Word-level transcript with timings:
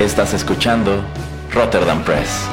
Estás 0.00 0.32
escuchando 0.32 1.02
Rotterdam 1.52 2.04
Press. 2.04 2.48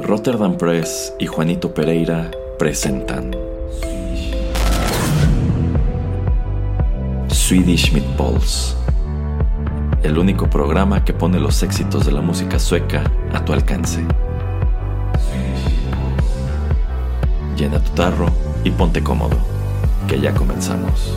Rotterdam 0.00 0.56
Press 0.56 1.12
y 1.18 1.26
Juanito 1.26 1.74
Pereira 1.74 2.30
presentan 2.60 3.34
Swedish 7.26 7.92
Meatballs, 7.92 8.76
el 10.04 10.16
único 10.16 10.48
programa 10.48 11.04
que 11.04 11.12
pone 11.12 11.40
los 11.40 11.60
éxitos 11.64 12.06
de 12.06 12.12
la 12.12 12.20
música 12.20 12.60
sueca 12.60 13.02
a 13.32 13.44
tu 13.44 13.52
alcance. 13.52 14.04
Llena 17.56 17.82
tu 17.82 17.90
tarro 17.96 18.26
y 18.62 18.70
ponte 18.70 19.02
cómodo, 19.02 19.36
que 20.08 20.20
ya 20.20 20.32
comenzamos. 20.34 21.14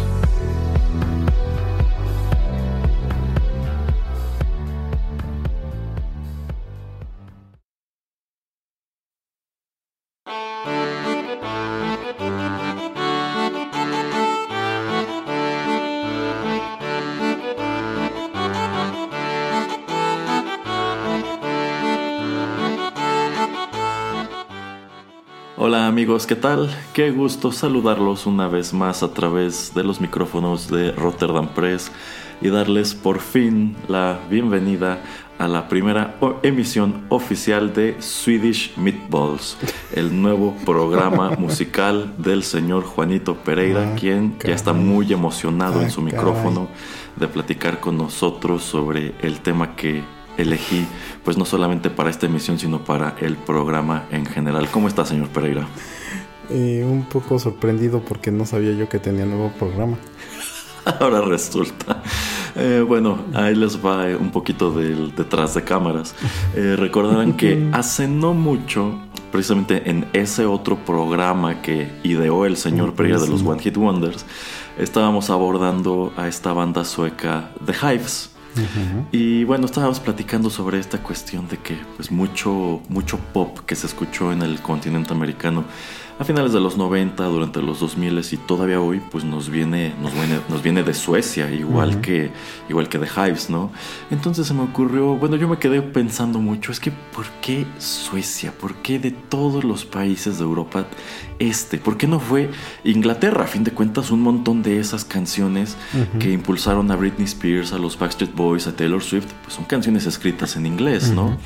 Amigos, 26.13 26.27
¿qué 26.27 26.35
tal? 26.35 26.70
Qué 26.94 27.09
gusto 27.09 27.52
saludarlos 27.52 28.27
una 28.27 28.48
vez 28.48 28.71
más 28.71 29.02
a 29.02 29.16
través 29.16 29.74
de 29.74 29.84
los 29.84 29.99
micrófonos 29.99 30.70
de 30.70 30.91
Rotterdam 30.91 31.48
Press 31.55 31.91
y 32.40 32.49
darles 32.49 32.93
por 32.93 33.20
fin 33.20 33.76
la 33.87 34.20
bienvenida 34.29 34.99
a 35.40 35.48
la 35.48 35.68
primera 35.68 36.15
emisión 36.43 37.02
oficial 37.10 37.74
de 37.74 37.96
Swedish 37.99 38.77
Meatballs, 38.77 39.57
el 39.96 40.21
nuevo 40.21 40.55
programa 40.68 41.32
musical 41.40 42.13
del 42.20 42.43
señor 42.43 42.84
Juanito 42.84 43.34
Pereira, 43.37 43.93
Ah, 43.93 43.96
quien 43.99 44.34
ya 44.34 44.37
caray. 44.37 44.55
está 44.55 44.71
muy 44.71 45.12
emocionado 45.12 45.80
Ah, 45.80 45.84
en 45.84 45.90
su 45.90 46.02
caray. 46.04 46.13
micrófono 46.15 46.68
de 47.15 47.27
platicar 47.27 47.80
con 47.80 47.98
nosotros 47.98 48.62
sobre 48.62 49.15
el 49.24 49.40
tema 49.40 49.76
que 49.76 50.04
elegí, 50.37 50.85
pues 51.24 51.37
no 51.40 51.46
solamente 51.46 51.90
para 51.90 52.12
esta 52.12 52.27
emisión, 52.27 52.59
sino 52.59 52.84
para 52.84 53.15
el 53.20 53.35
programa 53.35 54.04
en 54.12 54.27
general. 54.27 54.70
¿Cómo 54.70 54.87
está, 54.87 55.05
señor 55.05 55.30
Pereira? 55.30 55.65
Eh, 56.49 56.86
un 56.88 57.05
poco 57.05 57.40
sorprendido 57.40 58.02
porque 58.02 58.32
no 58.32 58.46
sabía 58.46 58.74
yo 58.74 58.90
que 58.90 58.99
tenía 58.99 59.26
nuevo 59.26 59.52
programa. 59.58 59.98
Ahora 60.99 61.22
resulta. 61.22 62.02
Eh, 62.55 62.84
bueno, 62.86 63.18
ahí 63.34 63.55
les 63.55 63.84
va 63.84 64.09
eh, 64.09 64.16
un 64.16 64.31
poquito 64.31 64.72
del 64.72 65.16
detrás 65.16 65.53
de 65.53 65.64
cámaras. 65.64 66.16
Eh, 66.56 66.75
recordarán 66.78 67.34
que 67.34 67.69
hace 67.74 68.08
no 68.08 68.34
mucho, 68.34 69.00
precisamente 69.31 69.90
en 69.90 70.06
ese 70.14 70.46
otro 70.46 70.78
programa 70.78 71.62
que 71.62 71.91
ideó 72.03 72.46
el 72.46 72.58
señor 72.58 72.94
Pereira 72.94 73.19
de 73.19 73.28
los. 73.28 73.44
One 73.44 73.62
Hit 73.62 73.78
Wonders, 73.78 74.25
estábamos 74.78 75.30
abordando 75.30 76.14
a 76.16 76.28
esta 76.28 76.53
banda 76.53 76.84
sueca 76.84 77.52
The 77.66 77.74
Hives. 77.74 78.32
Y 79.12 79.44
bueno, 79.44 79.66
estábamos 79.66 80.00
platicando 80.00 80.50
sobre 80.50 80.79
esta 80.79 81.00
cuestión 81.00 81.47
de 81.47 81.57
que 81.57 81.78
pues 81.96 82.12
mucho, 82.12 82.81
mucho 82.90 83.18
pop 83.34 83.59
que 83.66 83.75
se 83.75 83.88
escuchó 83.88 84.31
en 84.31 84.41
el 84.41 84.62
continente 84.62 85.13
americano 85.13 85.66
a 86.19 86.23
finales 86.23 86.53
de 86.53 86.59
los 86.59 86.78
90, 86.78 87.24
durante 87.25 87.62
los 87.62 87.79
2000 87.79 88.22
y 88.31 88.38
todavía 88.38 88.79
hoy 88.79 89.01
pues 89.12 89.24
nos 89.24 89.50
viene, 89.50 89.94
nos 90.01 90.13
viene, 90.13 90.40
nos 90.47 90.62
viene 90.62 90.84
de 90.84 90.94
Suecia, 90.94 91.51
igual, 91.51 92.01
que, 92.01 92.31
igual 92.69 92.88
que 92.88 93.00
The 93.00 93.07
Hives, 93.07 93.50
¿no? 93.50 93.72
Entonces 94.12 94.46
se 94.46 94.53
me 94.53 94.62
ocurrió, 94.62 95.16
bueno, 95.16 95.38
yo 95.38 95.47
me 95.47 95.58
quedé 95.58 95.81
pensando 95.81 96.40
mucho, 96.40 96.72
es 96.72 96.80
que 96.80 96.91
¿por 96.91 97.25
qué 97.41 97.66
Suecia? 97.80 98.52
¿Por 98.52 98.75
qué 98.75 99.00
de 99.00 99.12
todos 99.12 99.64
los 99.64 99.85
países 99.85 100.38
de 100.38 100.44
Europa 100.44 100.85
este? 101.40 101.80
¿Por 101.80 101.97
qué 101.97 102.08
no 102.08 102.20
fue 102.20 102.52
Inglaterra? 102.84 103.46
A 103.46 103.47
fin 103.47 103.64
de 103.64 103.72
cuentas, 103.72 104.12
un 104.12 104.22
montón 104.22 104.62
de 104.62 104.80
esas 104.80 105.06
canciones 105.06 105.78
que 106.20 106.31
impulsaron 106.31 106.91
a 106.91 106.96
Britney 106.96 107.25
Spears, 107.25 107.74
a 107.74 107.80
los 107.80 107.97
Backstreet 107.97 108.35
Boys, 108.35 108.43
a 108.44 108.76
Taylor 108.76 109.02
Swift, 109.02 109.31
pues 109.42 109.56
son 109.56 109.66
canciones 109.66 110.06
escritas 110.06 110.56
en 110.58 110.66
inglés, 110.66 111.12
¿no? 111.12 111.38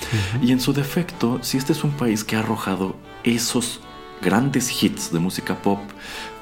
Y 0.42 0.52
en 0.52 0.60
su 0.60 0.74
defecto, 0.74 1.40
si 1.42 1.58
este 1.58 1.74
es 1.74 1.84
un 1.84 1.92
país 1.92 2.24
que 2.24 2.36
ha 2.36 2.40
arrojado 2.40 2.96
esos 3.24 3.80
grandes 4.22 4.84
hits 4.84 5.12
de 5.12 5.20
música 5.20 5.56
pop, 5.62 5.80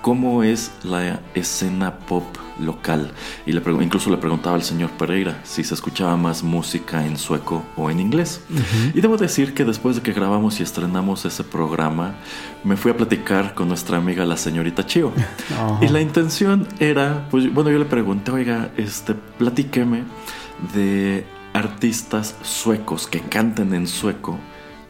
¿cómo 0.02 0.44
es 0.44 0.72
la 0.84 1.20
escena 1.34 2.00
pop 2.00 2.24
local? 2.60 3.12
Y 3.46 3.52
le 3.52 3.62
incluso 3.84 4.10
le 4.10 4.18
preguntaba 4.18 4.56
al 4.56 4.64
señor 4.64 4.92
Pereira 4.92 5.42
si 5.44 5.64
se 5.64 5.74
escuchaba 5.74 6.16
más 6.16 6.42
música 6.42 7.06
en 7.06 7.18
sueco 7.18 7.64
o 7.76 7.92
en 7.92 8.00
inglés. 8.00 8.42
Y 8.94 9.02
debo 9.02 9.18
decir 9.18 9.54
que 9.54 9.66
después 9.66 9.98
de 9.98 10.02
que 10.02 10.14
grabamos 10.14 10.60
y 10.62 10.64
estrenamos 10.64 11.26
ese 11.26 11.44
programa, 11.44 12.16
me 12.64 12.78
fui 12.78 12.92
a 12.92 12.98
platicar 12.98 13.54
con 13.54 13.68
nuestra 13.68 13.98
amiga 13.98 14.26
la 14.26 14.38
señorita 14.38 14.86
Chio. 14.86 15.12
Ajá. 15.52 15.86
Y 15.86 15.90
la 15.90 16.02
intención 16.02 16.68
era, 16.80 17.28
pues 17.30 17.54
bueno, 17.54 17.70
yo 17.70 17.78
le 17.78 17.86
pregunté, 17.86 18.32
oiga, 18.32 18.72
este, 18.78 19.14
platíqueme 19.14 20.04
de 20.74 21.26
artistas 21.54 22.36
suecos 22.42 23.08
que 23.08 23.22
canten 23.22 23.74
en 23.74 23.88
sueco 23.88 24.38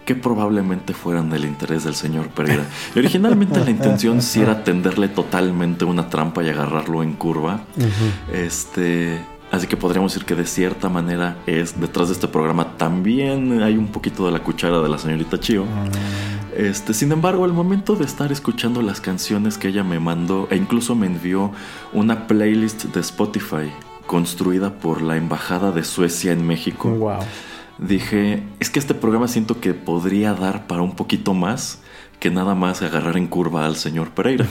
que 0.06 0.16
probablemente 0.16 0.94
fueran 0.94 1.30
del 1.30 1.46
interés 1.46 1.84
del 1.84 1.96
señor 1.96 2.30
Pereira. 2.30 2.64
Y 2.94 3.00
originalmente 3.00 3.60
la 3.60 3.72
intención 3.72 4.22
sí 4.22 4.42
era 4.42 4.64
tenderle 4.64 5.08
totalmente 5.08 5.84
una 5.84 6.10
trampa 6.10 6.44
y 6.44 6.50
agarrarlo 6.50 7.02
en 7.02 7.14
curva. 7.14 7.62
Este, 8.32 9.20
así 9.52 9.66
que 9.66 9.78
podríamos 9.78 10.14
decir 10.14 10.26
que 10.26 10.36
de 10.36 10.46
cierta 10.46 10.90
manera 10.90 11.38
es 11.48 11.80
detrás 11.80 12.10
de 12.10 12.14
este 12.14 12.28
programa 12.28 12.78
también 12.78 13.64
hay 13.64 13.78
un 13.78 13.88
poquito 13.88 14.26
de 14.28 14.32
la 14.32 14.40
cuchara 14.40 14.80
de 14.80 14.90
la 14.90 15.00
señorita 15.00 15.40
Chio. 15.40 15.66
Este, 16.56 16.94
sin 16.94 17.12
embargo, 17.12 17.44
al 17.44 17.52
momento 17.52 17.96
de 17.96 18.06
estar 18.06 18.32
escuchando 18.32 18.82
las 18.82 19.02
canciones 19.02 19.58
que 19.58 19.70
ella 19.70 19.84
me 19.84 20.00
mandó 20.00 20.48
e 20.52 20.56
incluso 20.56 20.96
me 20.96 21.08
envió 21.08 21.52
una 21.94 22.28
playlist 22.28 22.86
de 22.86 23.00
Spotify 23.02 23.72
construida 24.08 24.80
por 24.80 25.02
la 25.02 25.18
embajada 25.18 25.72
de 25.72 25.84
Suecia 25.84 26.32
en 26.32 26.46
México, 26.46 26.90
Wow. 26.90 27.20
dije, 27.78 28.44
es 28.60 28.70
que 28.70 28.80
este 28.80 28.94
programa 28.94 29.28
siento 29.28 29.60
que 29.60 29.74
podría 29.74 30.34
dar 30.34 30.68
para 30.68 30.82
un 30.82 30.96
poquito 30.96 31.34
más 31.34 31.82
que 32.20 32.30
nada 32.32 32.56
más 32.56 32.82
agarrar 32.82 33.18
en 33.18 33.28
curva 33.28 33.66
al 33.66 33.76
señor 33.76 34.12
Pereira. 34.12 34.46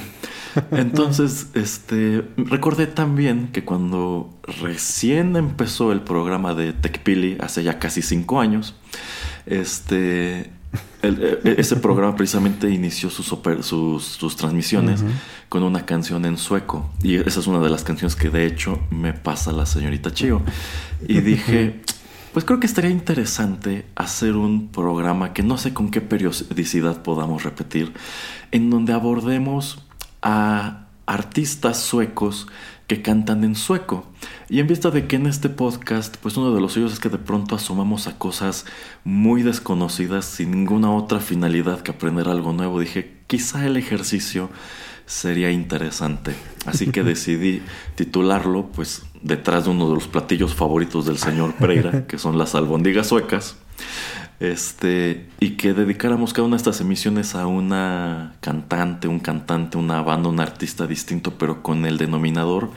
Entonces, 0.70 1.48
este, 1.54 2.22
recordé 2.36 2.86
también 2.86 3.48
que 3.52 3.64
cuando 3.64 4.30
recién 4.62 5.34
empezó 5.36 5.90
el 5.90 6.00
programa 6.02 6.54
de 6.54 6.72
TechPili 6.72 7.38
hace 7.40 7.62
ya 7.64 7.78
casi 7.78 8.02
cinco 8.02 8.38
años, 8.40 8.76
este, 9.46 10.50
el- 11.02 11.40
e- 11.44 11.54
ese 11.58 11.76
programa 11.76 12.16
precisamente 12.16 12.70
inició 12.70 13.10
sus, 13.10 13.32
oper- 13.32 13.62
sus, 13.62 14.04
sus 14.04 14.36
transmisiones 14.36 15.02
con 15.48 15.62
una 15.62 15.84
canción 15.86 16.24
en 16.24 16.36
sueco. 16.38 16.90
Y 17.02 17.16
esa 17.16 17.40
es 17.40 17.46
una 17.46 17.60
de 17.60 17.70
las 17.70 17.84
canciones 17.84 18.16
que 18.16 18.30
de 18.30 18.46
hecho 18.46 18.80
me 18.90 19.12
pasa 19.12 19.52
la 19.52 19.66
señorita 19.66 20.12
Chio. 20.12 20.42
Y 21.06 21.20
dije, 21.20 21.80
pues 22.32 22.44
creo 22.44 22.58
que 22.60 22.66
estaría 22.66 22.90
interesante 22.90 23.86
hacer 23.96 24.36
un 24.36 24.68
programa 24.68 25.32
que 25.32 25.42
no 25.42 25.58
sé 25.58 25.72
con 25.74 25.90
qué 25.90 26.00
periodicidad 26.00 27.02
podamos 27.02 27.42
repetir, 27.44 27.92
en 28.50 28.70
donde 28.70 28.92
abordemos 28.92 29.78
a 30.22 30.86
artistas 31.06 31.78
suecos 31.80 32.46
que 32.86 33.02
cantan 33.02 33.44
en 33.44 33.54
sueco. 33.54 34.06
Y 34.48 34.60
en 34.60 34.66
vista 34.66 34.90
de 34.90 35.06
que 35.06 35.16
en 35.16 35.26
este 35.26 35.48
podcast, 35.48 36.16
pues 36.18 36.36
uno 36.36 36.54
de 36.54 36.60
los 36.60 36.72
suyos 36.72 36.92
es 36.92 37.00
que 37.00 37.08
de 37.08 37.18
pronto 37.18 37.54
asomamos 37.54 38.06
a 38.06 38.18
cosas 38.18 38.66
muy 39.04 39.42
desconocidas 39.42 40.24
sin 40.24 40.50
ninguna 40.50 40.92
otra 40.92 41.20
finalidad 41.20 41.80
que 41.80 41.92
aprender 41.92 42.28
algo 42.28 42.52
nuevo, 42.52 42.80
dije, 42.80 43.18
quizá 43.26 43.66
el 43.66 43.76
ejercicio 43.76 44.50
sería 45.06 45.50
interesante. 45.50 46.34
Así 46.66 46.88
que 46.88 47.02
decidí 47.04 47.62
titularlo, 47.94 48.66
pues, 48.66 49.02
detrás 49.22 49.64
de 49.64 49.70
uno 49.70 49.88
de 49.88 49.94
los 49.94 50.08
platillos 50.08 50.54
favoritos 50.54 51.06
del 51.06 51.18
señor 51.18 51.54
Pereira, 51.54 52.06
que 52.08 52.18
son 52.18 52.38
las 52.38 52.54
albondigas 52.54 53.08
suecas. 53.08 53.56
Este, 54.40 55.28
y 55.40 55.50
que 55.52 55.74
dedicáramos 55.74 56.32
cada 56.32 56.46
una 56.46 56.56
de 56.56 56.58
estas 56.58 56.80
emisiones 56.80 57.34
a 57.34 57.46
una 57.46 58.34
cantante, 58.40 59.08
un 59.08 59.20
cantante, 59.20 59.78
una 59.78 60.02
banda, 60.02 60.28
un 60.28 60.40
artista 60.40 60.86
distinto, 60.86 61.38
pero 61.38 61.62
con 61.62 61.86
el 61.86 61.98
denominador 61.98 62.70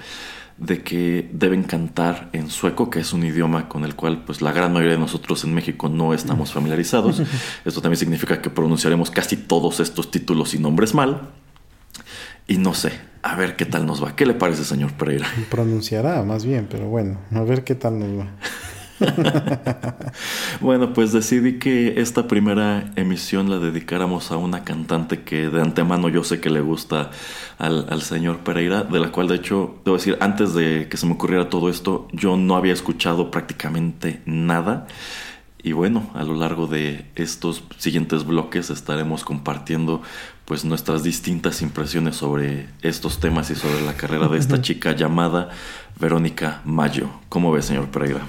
de 0.57 0.81
que 0.83 1.29
deben 1.33 1.63
cantar 1.63 2.29
en 2.33 2.49
sueco, 2.49 2.89
que 2.89 2.99
es 2.99 3.13
un 3.13 3.23
idioma 3.23 3.69
con 3.69 3.83
el 3.83 3.95
cual 3.95 4.23
pues 4.25 4.41
la 4.41 4.51
gran 4.51 4.73
mayoría 4.73 4.93
de 4.93 4.99
nosotros 4.99 5.43
en 5.43 5.53
México 5.53 5.87
no 5.89 6.13
estamos 6.13 6.51
familiarizados. 6.51 7.21
Esto 7.65 7.81
también 7.81 7.97
significa 7.97 8.41
que 8.41 8.49
pronunciaremos 8.49 9.11
casi 9.11 9.37
todos 9.37 9.79
estos 9.79 10.09
títulos 10.09 10.53
y 10.53 10.59
nombres 10.59 10.93
mal. 10.93 11.29
Y 12.47 12.57
no 12.57 12.73
sé, 12.73 12.93
a 13.23 13.35
ver 13.35 13.55
qué 13.55 13.65
tal 13.65 13.85
nos 13.85 14.03
va. 14.03 14.15
¿Qué 14.15 14.25
le 14.25 14.33
parece, 14.33 14.63
señor 14.63 14.93
Pereira? 14.93 15.27
Pronunciará 15.49 16.23
más 16.23 16.45
bien, 16.45 16.67
pero 16.69 16.87
bueno, 16.87 17.19
a 17.31 17.41
ver 17.41 17.63
qué 17.63 17.75
tal 17.75 17.99
nos 17.99 18.19
va. 18.19 18.27
bueno, 20.61 20.93
pues 20.93 21.11
decidí 21.11 21.59
que 21.59 21.99
esta 21.99 22.27
primera 22.27 22.91
emisión 22.95 23.49
la 23.49 23.59
dedicáramos 23.59 24.31
a 24.31 24.37
una 24.37 24.63
cantante 24.63 25.23
que 25.23 25.49
de 25.49 25.61
antemano 25.61 26.09
yo 26.09 26.23
sé 26.23 26.39
que 26.39 26.49
le 26.49 26.61
gusta 26.61 27.11
al, 27.57 28.01
señor 28.01 28.39
Pereira, 28.39 28.83
de 28.83 28.99
la 28.99 29.11
cual 29.11 29.27
de 29.27 29.35
hecho, 29.35 29.75
debo 29.85 29.97
decir, 29.97 30.17
antes 30.19 30.53
de 30.53 30.87
que 30.89 30.97
se 30.97 31.05
me 31.05 31.13
ocurriera 31.13 31.49
todo 31.49 31.69
esto, 31.69 32.07
yo 32.11 32.37
no 32.37 32.55
había 32.55 32.73
escuchado 32.73 33.31
prácticamente 33.31 34.21
nada. 34.25 34.87
Y 35.63 35.73
bueno, 35.73 36.09
a 36.13 36.23
lo 36.23 36.35
largo 36.35 36.67
de 36.67 37.05
estos 37.15 37.63
siguientes 37.77 38.25
bloques 38.25 38.69
estaremos 38.69 39.25
compartiendo 39.25 40.01
pues 40.45 40.63
nuestras 40.63 41.03
distintas 41.03 41.61
impresiones 41.61 42.15
sobre 42.15 42.67
estos 42.81 43.19
temas 43.19 43.49
y 43.49 43.55
sobre 43.55 43.81
la 43.81 43.93
carrera 43.93 44.29
de 44.29 44.37
esta 44.37 44.61
chica 44.61 44.93
llamada 44.93 45.49
Verónica 45.99 46.61
Mayo. 46.63 47.09
¿Cómo 47.27 47.51
ve, 47.51 47.61
señor 47.61 47.89
Pereira? 47.89 48.21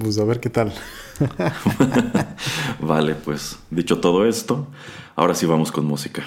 Pues 0.00 0.18
a 0.18 0.24
ver 0.24 0.40
qué 0.40 0.50
tal. 0.50 0.72
vale, 2.80 3.14
pues 3.14 3.58
dicho 3.70 4.00
todo 4.00 4.26
esto, 4.26 4.66
ahora 5.16 5.34
sí 5.34 5.46
vamos 5.46 5.72
con 5.72 5.84
música. 5.84 6.24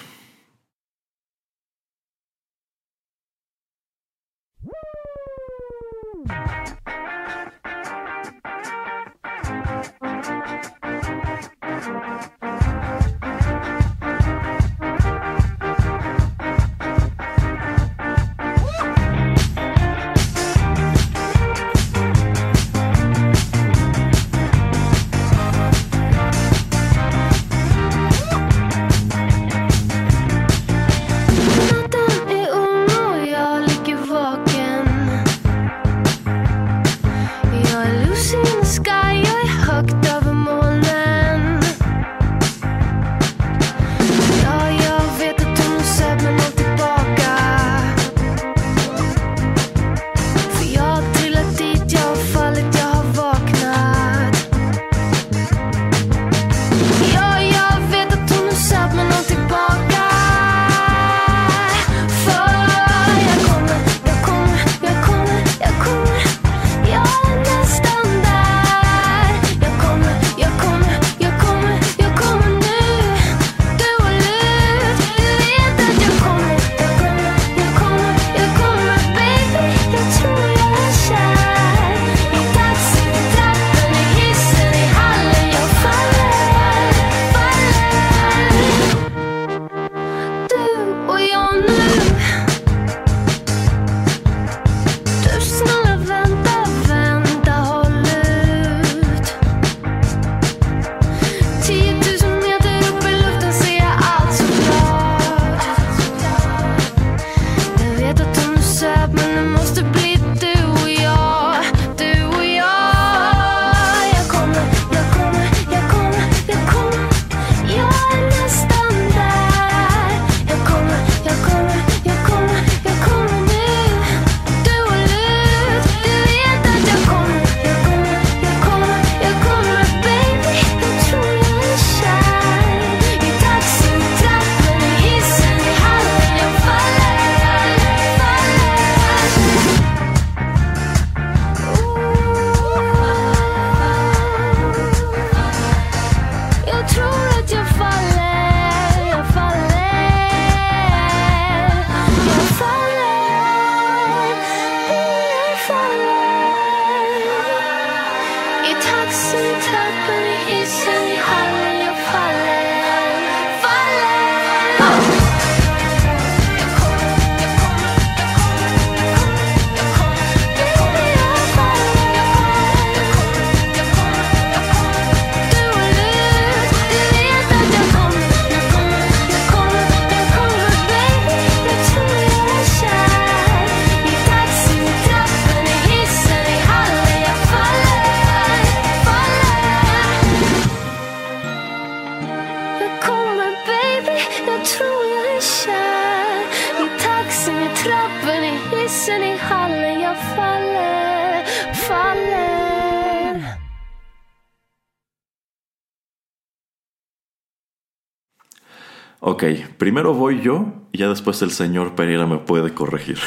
Primero 209.86 210.16
voy 210.16 210.42
yo 210.42 210.74
y 210.92 210.98
ya 210.98 211.10
después 211.10 211.44
el 211.44 211.52
señor 211.52 211.94
Pereira 211.94 212.26
me 212.26 212.40
puede 212.40 212.74
corregir. 212.74 213.20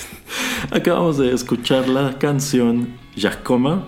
Acabamos 0.70 1.18
de 1.18 1.34
escuchar 1.34 1.90
la 1.90 2.18
canción 2.18 2.96
Jacoma. 3.14 3.84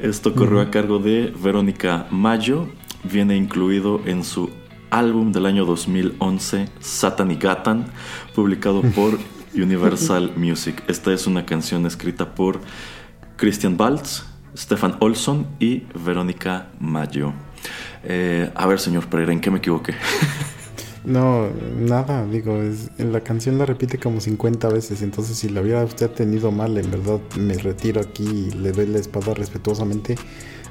Esto 0.00 0.32
corrió 0.32 0.60
a 0.60 0.70
cargo 0.70 1.00
de 1.00 1.34
Verónica 1.42 2.06
Mayo. 2.12 2.68
Viene 3.02 3.36
incluido 3.36 4.00
en 4.06 4.22
su 4.22 4.50
álbum 4.90 5.32
del 5.32 5.44
año 5.44 5.64
2011, 5.64 6.68
Satan 6.78 7.32
y 7.32 7.34
Gatan, 7.34 7.86
publicado 8.32 8.82
por 8.94 9.18
Universal 9.52 10.34
Music. 10.36 10.80
Esta 10.86 11.12
es 11.12 11.26
una 11.26 11.46
canción 11.46 11.84
escrita 11.84 12.32
por 12.32 12.60
Christian 13.34 13.76
Baltz, 13.76 14.24
Stefan 14.56 14.98
Olson 15.00 15.48
y 15.58 15.82
Verónica 15.96 16.68
Mayo. 16.78 17.32
Eh, 18.04 18.52
a 18.54 18.66
ver, 18.68 18.78
señor 18.78 19.08
Pereira, 19.08 19.32
¿en 19.32 19.40
qué 19.40 19.50
me 19.50 19.58
equivoqué? 19.58 19.96
No, 21.04 21.48
nada, 21.78 22.26
digo, 22.26 22.56
es, 22.56 22.90
la 22.98 23.20
canción 23.20 23.56
la 23.56 23.64
repite 23.64 23.98
como 23.98 24.20
50 24.20 24.68
veces, 24.68 25.00
entonces 25.02 25.38
si 25.38 25.48
la 25.48 25.62
hubiera 25.62 25.82
usted 25.82 26.10
tenido 26.10 26.50
mal, 26.50 26.76
en 26.76 26.90
verdad 26.90 27.20
me 27.38 27.54
retiro 27.54 28.00
aquí 28.00 28.24
y 28.24 28.50
le 28.50 28.72
doy 28.72 28.86
la 28.86 28.98
espada 28.98 29.32
respetuosamente 29.32 30.16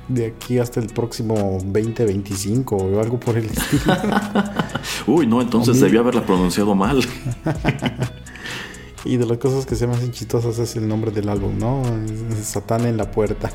de 0.07 0.27
aquí 0.27 0.59
hasta 0.59 0.79
el 0.79 0.87
próximo 0.87 1.35
2025 1.63 2.75
o 2.75 2.99
algo 2.99 3.19
por 3.19 3.37
el 3.37 3.45
estilo. 3.45 3.95
Uy, 5.07 5.25
no, 5.25 5.41
entonces 5.41 5.79
debía 5.79 6.01
haberla 6.01 6.25
pronunciado 6.25 6.75
mal. 6.75 7.01
Y 9.05 9.15
de 9.17 9.25
las 9.25 9.37
cosas 9.37 9.65
que 9.65 9.75
se 9.75 9.87
me 9.87 9.93
hacen 9.93 10.11
chistosas 10.11 10.59
es 10.59 10.75
el 10.75 10.87
nombre 10.87 11.11
del 11.11 11.29
álbum, 11.29 11.57
¿no? 11.57 11.81
Satán 12.43 12.85
en 12.85 12.97
la 12.97 13.09
puerta. 13.11 13.49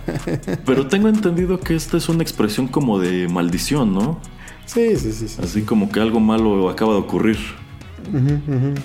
Pero 0.64 0.86
tengo 0.86 1.08
entendido 1.08 1.60
que 1.60 1.74
esta 1.74 1.98
es 1.98 2.08
una 2.08 2.22
expresión 2.22 2.66
como 2.66 2.98
de 2.98 3.28
maldición, 3.28 3.92
¿no? 3.92 4.20
Sí, 4.66 4.96
sí, 4.96 5.12
sí. 5.12 5.26
Así 5.42 5.62
como 5.62 5.90
que 5.90 6.00
algo 6.00 6.20
malo 6.20 6.68
acaba 6.68 6.92
de 6.92 6.98
ocurrir. 6.98 7.38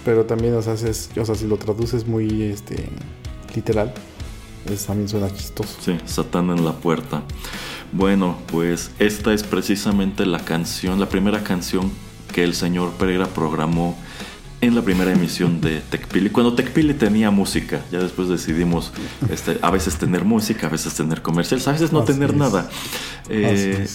Pero 0.05 0.25
también, 0.25 0.53
o 0.55 0.61
sea, 0.61 0.73
o 0.73 1.25
sea, 1.25 1.35
si 1.35 1.47
lo 1.47 1.57
traduces 1.57 2.07
muy 2.07 2.43
este, 2.43 2.89
literal, 3.53 3.93
también 4.85 5.09
suena 5.09 5.33
chistoso. 5.33 5.77
Sí, 5.81 5.97
Satán 6.05 6.49
en 6.49 6.63
la 6.63 6.73
puerta. 6.73 7.23
Bueno, 7.91 8.37
pues 8.51 8.91
esta 8.99 9.33
es 9.33 9.43
precisamente 9.43 10.25
la 10.25 10.39
canción, 10.39 10.99
la 10.99 11.09
primera 11.09 11.43
canción 11.43 11.91
que 12.33 12.43
el 12.43 12.53
señor 12.53 12.91
Pereira 12.93 13.25
programó 13.27 13.97
en 14.61 14.75
la 14.75 14.81
primera 14.81 15.11
emisión 15.11 15.61
de 15.61 15.79
Tecpili, 15.79 16.29
cuando 16.29 16.53
Tecpili 16.53 16.93
tenía 16.93 17.31
música, 17.31 17.81
ya 17.91 17.99
después 17.99 18.27
decidimos 18.27 18.91
este, 19.31 19.57
a 19.61 19.71
veces 19.71 19.97
tener 19.97 20.25
música, 20.25 20.67
a 20.67 20.69
veces 20.69 20.93
tener 20.93 21.21
comerciales, 21.21 21.67
a 21.67 21.71
veces 21.71 21.93
no 21.93 22.03
tener 22.03 22.35
nada. 22.35 22.69
Eh, 23.29 23.85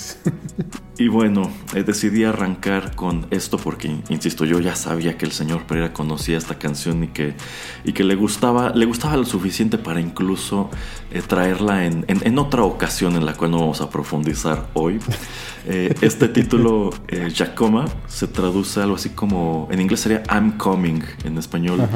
y 0.96 1.08
bueno, 1.08 1.50
eh, 1.74 1.82
decidí 1.82 2.24
arrancar 2.24 2.94
con 2.94 3.26
esto 3.30 3.58
porque, 3.58 3.88
insisto, 4.08 4.44
yo 4.44 4.60
ya 4.60 4.76
sabía 4.76 5.18
que 5.18 5.26
el 5.26 5.32
señor 5.32 5.64
Pereira 5.64 5.92
conocía 5.92 6.38
esta 6.38 6.56
canción 6.56 7.02
y 7.02 7.08
que, 7.08 7.34
y 7.84 7.92
que 7.92 8.04
le, 8.04 8.14
gustaba, 8.14 8.70
le 8.70 8.86
gustaba 8.86 9.16
lo 9.16 9.24
suficiente 9.24 9.76
para 9.76 10.00
incluso 10.00 10.70
eh, 11.10 11.20
traerla 11.26 11.84
en, 11.84 12.04
en, 12.06 12.38
otra 12.38 12.62
ocasión 12.62 13.16
en 13.16 13.26
la 13.26 13.34
cual 13.34 13.50
no 13.50 13.58
vamos 13.58 13.80
a 13.80 13.90
profundizar 13.90 14.68
hoy. 14.74 15.00
este 15.66 16.28
título, 16.28 16.90
Giacoma, 17.32 17.86
se 18.06 18.28
traduce 18.28 18.82
algo 18.82 18.96
así 18.96 19.10
como, 19.10 19.66
en 19.70 19.80
inglés 19.80 20.00
sería 20.00 20.22
I'm 20.30 20.58
coming, 20.58 21.00
en 21.24 21.38
español. 21.38 21.88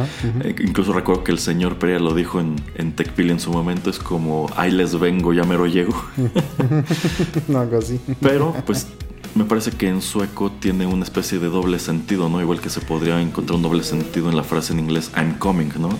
incluso 0.58 0.94
recuerdo 0.94 1.22
que 1.22 1.32
el 1.32 1.38
señor 1.38 1.78
Pereira 1.78 2.00
lo 2.00 2.14
dijo 2.14 2.40
en, 2.40 2.56
en 2.76 2.92
Tecpili 2.92 3.30
en 3.30 3.40
su 3.40 3.52
momento, 3.52 3.90
es 3.90 3.98
como, 3.98 4.50
ahí 4.56 4.70
les 4.70 4.98
vengo, 4.98 5.34
ya 5.34 5.44
me 5.44 5.56
lo 5.56 5.66
llego. 5.66 5.94
no, 7.48 7.60
algo 7.60 7.78
así. 7.78 8.00
Pero, 8.20 8.54
pues, 8.66 8.86
me 9.34 9.44
parece 9.44 9.70
que 9.72 9.88
en 9.88 10.02
sueco 10.02 10.50
tiene 10.50 10.86
una 10.86 11.04
especie 11.04 11.38
de 11.38 11.48
doble 11.48 11.78
sentido, 11.78 12.28
¿no? 12.28 12.40
Igual 12.40 12.60
que 12.60 12.70
se 12.70 12.80
podría 12.80 13.20
encontrar 13.20 13.56
un 13.56 13.62
doble 13.62 13.82
sentido 13.82 14.28
en 14.28 14.36
la 14.36 14.44
frase 14.44 14.72
en 14.72 14.80
inglés 14.80 15.10
I'm 15.16 15.38
coming, 15.38 15.70
¿no? 15.78 15.90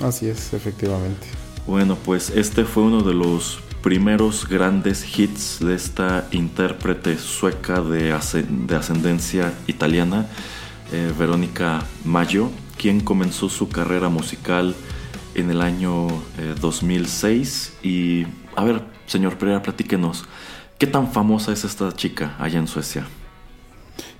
Así 0.00 0.28
es, 0.28 0.52
efectivamente. 0.54 1.26
Bueno, 1.66 1.96
pues 2.04 2.30
este 2.30 2.64
fue 2.64 2.84
uno 2.84 3.02
de 3.02 3.14
los 3.14 3.60
primeros 3.82 4.48
grandes 4.48 5.18
hits 5.18 5.58
de 5.60 5.74
esta 5.74 6.26
intérprete 6.30 7.18
sueca 7.18 7.80
de, 7.80 8.16
de 8.48 8.76
ascendencia 8.76 9.52
italiana, 9.66 10.26
eh, 10.92 11.12
Verónica 11.18 11.84
Maggio, 12.04 12.50
quien 12.78 13.00
comenzó 13.00 13.48
su 13.48 13.68
carrera 13.68 14.08
musical 14.08 14.74
en 15.34 15.50
el 15.50 15.60
año 15.60 16.08
2006. 16.60 17.72
Eh, 17.82 17.88
y, 17.88 18.26
a 18.56 18.64
ver, 18.64 18.82
señor 19.12 19.36
Pereira, 19.36 19.62
platíquenos. 19.62 20.24
¿Qué 20.78 20.86
tan 20.86 21.12
famosa 21.12 21.52
es 21.52 21.64
esta 21.64 21.92
chica 21.92 22.34
allá 22.38 22.58
en 22.58 22.66
Suecia? 22.66 23.06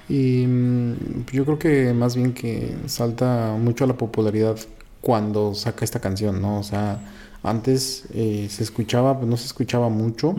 Y 0.09 0.47
mm, 0.47 1.27
yo 1.33 1.45
creo 1.45 1.59
que 1.59 1.95
más 1.95 2.15
bien 2.15 2.35
que 2.35 2.77
salta 2.87 3.57
mucho 3.59 3.85
a 3.85 3.87
la 3.87 3.97
popularidad 3.97 4.57
cuando 5.01 5.55
saca 5.55 5.85
esta 5.85 6.01
canción, 6.01 6.43
¿no? 6.43 6.59
O 6.59 6.63
sea, 6.63 7.01
antes 7.43 8.05
eh, 8.13 8.47
se 8.51 8.63
escuchaba, 8.63 9.19
no 9.25 9.37
se 9.37 9.47
escuchaba 9.47 9.89
mucho, 9.89 10.37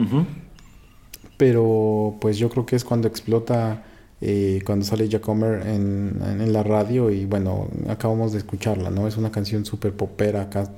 pero 1.38 2.16
pues 2.22 2.38
yo 2.38 2.50
creo 2.50 2.66
que 2.66 2.76
es 2.76 2.86
cuando 2.86 3.08
explota, 3.08 3.84
eh, 4.22 4.62
cuando 4.66 4.86
sale 4.86 5.10
Jacomer 5.10 5.68
en, 5.68 6.22
en, 6.22 6.54
la 6.54 6.64
radio 6.64 7.10
y 7.10 7.26
bueno, 7.26 7.68
acabamos 7.90 8.32
de 8.32 8.38
escucharla, 8.38 8.90
¿no? 8.90 9.08
Es 9.08 9.18
una 9.18 9.32
canción 9.32 9.66
súper 9.66 9.94
popera, 9.94 10.44
acá 10.44 10.70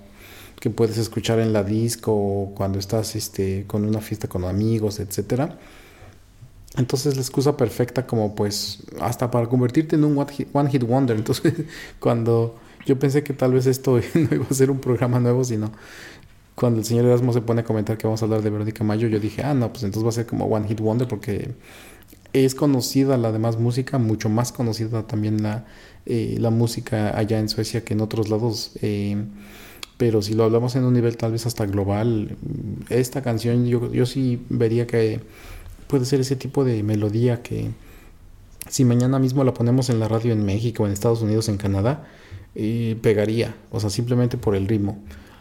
que 0.60 0.70
puedes 0.70 0.98
escuchar 0.98 1.40
en 1.40 1.54
la 1.54 1.64
disco 1.64 2.52
cuando 2.56 2.80
estás 2.80 3.16
este, 3.16 3.66
con 3.68 3.86
una 3.86 4.02
fiesta 4.02 4.28
con 4.28 4.46
amigos, 4.46 5.00
etcétera. 5.00 5.58
Entonces 6.78 7.16
la 7.16 7.22
excusa 7.22 7.56
perfecta 7.56 8.06
como 8.06 8.36
pues 8.36 8.80
hasta 9.00 9.32
para 9.32 9.48
convertirte 9.48 9.96
en 9.96 10.04
un 10.04 10.18
one 10.18 10.70
hit, 10.70 10.84
wonder. 10.84 11.16
Entonces 11.16 11.54
cuando 12.00 12.58
yo 12.86 13.00
pensé 13.00 13.24
que 13.24 13.34
tal 13.34 13.54
vez 13.54 13.66
esto 13.66 14.00
no 14.14 14.36
iba 14.36 14.46
a 14.50 14.54
ser 14.54 14.72
un 14.72 14.80
programa 14.80 15.20
nuevo, 15.20 15.44
sino 15.44 15.72
cuando 16.56 16.80
el 16.80 16.86
señor 16.86 17.06
Erasmo 17.06 17.34
se 17.34 17.42
pone 17.42 17.62
a 17.62 17.64
comentar 17.64 17.98
que 17.98 18.08
vamos 18.08 18.22
a 18.22 18.26
hablar 18.26 18.42
de 18.42 18.50
Verónica 18.50 18.84
Mayo, 18.84 19.08
yo 19.10 19.20
dije, 19.20 19.44
ah, 19.44 19.54
no, 19.54 19.72
pues 19.72 19.84
entonces 19.84 20.06
va 20.06 20.10
a 20.10 20.14
ser 20.14 20.26
como 20.26 20.46
one 20.46 20.68
hit 20.68 20.80
wonder 20.80 21.08
porque 21.08 21.52
es 22.32 22.56
conocida 22.56 23.18
la 23.18 23.32
demás 23.32 23.60
música, 23.60 23.98
mucho 23.98 24.30
más 24.30 24.52
conocida 24.52 25.04
también 25.04 25.44
la, 25.44 25.66
eh, 26.06 26.38
la 26.40 26.50
música 26.50 27.18
allá 27.18 27.40
en 27.40 27.50
Suecia 27.50 27.84
que 27.84 27.94
en 27.94 28.02
otros 28.02 28.30
lados. 28.30 28.72
Eh, 28.82 29.18
pero 29.98 30.22
si 30.22 30.34
lo 30.34 30.44
hablamos 30.44 30.76
en 30.76 30.84
un 30.84 30.94
nivel 30.94 31.18
tal 31.18 31.32
vez 31.32 31.46
hasta 31.46 31.66
global, 31.66 32.38
esta 32.90 33.22
canción 33.22 33.66
yo, 33.66 33.92
yo 33.92 34.06
sí 34.06 34.42
vería 34.50 34.88
que 34.88 35.22
puede 35.88 36.06
ser 36.06 36.20
ese 36.20 36.36
tipo 36.36 36.64
de 36.64 36.84
melodía 36.84 37.42
que 37.42 37.72
si 38.68 38.84
mañana 38.84 39.20
mismo 39.20 39.44
la 39.44 39.54
ponemos 39.54 39.90
en 39.90 40.00
la 40.00 40.08
radio 40.08 40.34
en 40.34 40.44
México, 40.44 40.86
en 40.86 40.92
Estados 40.92 41.22
Unidos, 41.22 41.50
en 41.50 41.58
Canadá, 41.58 42.06
eh, 42.56 42.98
pegaría, 43.02 43.56
o 43.72 43.80
sea, 43.80 43.90
simplemente 43.90 44.38
por 44.38 44.56
el 44.56 44.68
ritmo. 44.68 44.98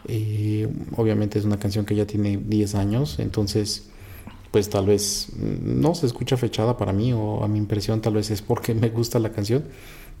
Eh, 0.07 0.67
obviamente 0.95 1.39
es 1.39 1.45
una 1.45 1.57
canción 1.57 1.85
que 1.85 1.95
ya 1.95 2.05
tiene 2.05 2.37
10 2.37 2.75
años, 2.75 3.19
entonces 3.19 3.89
pues 4.51 4.69
tal 4.69 4.85
vez 4.85 5.29
no 5.37 5.95
se 5.95 6.05
escucha 6.05 6.37
fechada 6.37 6.77
para 6.77 6.93
mí 6.93 7.11
o 7.11 7.43
a 7.43 7.47
mi 7.49 7.57
impresión 7.57 7.99
tal 7.99 8.13
vez 8.13 8.31
es 8.31 8.41
porque 8.41 8.73
me 8.75 8.89
gusta 8.89 9.19
la 9.19 9.31
canción, 9.31 9.65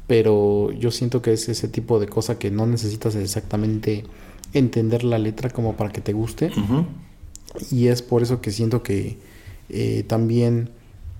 pero 0.07 0.71
yo 0.71 0.91
siento 0.91 1.21
que 1.21 1.33
es 1.33 1.49
ese 1.49 1.67
tipo 1.67 1.99
de 1.99 2.07
cosa 2.07 2.37
que 2.37 2.51
no 2.51 2.65
necesitas 2.65 3.15
exactamente 3.15 4.03
entender 4.53 5.03
la 5.03 5.17
letra 5.17 5.49
como 5.49 5.75
para 5.75 5.91
que 5.91 6.01
te 6.01 6.13
guste. 6.13 6.51
Y 7.71 7.87
es 7.87 8.01
por 8.01 8.21
eso 8.21 8.41
que 8.41 8.51
siento 8.51 8.83
que 8.83 9.17
eh, 9.69 10.03
también, 10.07 10.69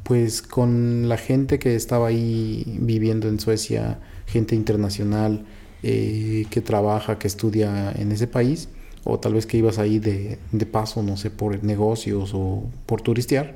pues 0.03 0.41
con 0.41 1.09
la 1.09 1.17
gente 1.17 1.59
que 1.59 1.75
estaba 1.75 2.07
ahí 2.07 2.77
viviendo 2.79 3.27
en 3.27 3.39
Suecia, 3.39 3.99
gente 4.27 4.55
internacional 4.55 5.45
eh, 5.83 6.45
que 6.49 6.61
trabaja, 6.61 7.17
que 7.17 7.27
estudia 7.27 7.91
en 7.91 8.11
ese 8.11 8.27
país, 8.27 8.69
o 9.03 9.19
tal 9.19 9.33
vez 9.33 9.45
que 9.45 9.57
ibas 9.57 9.79
ahí 9.79 9.99
de, 9.99 10.39
de 10.51 10.65
paso, 10.65 11.03
no 11.03 11.17
sé, 11.17 11.29
por 11.29 11.63
negocios 11.63 12.31
o 12.33 12.63
por 12.85 13.01
turistear, 13.01 13.55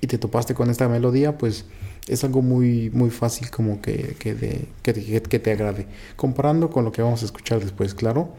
y 0.00 0.06
te 0.06 0.18
topaste 0.18 0.54
con 0.54 0.70
esta 0.70 0.88
melodía, 0.88 1.38
pues 1.38 1.64
es 2.06 2.24
algo 2.24 2.42
muy, 2.42 2.90
muy 2.90 3.10
fácil 3.10 3.50
como 3.50 3.80
que, 3.82 4.16
que, 4.18 4.34
de, 4.34 4.68
que, 4.82 5.38
te 5.38 5.52
agrade. 5.52 5.86
Comparando 6.16 6.70
con 6.70 6.84
lo 6.84 6.92
que 6.92 7.02
vamos 7.02 7.22
a 7.22 7.26
escuchar 7.26 7.60
después, 7.60 7.94
claro. 7.94 8.34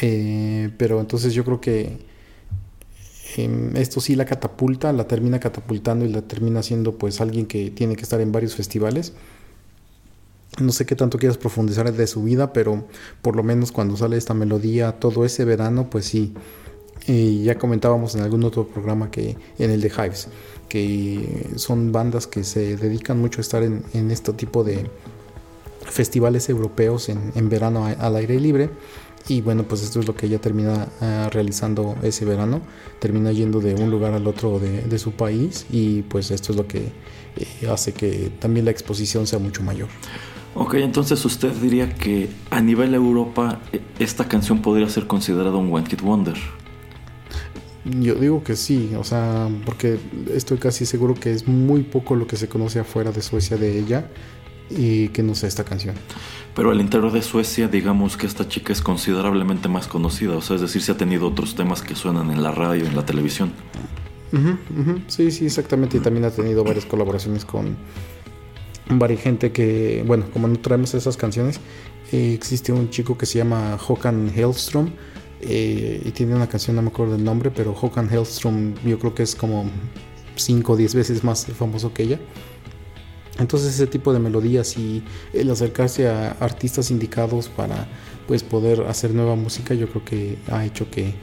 Eh, 0.00 0.70
pero 0.76 1.00
entonces 1.00 1.34
yo 1.34 1.44
creo 1.44 1.60
que 1.60 1.98
em, 3.36 3.76
esto 3.76 4.00
sí 4.00 4.16
la 4.16 4.24
catapulta, 4.24 4.92
la 4.92 5.06
termina 5.06 5.38
catapultando 5.38 6.04
y 6.04 6.08
la 6.08 6.22
termina 6.22 6.62
siendo 6.62 6.98
pues 6.98 7.20
alguien 7.20 7.46
que 7.46 7.70
tiene 7.70 7.94
que 7.94 8.02
estar 8.02 8.20
en 8.20 8.32
varios 8.32 8.56
festivales. 8.56 9.12
No 10.60 10.70
sé 10.70 10.86
qué 10.86 10.94
tanto 10.94 11.18
quieras 11.18 11.36
profundizar 11.36 11.92
de 11.92 12.06
su 12.06 12.22
vida, 12.22 12.52
pero 12.52 12.86
por 13.22 13.34
lo 13.34 13.42
menos 13.42 13.72
cuando 13.72 13.96
sale 13.96 14.16
esta 14.16 14.34
melodía 14.34 14.92
todo 14.92 15.24
ese 15.24 15.44
verano, 15.44 15.90
pues 15.90 16.04
sí. 16.06 16.34
Y 17.06 17.42
ya 17.42 17.58
comentábamos 17.58 18.14
en 18.14 18.22
algún 18.22 18.44
otro 18.44 18.66
programa 18.66 19.10
que 19.10 19.36
en 19.58 19.70
el 19.70 19.80
de 19.80 19.88
Hives, 19.88 20.28
que 20.68 21.50
son 21.56 21.92
bandas 21.92 22.26
que 22.26 22.44
se 22.44 22.76
dedican 22.76 23.20
mucho 23.20 23.40
a 23.40 23.42
estar 23.42 23.62
en, 23.62 24.10
este 24.10 24.32
tipo 24.32 24.64
de 24.64 24.90
festivales 25.86 26.48
europeos 26.48 27.08
en, 27.08 27.48
verano 27.48 27.86
al 27.86 28.16
aire 28.16 28.40
libre 28.40 28.70
y 29.26 29.40
bueno, 29.40 29.62
pues 29.62 29.82
esto 29.82 30.00
es 30.00 30.06
lo 30.06 30.14
que 30.14 30.26
ella 30.26 30.38
termina 30.38 30.88
ah, 31.00 31.30
realizando 31.32 31.96
ese 32.02 32.24
verano. 32.26 32.60
Termina 32.98 33.32
yendo 33.32 33.60
de 33.60 33.74
un 33.74 33.90
lugar 33.90 34.12
al 34.12 34.26
otro 34.26 34.58
de, 34.58 34.98
su 34.98 35.12
país 35.12 35.66
y 35.70 36.02
pues 36.02 36.30
esto 36.30 36.52
es 36.52 36.58
lo 36.58 36.66
que 36.66 36.92
eh, 37.36 37.68
hace 37.68 37.92
que 37.92 38.30
también 38.38 38.66
la 38.66 38.70
exposición 38.70 39.26
sea 39.26 39.38
mucho 39.38 39.62
mayor. 39.62 39.88
Ok, 40.54 40.74
entonces 40.74 41.24
usted 41.24 41.52
diría 41.52 41.88
que 41.94 42.28
a 42.50 42.60
nivel 42.60 42.94
Europa 42.94 43.60
e, 43.72 43.80
esta 43.98 44.28
canción 44.28 44.60
podría 44.60 44.88
ser 44.88 45.06
considerada 45.06 45.56
un 45.56 45.72
One 45.72 45.86
Hit 45.88 46.02
Wonder. 46.02 46.36
Yo 47.84 48.14
digo 48.14 48.42
que 48.42 48.56
sí, 48.56 48.92
o 48.98 49.04
sea, 49.04 49.48
porque 49.66 49.98
estoy 50.32 50.56
casi 50.56 50.86
seguro 50.86 51.14
que 51.14 51.32
es 51.32 51.46
muy 51.46 51.82
poco 51.82 52.14
lo 52.14 52.26
que 52.26 52.36
se 52.36 52.48
conoce 52.48 52.80
afuera 52.80 53.12
de 53.12 53.20
Suecia 53.20 53.58
de 53.58 53.78
ella 53.78 54.08
y 54.70 55.08
que 55.08 55.22
no 55.22 55.34
sé 55.34 55.46
esta 55.46 55.64
canción. 55.64 55.94
Pero 56.54 56.70
al 56.70 56.80
interior 56.80 57.12
de 57.12 57.20
Suecia, 57.20 57.68
digamos 57.68 58.16
que 58.16 58.26
esta 58.26 58.48
chica 58.48 58.72
es 58.72 58.80
considerablemente 58.80 59.68
más 59.68 59.86
conocida, 59.86 60.36
o 60.36 60.40
sea, 60.40 60.56
es 60.56 60.62
decir, 60.62 60.80
se 60.80 60.92
ha 60.92 60.96
tenido 60.96 61.28
otros 61.28 61.54
temas 61.56 61.82
que 61.82 61.94
suenan 61.94 62.30
en 62.30 62.42
la 62.42 62.52
radio, 62.52 62.86
en 62.86 62.96
la 62.96 63.04
televisión. 63.04 63.52
Sí, 65.06 65.30
sí, 65.30 65.46
exactamente, 65.46 65.98
y 65.98 66.00
también 66.00 66.24
ha 66.24 66.30
tenido 66.30 66.64
varias 66.64 66.86
colaboraciones 66.86 67.44
con 67.44 67.76
varias 68.88 69.20
gente 69.20 69.52
que, 69.52 70.02
bueno, 70.06 70.24
como 70.32 70.48
no 70.48 70.58
traemos 70.58 70.94
esas 70.94 71.16
canciones, 71.16 71.60
eh, 72.12 72.34
existe 72.34 72.72
un 72.72 72.90
chico 72.90 73.16
que 73.16 73.26
se 73.26 73.38
llama 73.38 73.76
Håkan 73.76 74.32
Hellström 74.34 74.90
eh, 75.46 76.02
y 76.04 76.10
tiene 76.10 76.34
una 76.34 76.48
canción, 76.48 76.76
no 76.76 76.82
me 76.82 76.88
acuerdo 76.88 77.14
del 77.14 77.24
nombre, 77.24 77.50
pero 77.50 77.72
Håkan 77.72 78.08
Hellström 78.08 78.74
yo 78.84 78.98
creo 78.98 79.14
que 79.14 79.22
es 79.22 79.34
como 79.34 79.70
5 80.36 80.72
o 80.72 80.76
10 80.76 80.94
veces 80.94 81.24
más 81.24 81.46
famoso 81.46 81.92
que 81.92 82.04
ella. 82.04 82.20
Entonces 83.38 83.74
ese 83.74 83.86
tipo 83.86 84.12
de 84.12 84.20
melodías 84.20 84.76
y 84.76 85.02
el 85.32 85.50
acercarse 85.50 86.08
a 86.08 86.32
artistas 86.40 86.90
indicados 86.90 87.48
para 87.48 87.88
pues 88.28 88.42
poder 88.42 88.82
hacer 88.82 89.12
nueva 89.12 89.34
música 89.34 89.74
yo 89.74 89.88
creo 89.88 90.04
que 90.04 90.38
ha 90.50 90.64
hecho 90.64 90.88
que 90.88 91.14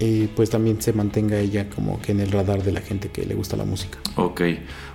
eh, 0.00 0.28
pues 0.36 0.48
también 0.50 0.80
se 0.80 0.92
mantenga 0.92 1.40
ella 1.40 1.68
como 1.68 2.00
que 2.00 2.12
en 2.12 2.20
el 2.20 2.30
radar 2.30 2.62
de 2.62 2.70
la 2.70 2.80
gente 2.80 3.08
que 3.08 3.26
le 3.26 3.34
gusta 3.34 3.56
la 3.56 3.64
música. 3.64 3.98
Ok, 4.14 4.42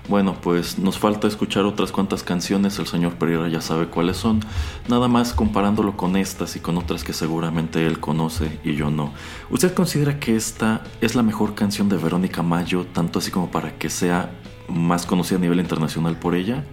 bueno 0.10 0.36
pues 0.42 0.78
nos 0.78 1.00
falta 1.00 1.28
escuchar 1.28 1.66
otras 1.66 1.92
cuantas 1.92 2.24
canciones, 2.24 2.78
el 2.80 2.88
señor 2.88 3.14
Pereira 3.16 3.48
ya 3.48 3.62
sabe 3.62 3.88
cuáles 3.88 4.18
son, 4.18 4.42
nada 4.88 5.08
más 5.08 5.34
comparándolo 5.34 5.96
con 5.96 6.18
estas 6.18 6.56
y 6.56 6.60
con 6.60 6.78
otras 6.78 7.04
que 7.04 7.14
seguramente 7.14 7.86
él 7.86 8.00
conoce 8.00 8.60
y 8.64 8.76
yo 8.76 8.92
no. 8.92 9.14
¿Usted 9.50 9.74
considera 9.74 10.20
que 10.20 10.36
esta 10.36 10.84
es 11.02 11.16
la 11.16 11.24
mejor 11.24 11.56
canción 11.56 11.90
de 11.90 11.98
Verónica 11.98 12.44
Mayo, 12.44 12.86
tanto 12.86 13.20
así 13.20 13.32
como 13.32 13.50
para 13.52 13.78
que 13.78 13.90
sea 13.90 14.32
más 14.68 15.06
conocida 15.06 15.38
a 15.38 15.42
nivel 15.42 15.60
internacional 15.60 16.18
por 16.18 16.36
ella? 16.36 16.64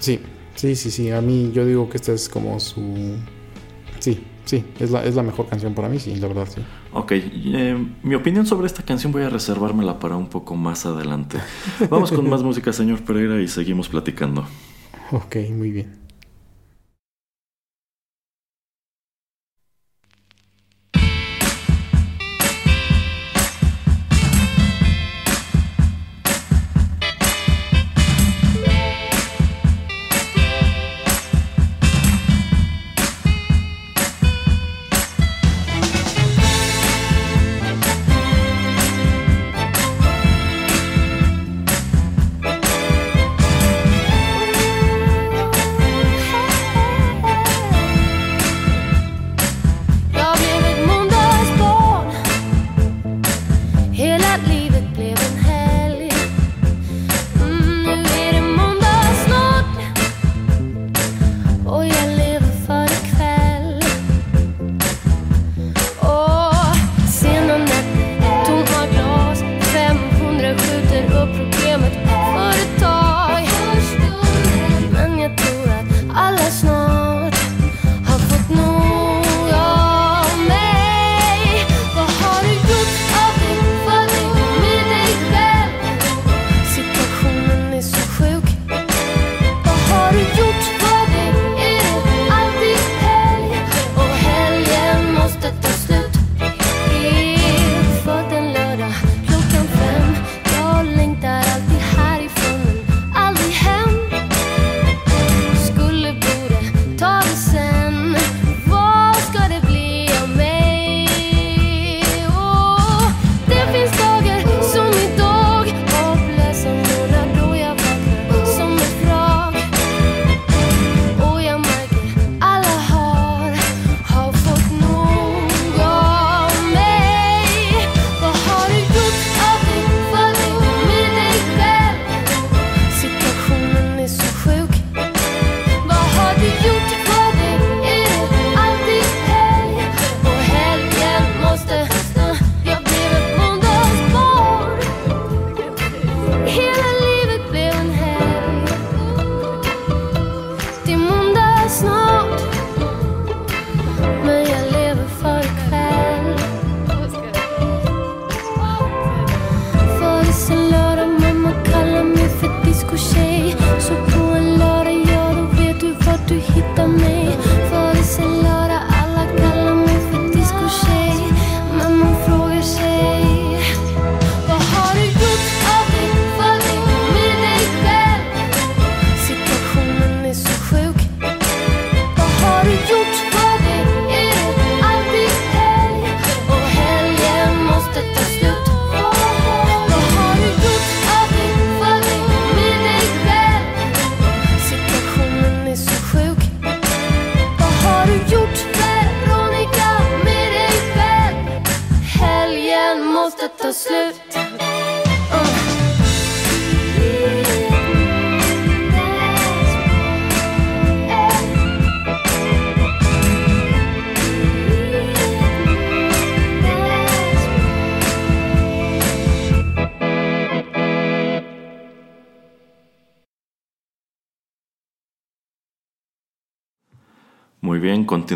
Sí, 0.00 0.20
sí, 0.54 0.76
sí, 0.76 0.90
sí, 0.90 1.10
a 1.10 1.20
mí 1.20 1.50
yo 1.52 1.64
digo 1.64 1.88
que 1.88 1.96
esta 1.96 2.12
es 2.12 2.28
como 2.28 2.60
su... 2.60 3.16
Sí, 4.00 4.24
sí, 4.44 4.64
es 4.78 4.90
la, 4.90 5.04
es 5.04 5.14
la 5.14 5.22
mejor 5.22 5.48
canción 5.48 5.74
para 5.74 5.88
mí, 5.88 5.98
sí, 5.98 6.14
la 6.16 6.28
verdad, 6.28 6.48
sí. 6.52 6.60
Ok, 6.94 7.10
eh, 7.12 7.76
mi 8.04 8.14
opinión 8.14 8.46
sobre 8.46 8.68
esta 8.68 8.84
canción 8.84 9.10
voy 9.10 9.24
a 9.24 9.28
reservármela 9.28 9.98
para 9.98 10.16
un 10.16 10.28
poco 10.28 10.54
más 10.54 10.86
adelante. 10.86 11.38
Vamos 11.90 12.12
con 12.12 12.28
más 12.30 12.42
música, 12.44 12.72
señor 12.72 13.02
Pereira, 13.02 13.40
y 13.40 13.48
seguimos 13.48 13.88
platicando. 13.88 14.46
Ok, 15.10 15.36
muy 15.50 15.72
bien. 15.72 16.03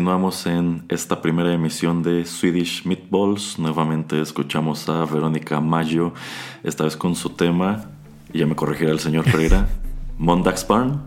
Continuamos 0.09 0.47
en 0.47 0.85
esta 0.89 1.21
primera 1.21 1.53
emisión 1.53 2.01
de 2.01 2.25
Swedish 2.25 2.83
Meatballs. 2.83 3.59
Nuevamente 3.59 4.19
escuchamos 4.19 4.89
a 4.89 5.05
Verónica 5.05 5.61
Mayo, 5.61 6.15
esta 6.63 6.85
vez 6.85 6.97
con 6.97 7.15
su 7.15 7.29
tema, 7.29 7.91
y 8.33 8.39
ya 8.39 8.47
me 8.47 8.55
corregirá 8.55 8.89
el 8.91 8.97
señor 8.99 9.25
Pereira, 9.25 9.69
Mondagsbarn. 10.17 11.03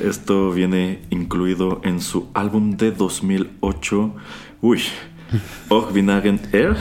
Esto 0.00 0.52
viene 0.52 1.02
incluido 1.10 1.80
en 1.82 2.00
su 2.00 2.28
álbum 2.34 2.76
de 2.76 2.92
2008, 2.92 4.14
uy, 4.60 4.82
Och 5.68 5.92
Vinagen 5.92 6.40
Air. 6.52 6.76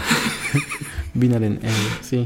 Vinagen 1.15 1.59
Air, 1.63 1.73
sí. 2.01 2.25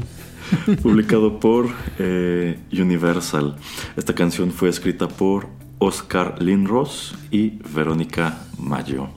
Publicado 0.82 1.40
por 1.40 1.70
eh, 1.98 2.58
Universal. 2.72 3.56
Esta 3.96 4.14
canción 4.14 4.50
fue 4.50 4.68
escrita 4.68 5.08
por 5.08 5.57
Oscar 5.78 6.40
Lindros 6.40 7.14
y 7.30 7.58
Verónica 7.74 8.38
Mayo. 8.58 9.08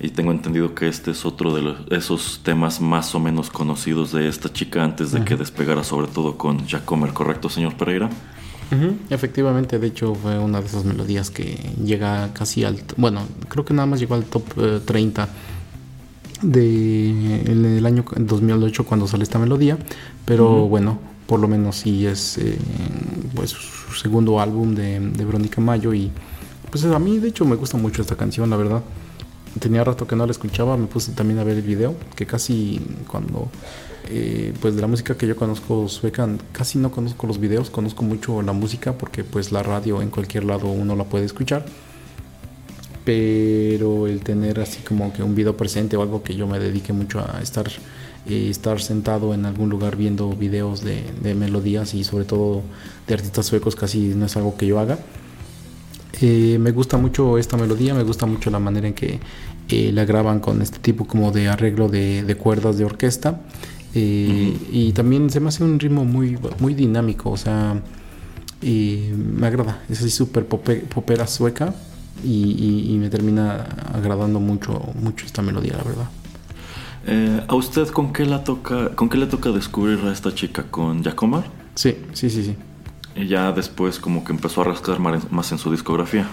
Y 0.00 0.10
tengo 0.10 0.30
entendido 0.30 0.74
que 0.74 0.88
este 0.88 1.10
es 1.10 1.26
otro 1.26 1.54
de 1.54 1.96
esos 1.96 2.40
temas 2.44 2.80
más 2.80 3.14
o 3.14 3.20
menos 3.20 3.50
conocidos 3.50 4.12
de 4.12 4.28
esta 4.28 4.52
chica 4.52 4.84
antes 4.84 5.10
de 5.10 5.24
que 5.24 5.36
despegara, 5.36 5.82
sobre 5.82 6.06
todo 6.06 6.38
con 6.38 6.66
Jack 6.66 6.84
Comer, 6.84 7.12
¿correcto, 7.12 7.48
señor 7.48 7.76
Pereira? 7.76 8.08
Efectivamente, 9.10 9.78
de 9.78 9.86
hecho 9.86 10.14
fue 10.14 10.38
una 10.38 10.60
de 10.60 10.66
esas 10.66 10.84
melodías 10.84 11.30
que 11.30 11.56
llega 11.82 12.32
casi 12.34 12.64
al... 12.64 12.82
Bueno, 12.96 13.22
creo 13.48 13.64
que 13.64 13.74
nada 13.74 13.86
más 13.86 13.98
llegó 13.98 14.14
al 14.14 14.24
top 14.24 14.44
30 14.84 15.24
eh, 15.24 15.26
de, 16.42 17.50
en 17.50 17.64
el 17.64 17.86
año 17.86 18.04
2008 18.16 18.84
cuando 18.84 19.08
sale 19.08 19.24
esta 19.24 19.38
melodía, 19.38 19.78
pero 20.24 20.68
bueno, 20.68 20.98
por 21.28 21.40
lo 21.40 21.46
menos 21.46 21.76
sí 21.76 22.06
es 22.06 22.38
eh, 22.38 22.58
pues 23.34 23.50
su 23.50 23.92
segundo 23.92 24.40
álbum 24.40 24.74
de, 24.74 24.98
de 24.98 25.24
Verónica 25.26 25.60
Mayo 25.60 25.92
y 25.92 26.10
pues 26.70 26.84
a 26.86 26.98
mí 26.98 27.18
de 27.18 27.28
hecho 27.28 27.44
me 27.44 27.54
gusta 27.54 27.76
mucho 27.76 28.00
esta 28.00 28.16
canción, 28.16 28.48
la 28.48 28.56
verdad. 28.56 28.82
Tenía 29.60 29.84
rato 29.84 30.06
que 30.06 30.16
no 30.16 30.24
la 30.24 30.32
escuchaba, 30.32 30.76
me 30.76 30.86
puse 30.86 31.12
también 31.12 31.38
a 31.38 31.44
ver 31.44 31.56
el 31.56 31.62
video, 31.62 31.94
que 32.16 32.24
casi 32.24 32.80
cuando 33.06 33.50
eh, 34.08 34.54
pues 34.62 34.74
de 34.74 34.80
la 34.80 34.86
música 34.86 35.18
que 35.18 35.26
yo 35.26 35.36
conozco 35.36 35.86
sueca, 35.88 36.26
casi 36.52 36.78
no 36.78 36.90
conozco 36.90 37.26
los 37.26 37.38
videos, 37.38 37.68
conozco 37.68 38.02
mucho 38.02 38.40
la 38.40 38.54
música 38.54 38.92
porque 38.92 39.22
pues 39.22 39.52
la 39.52 39.62
radio 39.62 40.00
en 40.00 40.08
cualquier 40.08 40.44
lado 40.44 40.68
uno 40.68 40.96
la 40.96 41.04
puede 41.04 41.26
escuchar. 41.26 41.66
Pero 43.04 44.06
el 44.06 44.20
tener 44.20 44.60
así 44.60 44.80
como 44.80 45.12
que 45.12 45.22
un 45.22 45.34
video 45.34 45.56
presente 45.56 45.96
o 45.96 46.02
algo 46.02 46.22
que 46.22 46.34
yo 46.34 46.46
me 46.46 46.58
dedique 46.58 46.94
mucho 46.94 47.20
a 47.20 47.40
estar, 47.42 47.66
eh, 48.26 48.48
estar 48.50 48.80
sentado 48.80 49.34
en 49.34 49.46
algún 49.46 49.68
lugar 49.70 49.96
viendo 49.96 50.30
videos 50.30 50.82
de, 50.82 51.02
melodías 51.34 51.94
y 51.94 52.04
sobre 52.04 52.24
todo 52.24 52.62
de 53.06 53.14
artistas 53.14 53.46
suecos 53.46 53.76
casi 53.76 54.14
no 54.14 54.26
es 54.26 54.36
algo 54.36 54.56
que 54.56 54.66
yo 54.66 54.78
haga. 54.78 54.98
Eh, 56.20 56.58
me 56.58 56.72
gusta 56.72 56.96
mucho 56.96 57.38
esta 57.38 57.56
melodía, 57.56 57.94
me 57.94 58.02
gusta 58.02 58.26
mucho 58.26 58.50
la 58.50 58.58
manera 58.58 58.88
en 58.88 58.94
que 58.94 59.20
la 59.92 60.04
graban 60.04 60.40
con 60.40 60.62
este 60.62 60.78
tipo 60.78 61.06
como 61.06 61.30
de 61.30 61.48
arreglo 61.48 61.88
de, 61.88 62.22
de 62.22 62.34
cuerdas 62.36 62.78
de 62.78 62.84
orquesta. 62.84 63.40
Eh, 63.94 64.56
y 64.70 64.92
también 64.92 65.30
se 65.30 65.40
me 65.40 65.48
hace 65.48 65.64
un 65.64 65.78
ritmo 65.78 66.04
muy, 66.04 66.38
muy 66.58 66.74
dinámico, 66.74 67.30
o 67.30 67.36
sea, 67.36 67.80
y 68.60 69.10
me 69.16 69.46
agrada. 69.46 69.82
Es 69.88 70.00
así 70.00 70.10
súper 70.10 70.46
popera 70.46 71.26
sueca 71.26 71.74
y, 72.24 72.96
me 73.00 73.08
termina 73.08 73.62
agradando 73.94 74.40
mucho, 74.40 74.80
mucho 75.00 75.26
esta 75.26 75.42
melodía, 75.42 75.76
la 75.76 75.84
verdad. 75.84 76.08
Eh, 77.10 77.40
¿A 77.48 77.54
usted 77.54 77.88
con 77.88 78.12
qué, 78.12 78.26
la 78.26 78.44
toca, 78.44 78.90
con 78.90 79.08
qué 79.08 79.16
le 79.16 79.26
toca 79.26 79.50
descubrir 79.50 79.98
a 80.04 80.12
esta 80.12 80.34
chica? 80.34 80.64
¿Con 80.70 81.02
Jacomar? 81.02 81.44
Sí, 81.74 81.96
sí, 82.12 82.28
sí, 82.28 82.44
sí. 82.44 82.56
Y 83.16 83.26
ya 83.26 83.50
después 83.52 83.98
como 83.98 84.24
que 84.24 84.32
empezó 84.32 84.60
a 84.60 84.64
rascar 84.64 85.00
más 85.00 85.52
en 85.52 85.58
su 85.58 85.70
discografía. 85.70 86.26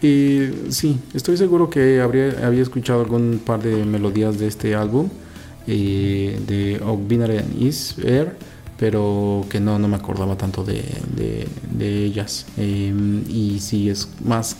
Y 0.00 0.48
sí, 0.70 0.98
estoy 1.14 1.36
seguro 1.36 1.70
que 1.70 2.00
habría, 2.00 2.44
había 2.44 2.62
escuchado 2.62 3.02
algún 3.02 3.40
par 3.44 3.62
de 3.62 3.84
melodías 3.84 4.38
de 4.38 4.48
este 4.48 4.74
álbum 4.74 5.10
eh, 5.66 6.40
de 6.44 6.80
Ogbinare 6.84 7.44
Is 7.58 7.96
Air, 8.02 8.34
pero 8.78 9.46
que 9.48 9.60
no, 9.60 9.78
no 9.78 9.86
me 9.86 9.96
acordaba 9.96 10.36
tanto 10.36 10.64
de, 10.64 10.82
de, 11.14 12.04
ellas. 12.04 12.46
Em, 12.56 13.22
y 13.28 13.60
sí 13.60 13.90
es 13.90 14.08
más 14.24 14.56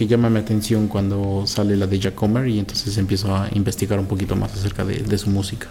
que 0.00 0.06
llama 0.06 0.30
mi 0.30 0.38
atención 0.38 0.88
cuando 0.88 1.42
sale 1.46 1.76
la 1.76 1.86
de 1.86 1.98
Jack 1.98 2.14
Comer 2.14 2.48
y 2.48 2.58
entonces 2.58 2.96
empiezo 2.96 3.36
a 3.36 3.50
investigar 3.52 4.00
un 4.00 4.06
poquito 4.06 4.34
más 4.34 4.50
acerca 4.54 4.82
de, 4.82 4.94
de 4.94 5.18
su 5.18 5.28
música. 5.28 5.66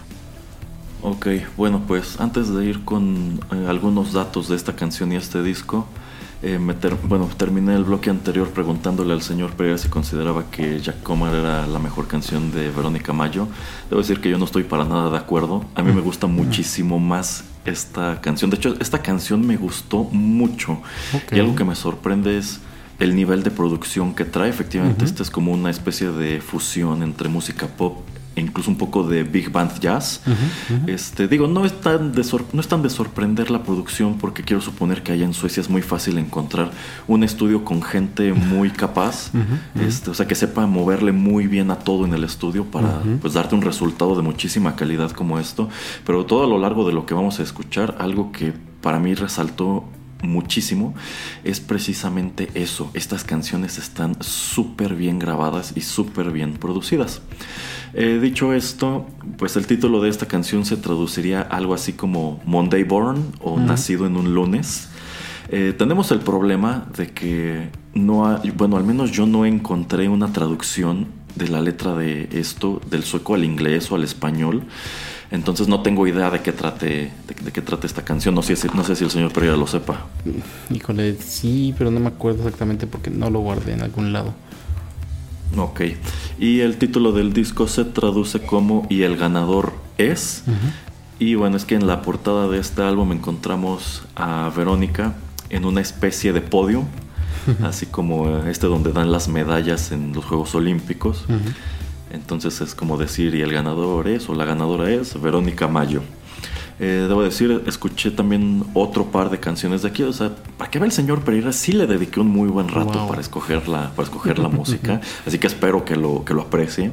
Ok, 1.02 1.26
bueno 1.56 1.82
pues 1.84 2.20
antes 2.20 2.48
de 2.54 2.64
ir 2.64 2.84
con 2.84 3.40
eh, 3.50 3.66
algunos 3.68 4.12
datos 4.12 4.48
de 4.48 4.54
esta 4.54 4.76
canción 4.76 5.10
y 5.10 5.16
este 5.16 5.42
disco, 5.42 5.88
eh, 6.44 6.60
bueno, 7.08 7.28
terminé 7.36 7.74
el 7.74 7.82
bloque 7.82 8.08
anterior 8.08 8.48
preguntándole 8.50 9.14
al 9.14 9.22
señor 9.22 9.50
Pereira 9.54 9.78
si 9.78 9.88
consideraba 9.88 10.44
que 10.48 10.78
Jack 10.78 11.02
Comer 11.02 11.34
era 11.34 11.66
la 11.66 11.80
mejor 11.80 12.06
canción 12.06 12.52
de 12.52 12.70
Verónica 12.70 13.12
Mayo. 13.12 13.48
Debo 13.88 14.00
decir 14.00 14.20
que 14.20 14.30
yo 14.30 14.38
no 14.38 14.44
estoy 14.44 14.62
para 14.62 14.84
nada 14.84 15.10
de 15.10 15.16
acuerdo. 15.16 15.64
A 15.74 15.82
mí 15.82 15.92
me 15.92 16.02
gusta 16.02 16.28
muchísimo 16.28 17.00
más 17.00 17.42
esta 17.64 18.20
canción. 18.20 18.48
De 18.48 18.58
hecho, 18.58 18.76
esta 18.78 19.02
canción 19.02 19.44
me 19.44 19.56
gustó 19.56 20.04
mucho. 20.04 20.80
Y 21.32 21.40
algo 21.40 21.56
que 21.56 21.64
me 21.64 21.74
sorprende 21.74 22.38
es 22.38 22.60
el 23.00 23.16
nivel 23.16 23.42
de 23.42 23.50
producción 23.50 24.14
que 24.14 24.24
trae. 24.24 24.50
Efectivamente, 24.50 25.04
esta 25.04 25.22
es 25.22 25.30
como 25.30 25.52
una 25.52 25.70
especie 25.70 26.10
de 26.12 26.40
fusión 26.40 27.02
entre 27.02 27.28
música 27.28 27.66
pop 27.66 27.98
incluso 28.36 28.70
un 28.70 28.76
poco 28.76 29.02
de 29.04 29.22
big 29.22 29.50
band 29.50 29.78
jazz. 29.80 30.22
Este, 30.86 31.28
digo, 31.28 31.46
no 31.46 31.64
es, 31.64 31.80
tan 31.80 32.12
de 32.12 32.24
no 32.52 32.60
es 32.60 32.68
tan 32.68 32.82
de 32.82 32.90
sorprender 32.90 33.50
la 33.50 33.62
producción 33.62 34.18
porque 34.18 34.42
quiero 34.42 34.60
suponer 34.60 35.02
que 35.02 35.12
allá 35.12 35.24
en 35.24 35.34
Suecia 35.34 35.60
es 35.60 35.68
muy 35.68 35.82
fácil 35.82 36.18
encontrar 36.18 36.70
un 37.06 37.24
estudio 37.24 37.64
con 37.64 37.82
gente 37.82 38.32
muy 38.32 38.70
capaz, 38.70 39.30
este, 39.74 40.10
o 40.10 40.14
sea, 40.14 40.26
que 40.26 40.34
sepa 40.34 40.66
moverle 40.66 41.12
muy 41.12 41.46
bien 41.46 41.70
a 41.70 41.76
todo 41.76 42.04
en 42.04 42.14
el 42.14 42.24
estudio 42.24 42.64
para 42.64 43.00
pues, 43.20 43.34
darte 43.34 43.54
un 43.54 43.62
resultado 43.62 44.16
de 44.16 44.22
muchísima 44.22 44.76
calidad 44.76 45.10
como 45.10 45.38
esto. 45.38 45.68
Pero 46.04 46.26
todo 46.26 46.44
a 46.44 46.48
lo 46.48 46.58
largo 46.58 46.86
de 46.86 46.92
lo 46.92 47.06
que 47.06 47.14
vamos 47.14 47.40
a 47.40 47.42
escuchar, 47.42 47.96
algo 47.98 48.32
que 48.32 48.52
para 48.80 48.98
mí 48.98 49.14
resaltó 49.14 49.84
muchísimo 50.22 50.94
es 51.44 51.60
precisamente 51.60 52.48
eso. 52.54 52.90
Estas 52.94 53.24
canciones 53.24 53.78
están 53.78 54.16
súper 54.20 54.94
bien 54.94 55.18
grabadas 55.18 55.72
y 55.76 55.80
súper 55.80 56.30
bien 56.30 56.54
producidas. 56.54 57.22
Eh, 57.92 58.18
dicho 58.22 58.52
esto, 58.52 59.06
pues 59.36 59.56
el 59.56 59.66
título 59.66 60.00
de 60.00 60.10
esta 60.10 60.26
canción 60.26 60.64
se 60.64 60.76
traduciría 60.76 61.42
algo 61.42 61.74
así 61.74 61.92
como 61.92 62.40
Monday 62.44 62.84
Born 62.84 63.32
o 63.40 63.58
Nacido 63.58 64.06
en 64.06 64.16
un 64.16 64.34
lunes. 64.34 64.88
Eh, 65.48 65.74
tenemos 65.76 66.12
el 66.12 66.20
problema 66.20 66.86
de 66.96 67.08
que 67.08 67.70
no 67.94 68.26
hay, 68.26 68.50
bueno, 68.50 68.76
al 68.76 68.84
menos 68.84 69.10
yo 69.10 69.26
no 69.26 69.44
encontré 69.44 70.08
una 70.08 70.32
traducción 70.32 71.08
de 71.34 71.48
la 71.48 71.60
letra 71.60 71.96
de 71.96 72.28
esto, 72.32 72.80
del 72.88 73.02
sueco 73.02 73.34
al 73.34 73.44
inglés 73.44 73.90
o 73.90 73.96
al 73.96 74.04
español. 74.04 74.62
Entonces 75.30 75.68
no 75.68 75.82
tengo 75.82 76.06
idea 76.06 76.28
de 76.30 76.40
qué 76.40 76.52
trate, 76.52 77.12
de, 77.44 77.52
qué 77.52 77.62
trate 77.62 77.86
esta 77.86 78.02
canción. 78.02 78.34
No 78.34 78.42
sé, 78.42 78.56
si, 78.56 78.68
no 78.74 78.82
sé 78.82 78.96
si 78.96 79.04
el 79.04 79.10
señor 79.10 79.32
Pereira 79.32 79.56
lo 79.56 79.66
sepa. 79.66 80.06
Híjole, 80.70 81.16
sí, 81.20 81.74
pero 81.78 81.90
no 81.90 82.00
me 82.00 82.08
acuerdo 82.08 82.40
exactamente 82.40 82.86
porque 82.86 83.10
no 83.10 83.30
lo 83.30 83.40
guardé 83.40 83.74
en 83.74 83.82
algún 83.82 84.12
lado. 84.12 84.34
Ok. 85.56 85.82
Y 86.38 86.60
el 86.60 86.78
título 86.78 87.12
del 87.12 87.32
disco 87.32 87.68
se 87.68 87.84
traduce 87.84 88.40
como 88.40 88.86
Y 88.88 89.02
el 89.02 89.16
ganador 89.16 89.72
es. 89.98 90.42
Y 91.18 91.34
bueno, 91.34 91.56
es 91.56 91.64
que 91.64 91.74
en 91.74 91.86
la 91.86 92.02
portada 92.02 92.48
de 92.48 92.58
este 92.58 92.82
álbum 92.82 93.12
encontramos 93.12 94.02
a 94.16 94.50
Verónica 94.56 95.14
en 95.50 95.64
una 95.64 95.80
especie 95.80 96.32
de 96.32 96.40
podio, 96.40 96.84
así 97.62 97.86
como 97.86 98.38
este 98.46 98.66
donde 98.66 98.92
dan 98.92 99.12
las 99.12 99.28
medallas 99.28 99.92
en 99.92 100.12
los 100.12 100.24
Juegos 100.24 100.54
Olímpicos. 100.54 101.26
Entonces 102.10 102.60
es 102.60 102.74
como 102.74 102.96
decir, 102.98 103.34
y 103.34 103.42
el 103.42 103.52
ganador 103.52 104.08
es, 104.08 104.28
o 104.28 104.34
la 104.34 104.44
ganadora 104.44 104.90
es, 104.90 105.20
Verónica 105.20 105.68
Mayo. 105.68 106.02
Eh, 106.82 107.04
debo 107.06 107.22
decir, 107.22 107.62
escuché 107.66 108.10
también 108.10 108.64
otro 108.72 109.04
par 109.12 109.28
de 109.28 109.38
canciones 109.38 109.82
de 109.82 109.88
aquí. 109.88 110.02
O 110.02 110.14
sea, 110.14 110.34
para 110.56 110.70
que 110.70 110.78
vea 110.78 110.86
el 110.86 110.92
señor 110.92 111.22
Pereira, 111.22 111.52
sí 111.52 111.72
le 111.72 111.86
dediqué 111.86 112.20
un 112.20 112.28
muy 112.28 112.48
buen 112.48 112.68
rato 112.68 113.06
para 113.06 113.20
escoger 113.20 113.68
la, 113.68 113.90
para 113.90 114.04
escoger 114.04 114.38
la 114.38 114.48
música. 114.60 114.98
Así 115.26 115.38
que 115.38 115.46
espero 115.46 115.84
que 115.84 115.94
lo, 115.94 116.24
que 116.24 116.32
lo 116.32 116.40
aprecie. 116.40 116.92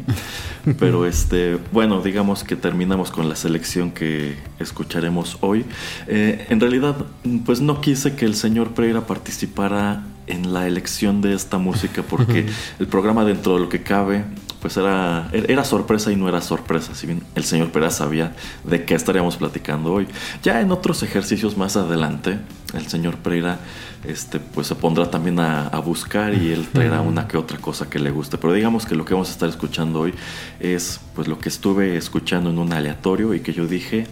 Pero 0.78 1.06
este, 1.06 1.58
bueno, 1.72 2.02
digamos 2.02 2.44
que 2.44 2.58
terminamos 2.58 3.12
con 3.12 3.30
la 3.30 3.38
selección 3.38 3.92
que 3.92 4.36
escucharemos 4.60 5.38
hoy. 5.40 5.64
Eh, 6.08 6.48
en 6.50 6.60
realidad, 6.60 6.98
pues 7.46 7.62
no 7.62 7.80
quise 7.80 8.18
que 8.18 8.26
el 8.26 8.36
señor 8.36 8.74
Pereira 8.74 9.08
participara 9.08 10.04
en 10.28 10.54
la 10.54 10.68
elección 10.68 11.22
de 11.22 11.34
esta 11.34 11.58
música 11.58 12.04
porque 12.04 12.46
el 12.80 12.88
programa 12.88 13.26
dentro 13.26 13.56
de 13.56 13.62
lo 13.62 13.70
que 13.70 13.82
cabe 13.82 14.26
pues 14.62 14.76
era, 14.76 15.30
era 15.32 15.64
sorpresa 15.64 16.12
y 16.12 16.16
no 16.16 16.28
era 16.28 16.42
sorpresa, 16.42 16.96
si 16.96 17.06
bien 17.08 17.24
el 17.36 17.44
señor 17.44 17.72
Pérez 17.72 17.96
sabía 17.96 18.36
de 18.64 18.86
qué 18.86 18.96
estaríamos 18.96 19.38
platicando 19.38 19.94
hoy. 19.94 20.08
Ya 20.42 20.62
en 20.62 20.72
otros 20.72 21.04
ejercicios 21.04 21.58
más 21.58 21.78
adelante, 21.78 22.40
el 22.74 22.88
señor 22.88 23.18
Pereira 23.18 23.60
este, 24.04 24.40
pues 24.40 24.68
se 24.68 24.76
pondrá 24.76 25.12
también 25.12 25.40
a, 25.40 25.70
buscar 25.80 26.34
y 26.34 26.52
él 26.52 26.68
traerá 26.74 27.02
una 27.02 27.28
que 27.28 27.38
otra 27.38 27.60
cosa 27.60 27.90
que 27.90 28.00
le 28.00 28.10
guste. 28.10 28.38
Pero 28.38 28.52
digamos 28.54 28.86
que 28.86 28.96
lo 28.96 29.06
que 29.06 29.14
vamos 29.14 29.30
a 29.30 29.32
estar 29.32 29.48
escuchando 29.48 30.02
hoy 30.02 30.14
es 30.60 31.00
pues 31.16 31.28
lo 31.28 31.40
que 31.40 31.50
estuve 31.50 31.96
escuchando 31.96 32.50
en 32.50 32.58
un 32.58 32.74
aleatorio 32.74 33.34
y 33.34 33.42
que 33.42 33.54
yo 33.54 33.68
dije, 33.68 34.08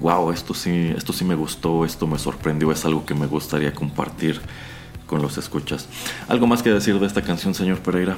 wow, 0.00 0.30
esto 0.30 0.54
sí, 0.54 0.92
esto 0.96 1.12
sí 1.12 1.24
me 1.24 1.34
gustó, 1.34 1.84
esto 1.84 2.06
me 2.06 2.18
sorprendió, 2.18 2.70
es 2.70 2.84
algo 2.84 3.04
que 3.04 3.14
me 3.14 3.26
gustaría 3.26 3.74
compartir 3.74 4.40
con 5.08 5.20
los 5.20 5.38
escuchas. 5.38 5.88
¿Algo 6.28 6.46
más 6.46 6.62
que 6.62 6.70
decir 6.70 7.00
de 7.00 7.06
esta 7.06 7.22
canción, 7.22 7.54
señor 7.54 7.80
Pereira? 7.80 8.16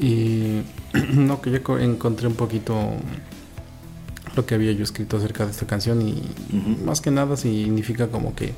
Y 0.00 0.62
no, 1.12 1.40
que 1.40 1.52
yo 1.52 1.78
encontré 1.78 2.26
un 2.26 2.34
poquito 2.34 2.74
lo 4.34 4.46
que 4.46 4.54
había 4.54 4.72
yo 4.72 4.84
escrito 4.84 5.16
acerca 5.16 5.44
de 5.44 5.50
esta 5.50 5.66
canción 5.66 6.00
y 6.00 6.22
más 6.84 7.00
que 7.00 7.10
nada 7.10 7.36
significa 7.36 8.06
como 8.08 8.36
que 8.36 8.54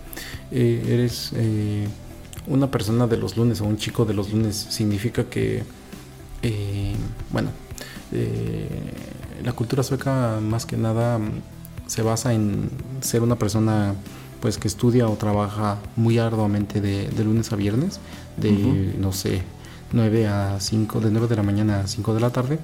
eh, 0.51 0.85
eres 0.87 1.33
eh, 1.35 1.89
una 2.47 2.71
persona 2.71 3.07
de 3.07 3.17
los 3.17 3.37
lunes 3.39 3.63
o 3.63 3.65
un 3.65 3.79
chico 3.79 4.05
de 4.05 4.13
los 4.13 4.31
lunes 4.31 4.57
significa 4.57 5.25
que 5.25 5.63
eh, 6.43 6.95
bueno 7.31 7.51
la 9.43 9.53
cultura 9.53 9.83
sueca 9.83 10.39
más 10.43 10.67
que 10.67 10.77
nada 10.77 11.19
se 11.87 12.03
basa 12.03 12.35
en 12.35 12.69
ser 13.01 13.23
una 13.23 13.37
persona 13.37 13.95
pues 14.41 14.59
que 14.59 14.69
estudia 14.69 15.09
o 15.09 15.17
trabaja 15.17 15.79
muy 15.97 16.19
arduamente 16.19 16.81
de, 16.81 17.11
lunes 17.25 17.53
a 17.53 17.57
viernes 17.57 18.01
de 18.37 18.95
no 18.99 19.13
sé 19.13 19.43
9 19.93 20.29
a 20.29 20.61
5, 20.61 21.01
de 21.01 21.11
9 21.11 21.29
de 21.29 21.37
la 21.37 21.43
mañana 21.43 21.81
a 21.81 21.87
5 21.87 22.15
de 22.15 22.21
la 22.21 22.31
tarde. 22.31 22.59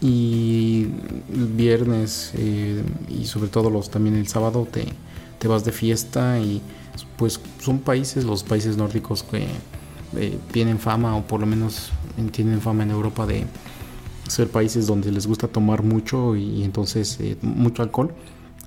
Y 0.00 0.86
viernes 1.28 2.32
eh, 2.34 2.82
y 3.08 3.26
sobre 3.26 3.48
todo 3.48 3.68
los 3.68 3.90
también 3.90 4.16
el 4.16 4.26
sábado 4.28 4.66
te, 4.70 4.86
te 5.38 5.46
vas 5.46 5.64
de 5.64 5.72
fiesta 5.72 6.38
y 6.38 6.62
pues 7.16 7.38
son 7.60 7.80
países, 7.80 8.24
los 8.24 8.42
países 8.42 8.78
nórdicos 8.78 9.22
que 9.22 9.46
eh, 10.16 10.38
tienen 10.52 10.78
fama 10.78 11.16
o 11.16 11.22
por 11.22 11.40
lo 11.40 11.46
menos 11.46 11.90
tienen 12.32 12.60
fama 12.60 12.82
en 12.82 12.90
Europa 12.90 13.26
de 13.26 13.44
ser 14.26 14.48
países 14.48 14.86
donde 14.86 15.12
les 15.12 15.26
gusta 15.26 15.48
tomar 15.48 15.82
mucho 15.82 16.34
y, 16.36 16.64
entonces 16.64 17.18
eh, 17.20 17.36
mucho 17.42 17.82
alcohol 17.82 18.12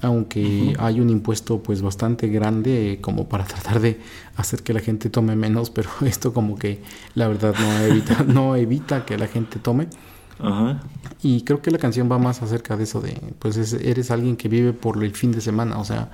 aunque 0.03 0.75
hay 0.77 0.99
un 0.99 1.09
impuesto 1.09 1.63
pues 1.63 1.81
bastante 1.81 2.27
grande 2.27 2.99
como 3.01 3.27
para 3.27 3.45
tratar 3.45 3.79
de 3.79 3.99
hacer 4.35 4.61
que 4.61 4.73
la 4.73 4.81
gente 4.81 5.09
tome 5.09 5.35
menos, 5.35 5.69
pero 5.69 5.89
esto 6.05 6.33
como 6.33 6.57
que 6.57 6.81
la 7.15 7.27
verdad 7.27 7.55
no 7.59 7.79
evita, 7.79 8.23
no 8.27 8.55
evita 8.55 9.05
que 9.05 9.17
la 9.17 9.27
gente 9.27 9.59
tome. 9.59 9.87
Y 11.21 11.43
creo 11.43 11.61
que 11.61 11.71
la 11.71 11.77
canción 11.77 12.11
va 12.11 12.17
más 12.19 12.41
acerca 12.41 12.75
de 12.75 12.83
eso 12.83 12.99
de, 12.99 13.17
pues 13.39 13.55
eres 13.73 14.11
alguien 14.11 14.35
que 14.35 14.49
vive 14.49 14.73
por 14.73 15.01
el 15.01 15.15
fin 15.15 15.31
de 15.31 15.39
semana, 15.39 15.77
o 15.77 15.85
sea, 15.85 16.11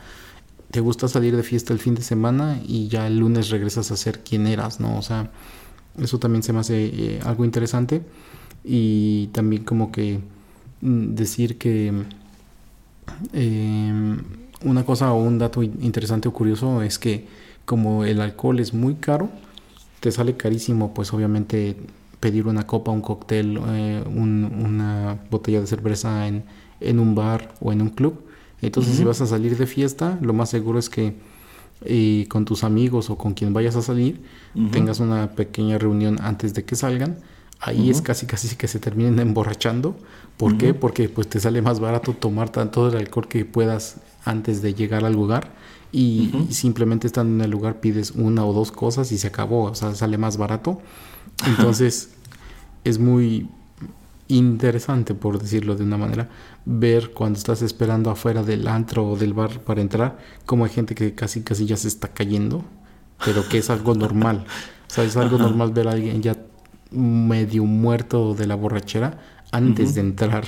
te 0.70 0.82
gusta 0.82 1.08
salir 1.08 1.36
de 1.36 1.42
fiesta 1.42 1.74
el 1.74 1.80
fin 1.80 1.96
de 1.96 2.04
semana 2.04 2.60
y 2.64 2.90
ya 2.90 3.08
el 3.08 3.18
lunes 3.18 3.50
regresas 3.50 3.90
a 3.90 3.98
ser 3.98 4.20
quien 4.20 4.46
eras, 4.46 4.80
¿no? 4.80 5.00
O 5.00 5.02
sea, 5.02 5.32
eso 5.98 6.20
también 6.20 6.44
se 6.44 6.54
me 6.54 6.60
hace 6.60 6.86
eh, 6.86 7.20
algo 7.26 7.44
interesante 7.44 8.04
y 8.64 9.28
también 9.28 9.64
como 9.64 9.92
que 9.92 10.20
mm, 10.82 11.16
decir 11.16 11.58
que 11.58 12.06
eh, 13.34 14.18
una 14.64 14.84
cosa 14.84 15.14
o 15.14 15.22
un 15.22 15.38
dato 15.38 15.64
interesante 15.64 16.28
o 16.28 16.34
curioso 16.34 16.82
es 16.82 17.00
que 17.00 17.28
como 17.66 18.04
el 18.04 18.20
alcohol 18.22 18.60
es 18.60 18.74
muy 18.74 18.96
caro, 18.96 19.30
te 20.00 20.12
sale 20.12 20.36
carísimo 20.36 20.94
pues 20.94 21.14
obviamente 21.14 21.78
pedir 22.20 22.48
una 22.48 22.66
copa, 22.66 22.92
un 22.92 23.02
cóctel, 23.02 23.60
eh, 23.68 24.04
una 24.08 25.20
botella 25.30 25.62
de 25.62 25.68
cerveza 25.68 26.28
en, 26.28 26.44
en, 26.80 27.00
un 27.00 27.16
bar 27.16 27.54
o 27.62 27.72
en 27.72 27.82
un 27.82 27.90
club. 27.90 28.22
Entonces 28.62 28.96
si 28.98 29.04
vas 29.04 29.22
a 29.22 29.26
salir 29.26 29.58
de 29.58 29.68
fiesta, 29.68 30.18
lo 30.22 30.34
más 30.34 30.50
seguro 30.50 30.80
es 30.80 30.90
que 30.90 31.16
eh, 31.86 32.26
con 32.28 32.44
tus 32.44 32.66
amigos 32.66 33.10
o 33.10 33.18
con 33.18 33.34
quien 33.34 33.54
vayas 33.54 33.78
a 33.78 33.82
salir, 33.82 34.22
tengas 34.72 35.00
una 35.00 35.32
pequeña 35.32 35.78
reunión 35.78 36.18
antes 36.22 36.54
de 36.54 36.66
que 36.66 36.76
salgan. 36.76 37.18
Ahí 37.60 37.90
es 37.90 38.02
casi 38.02 38.26
casi 38.26 38.56
que 38.56 38.68
se 38.68 38.80
terminen 38.80 39.20
emborrachando 39.20 39.98
¿Por 40.40 40.58
qué? 40.58 40.74
Porque 40.74 41.10
pues 41.10 41.28
te 41.28 41.38
sale 41.42 41.62
más 41.62 41.82
barato 41.82 42.14
tomar 42.14 42.50
todo 42.50 42.88
el 42.88 42.96
alcohol 42.96 43.28
que 43.28 43.44
puedas 43.44 43.98
antes 44.24 44.62
de 44.62 44.74
llegar 44.74 45.04
al 45.04 45.12
lugar 45.12 45.52
y, 45.92 46.32
simplemente 46.50 47.08
estando 47.08 47.36
en 47.36 47.42
el 47.42 47.52
lugar 47.52 47.82
pides 47.82 48.12
una 48.12 48.46
o 48.46 48.54
dos 48.54 48.72
cosas 48.72 49.12
y 49.12 49.18
se 49.18 49.28
acabó, 49.28 49.66
o 49.66 49.76
sea, 49.76 49.94
sale 49.96 50.18
más 50.18 50.38
barato. 50.38 50.82
Entonces 51.46 52.12
es 52.86 53.00
muy 53.00 53.50
interesante, 54.30 55.14
por 55.14 55.42
decirlo 55.42 55.76
de 55.76 55.84
una 55.84 55.98
manera, 55.98 56.30
ver 56.64 57.12
cuando 57.12 57.38
estás 57.38 57.62
esperando 57.62 58.10
afuera 58.10 58.42
del 58.42 58.66
antro 58.70 59.10
o 59.10 59.18
del 59.18 59.34
bar 59.34 59.60
para 59.60 59.82
entrar, 59.82 60.20
como 60.46 60.64
hay 60.64 60.72
gente 60.72 60.96
que 60.96 61.16
casi 61.16 61.42
casi 61.42 61.66
ya 61.66 61.76
se 61.76 61.90
está 61.90 62.08
cayendo, 62.08 62.64
pero 63.26 63.46
que 63.50 63.58
es 63.58 63.70
algo 63.70 63.94
normal. 63.94 64.46
O 64.90 64.94
sea, 64.94 65.04
es 65.04 65.18
algo 65.18 65.38
normal 65.38 65.74
ver 65.74 65.90
a 65.90 65.92
alguien 65.92 66.22
ya 66.22 66.38
medio 66.92 67.66
muerto 67.66 68.34
de 68.34 68.48
la 68.48 68.56
borrachera 68.56 69.20
antes 69.52 69.96
de 69.96 70.02
entrar 70.02 70.46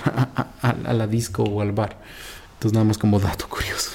a, 0.62 0.94
la 0.94 1.08
disco 1.08 1.44
o 1.44 1.62
al 1.62 1.72
bar. 1.72 2.00
Entonces 2.54 2.74
nada 2.74 2.86
más 2.86 2.98
como 2.98 3.20
dato 3.20 3.48
curioso. 3.48 3.92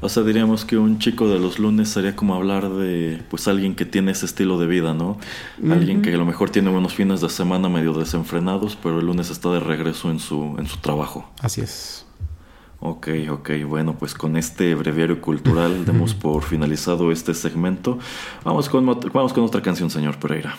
O 0.00 0.08
sea, 0.08 0.24
diríamos 0.24 0.64
que 0.64 0.76
un 0.76 0.98
chico 0.98 1.28
de 1.28 1.38
los 1.38 1.60
lunes 1.60 1.88
sería 1.88 2.16
como 2.16 2.34
hablar 2.34 2.68
de 2.70 3.22
pues 3.30 3.46
alguien 3.46 3.76
que 3.76 3.86
tiene 3.86 4.10
ese 4.10 4.26
estilo 4.26 4.58
de 4.58 4.66
vida, 4.66 4.94
¿no? 4.94 5.16
Alguien 5.70 6.02
que 6.02 6.12
a 6.12 6.16
lo 6.16 6.26
mejor 6.26 6.50
tiene 6.50 6.70
unos 6.70 6.92
fines 6.92 7.20
de 7.20 7.28
semana 7.28 7.68
medio 7.68 7.92
desenfrenados, 7.92 8.76
pero 8.82 8.98
el 8.98 9.06
lunes 9.06 9.30
está 9.30 9.50
de 9.52 9.60
regreso 9.60 10.10
en 10.10 10.18
su, 10.18 10.56
en 10.58 10.66
su 10.66 10.78
trabajo. 10.78 11.30
Así 11.40 11.60
es. 11.60 12.04
Ok, 12.80 13.10
ok, 13.30 13.50
bueno, 13.64 13.96
pues 13.96 14.12
con 14.14 14.36
este 14.36 14.74
breviario 14.74 15.20
cultural 15.20 15.84
demos 15.84 16.14
por 16.16 16.42
finalizado 16.42 17.12
este 17.12 17.32
segmento. 17.32 18.00
Vamos 18.42 18.68
con, 18.68 18.84
vamos 18.84 19.32
con 19.32 19.44
otra 19.44 19.62
canción, 19.62 19.88
señor 19.88 20.18
Pereira. 20.18 20.56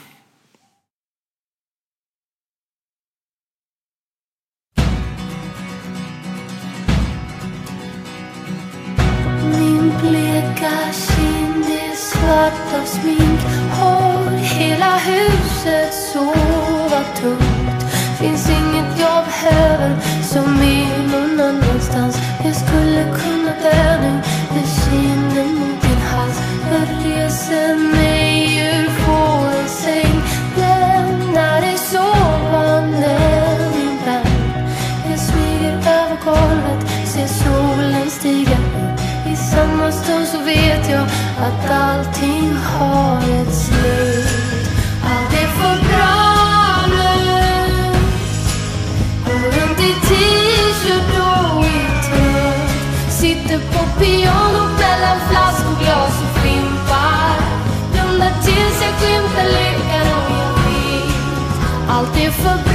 Av 12.83 12.87
smink. 12.87 13.39
Har 13.71 14.29
hela 14.37 14.97
huset 14.97 15.93
sova 15.93 17.03
tungt 17.21 17.83
Finns 18.19 18.49
inget 18.49 18.99
jag 18.99 19.25
behöver 19.25 19.95
som 20.23 20.61
är 20.61 20.97
någon 21.11 21.39
annanstans 21.39 22.17
Jag 22.43 22.55
skulle 22.55 23.03
kunna 23.03 23.53
dö 23.63 24.01
nu. 24.01 24.21
När 24.53 24.67
kinden 24.85 25.55
mot 25.55 25.81
din 25.81 26.01
hals. 26.11 26.41
Jag 26.71 27.05
reser 27.05 27.75
mig. 27.75 28.12
Att 41.43 41.71
allting 41.71 42.53
har 42.53 43.17
ett 43.17 43.55
slut. 43.55 44.67
Allt 45.03 45.33
är 45.33 45.47
för 45.47 45.77
bra 45.89 46.15
nu. 46.87 47.93
Går 49.25 49.51
runt 49.55 49.79
i 49.79 49.93
t-shirt 50.07 51.13
och 51.17 51.65
i 51.65 51.81
trött. 52.05 53.13
Sitter 53.13 53.59
på 53.59 53.99
pianot 53.99 54.79
mellan 54.79 55.19
flaskor, 55.29 56.03
och 56.03 56.41
fimpar. 56.41 57.35
Blundar 57.91 58.33
tills 58.43 58.81
jag 58.81 58.93
skymtar 58.99 59.45
lyckan 59.45 60.07
och 60.17 60.31
jag 60.41 60.53
vet. 60.65 61.13
Allt 61.89 62.17
är 62.17 62.31
för 62.31 62.63
bra 62.63 62.72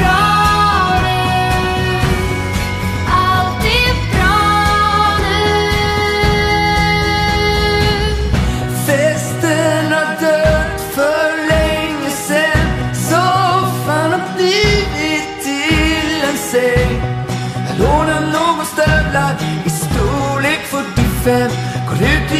fem 21.28 21.50
Går 21.88 22.38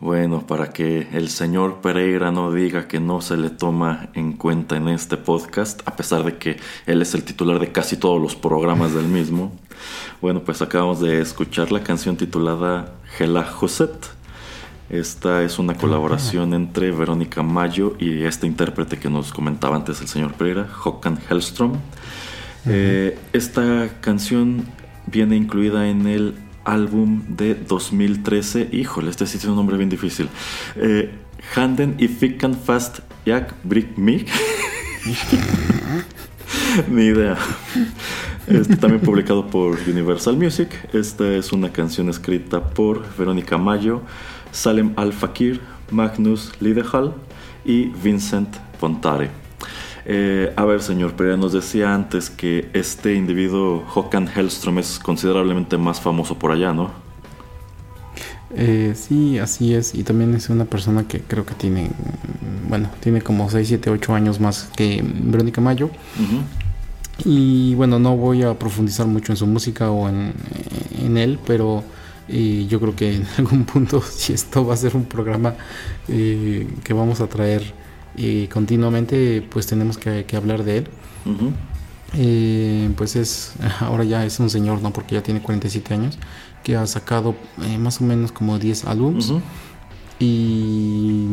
Bueno, 0.00 0.46
para 0.46 0.70
que 0.70 1.08
el 1.12 1.28
señor 1.28 1.82
Pereira 1.82 2.32
no 2.32 2.50
diga 2.52 2.88
que 2.88 3.00
no 3.00 3.20
se 3.20 3.36
le 3.36 3.50
toma 3.50 4.08
en 4.14 4.32
cuenta 4.32 4.76
en 4.78 4.88
este 4.88 5.18
podcast, 5.18 5.82
a 5.84 5.94
pesar 5.94 6.24
de 6.24 6.38
que 6.38 6.56
él 6.86 7.02
es 7.02 7.12
el 7.12 7.22
titular 7.22 7.58
de 7.58 7.70
casi 7.70 7.98
todos 7.98 8.18
los 8.18 8.34
programas 8.34 8.94
del 8.94 9.04
mismo. 9.04 9.52
Bueno, 10.22 10.40
pues 10.40 10.62
acabamos 10.62 11.00
de 11.00 11.20
escuchar 11.20 11.70
la 11.70 11.82
canción 11.82 12.16
titulada 12.16 12.94
Gela 13.18 13.44
Joset. 13.44 13.92
Esta 14.88 15.42
es 15.42 15.58
una 15.58 15.74
colaboración 15.74 16.54
entre 16.54 16.92
Verónica 16.92 17.42
Mayo 17.42 17.94
y 17.98 18.24
este 18.24 18.46
intérprete 18.46 18.98
que 18.98 19.10
nos 19.10 19.34
comentaba 19.34 19.76
antes 19.76 20.00
el 20.00 20.08
señor 20.08 20.32
Pereira, 20.32 20.66
Håkan 20.82 21.18
Hellström. 21.28 21.74
Eh, 22.64 23.18
esta 23.34 23.90
canción 24.00 24.64
viene 25.06 25.36
incluida 25.36 25.88
en 25.90 26.06
el 26.06 26.34
álbum 26.64 27.22
de 27.28 27.54
2013. 27.54 28.68
Híjole, 28.72 29.10
este 29.10 29.26
sí 29.26 29.38
es 29.38 29.44
un 29.44 29.56
nombre 29.56 29.76
bien 29.76 29.90
difícil. 29.90 30.28
Eh, 30.76 31.10
Handen 31.54 31.96
y 31.98 32.08
Fickan 32.08 32.54
Fast 32.54 33.00
Jak 33.26 33.54
Brick 33.64 33.96
Me. 33.96 34.24
Ni 36.88 37.04
idea. 37.04 37.36
Este, 38.46 38.76
también 38.76 39.02
publicado 39.02 39.46
por 39.46 39.78
Universal 39.86 40.36
Music. 40.36 40.68
Esta 40.92 41.32
es 41.32 41.52
una 41.52 41.72
canción 41.72 42.08
escrita 42.08 42.70
por 42.70 43.04
Verónica 43.16 43.58
Mayo, 43.58 44.02
Salem 44.50 44.92
Al-Fakir, 44.96 45.60
Magnus 45.90 46.52
Lidehall 46.60 47.14
y 47.64 47.86
Vincent 48.02 48.56
Pontare. 48.78 49.49
Eh, 50.12 50.52
a 50.56 50.64
ver, 50.64 50.82
señor 50.82 51.14
Pereira, 51.14 51.36
nos 51.36 51.52
decía 51.52 51.94
antes 51.94 52.30
que 52.30 52.68
este 52.72 53.14
individuo, 53.14 53.84
Håkan 53.94 54.26
Hellström, 54.26 54.80
es 54.80 54.98
considerablemente 54.98 55.78
más 55.78 56.00
famoso 56.00 56.36
por 56.36 56.50
allá, 56.50 56.72
¿no? 56.72 56.90
Eh, 58.56 58.94
sí, 58.96 59.38
así 59.38 59.72
es. 59.72 59.94
Y 59.94 60.02
también 60.02 60.34
es 60.34 60.48
una 60.48 60.64
persona 60.64 61.06
que 61.06 61.20
creo 61.20 61.46
que 61.46 61.54
tiene, 61.54 61.92
bueno, 62.68 62.90
tiene 62.98 63.22
como 63.22 63.48
6, 63.48 63.68
7, 63.68 63.88
8 63.88 64.12
años 64.12 64.40
más 64.40 64.68
que 64.74 65.00
Verónica 65.00 65.60
Mayo. 65.60 65.90
Y 67.24 67.76
bueno, 67.76 68.00
no 68.00 68.16
voy 68.16 68.42
a 68.42 68.58
profundizar 68.58 69.06
mucho 69.06 69.30
en 69.30 69.36
su 69.36 69.46
música 69.46 69.92
o 69.92 70.08
en, 70.08 71.16
él, 71.16 71.38
pero 71.46 71.84
eh, 72.26 72.66
yo 72.68 72.80
creo 72.80 72.96
que 72.96 73.14
en 73.14 73.26
algún 73.38 73.64
punto, 73.64 74.02
si 74.02 74.32
esto 74.32 74.66
va 74.66 74.74
a 74.74 74.76
ser 74.76 74.96
un 74.96 75.04
programa 75.04 75.54
que 76.08 76.92
vamos 76.92 77.20
a 77.20 77.28
traer 77.28 77.78
y 78.20 78.48
continuamente 78.48 79.42
pues 79.50 79.66
tenemos 79.66 79.96
que, 79.96 80.26
hablar 80.36 80.62
de 80.62 80.78
él. 80.78 80.88
Eh, 82.14 82.90
pues 82.96 83.16
es, 83.16 83.54
ahora 83.80 84.04
ya 84.04 84.24
es 84.26 84.38
un 84.40 84.50
señor, 84.50 84.82
¿no? 84.82 84.92
Porque 84.92 85.14
ya 85.14 85.22
tiene 85.22 85.40
47 85.40 85.94
años, 85.94 86.18
que 86.62 86.76
ha 86.76 86.86
sacado 86.86 87.34
eh, 87.62 87.78
más 87.78 88.00
o 88.00 88.04
menos 88.04 88.30
como 88.32 88.58
10 88.58 88.84
álbums. 88.84 89.32
Y 90.18 91.28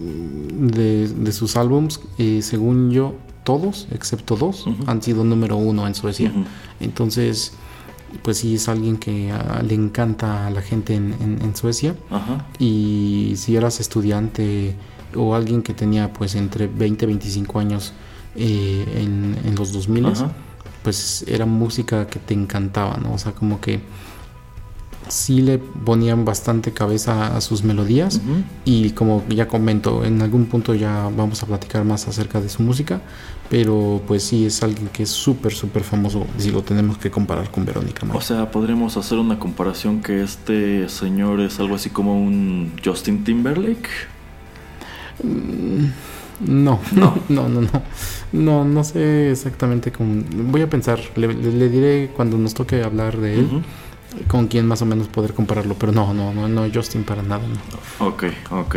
de, 0.00 1.32
sus 1.32 1.56
álbums, 1.56 2.00
eh, 2.16 2.40
según 2.40 2.90
yo, 2.90 3.16
todos, 3.44 3.86
excepto 3.90 4.36
dos, 4.36 4.64
han 4.86 5.02
sido 5.02 5.24
número 5.24 5.58
uno 5.58 5.86
en 5.86 5.94
Suecia. 5.94 6.32
Entonces, 6.80 7.52
pues 8.22 8.38
sí 8.38 8.54
es 8.54 8.66
alguien 8.70 8.96
que 8.96 9.30
ah, 9.30 9.62
le 9.62 9.74
encanta 9.74 10.46
a 10.46 10.50
la 10.50 10.62
gente 10.62 10.94
en, 10.94 11.54
Suecia. 11.54 11.94
Y 12.58 13.34
si 13.36 13.56
eras 13.56 13.78
estudiante 13.80 14.74
o 15.16 15.34
alguien 15.34 15.62
que 15.62 15.74
tenía 15.74 16.12
pues 16.12 16.34
entre 16.34 16.66
20 16.66 17.04
y 17.04 17.08
25 17.08 17.58
años 17.58 17.92
eh, 18.36 18.84
en, 19.44 19.54
los 19.54 19.72
2000 19.72 20.12
pues 20.82 21.24
era 21.26 21.46
música 21.46 22.06
que 22.06 22.18
te 22.18 22.34
encantaba, 22.34 22.98
¿no? 22.98 23.14
O 23.14 23.18
sea, 23.18 23.32
como 23.32 23.58
que 23.60 23.80
sí 25.08 25.42
le 25.42 25.58
ponían 25.58 26.24
bastante 26.24 26.72
cabeza 26.72 27.36
a 27.36 27.40
sus 27.40 27.62
melodías 27.62 28.20
y 28.64 28.90
como 28.90 29.24
ya 29.28 29.48
comento, 29.48 30.04
en 30.04 30.22
algún 30.22 30.46
punto 30.46 30.74
ya 30.74 31.10
vamos 31.16 31.42
a 31.42 31.46
platicar 31.46 31.84
más 31.84 32.08
acerca 32.08 32.40
de 32.40 32.48
su 32.48 32.62
música, 32.62 33.00
pero 33.50 34.02
pues 34.06 34.22
sí 34.24 34.46
es 34.46 34.62
alguien 34.62 34.88
que 34.88 35.02
es 35.02 35.10
súper, 35.10 35.52
súper 35.52 35.82
famoso 35.82 36.26
si 36.38 36.50
lo 36.50 36.62
tenemos 36.62 36.98
que 36.98 37.10
comparar 37.10 37.50
con 37.50 37.64
Verónica 37.64 38.06
O 38.12 38.20
sea, 38.20 38.50
podríamos 38.50 38.96
hacer 38.96 39.18
una 39.18 39.38
comparación 39.38 40.02
que 40.02 40.22
este 40.22 40.88
señor 40.88 41.40
es 41.40 41.60
algo 41.60 41.74
así 41.74 41.90
como 41.90 42.18
un 42.18 42.72
Justin 42.84 43.24
Timberlake. 43.24 43.88
Mm, 45.22 45.86
no, 46.40 46.80
no, 46.92 47.18
no, 47.28 47.48
no, 47.48 47.60
no. 47.60 47.82
No, 48.32 48.64
no 48.64 48.84
sé 48.84 49.30
exactamente 49.30 49.92
cómo. 49.92 50.22
Voy 50.30 50.62
a 50.62 50.68
pensar, 50.68 51.00
le, 51.16 51.28
diré 51.68 52.10
cuando 52.14 52.36
nos 52.36 52.54
toque 52.54 52.82
hablar 52.82 53.18
de 53.18 53.34
él, 53.34 53.62
con 54.28 54.48
quién 54.48 54.66
más 54.66 54.82
o 54.82 54.86
menos 54.86 55.08
poder 55.08 55.34
compararlo, 55.34 55.74
pero 55.74 55.92
no, 55.92 56.12
no, 56.12 56.32
no, 56.34 56.48
no, 56.48 56.66
Justin 56.72 57.04
para 57.04 57.22
nada. 57.22 57.44
No. 57.46 58.06
Ok, 58.06 58.24
ok. 58.50 58.76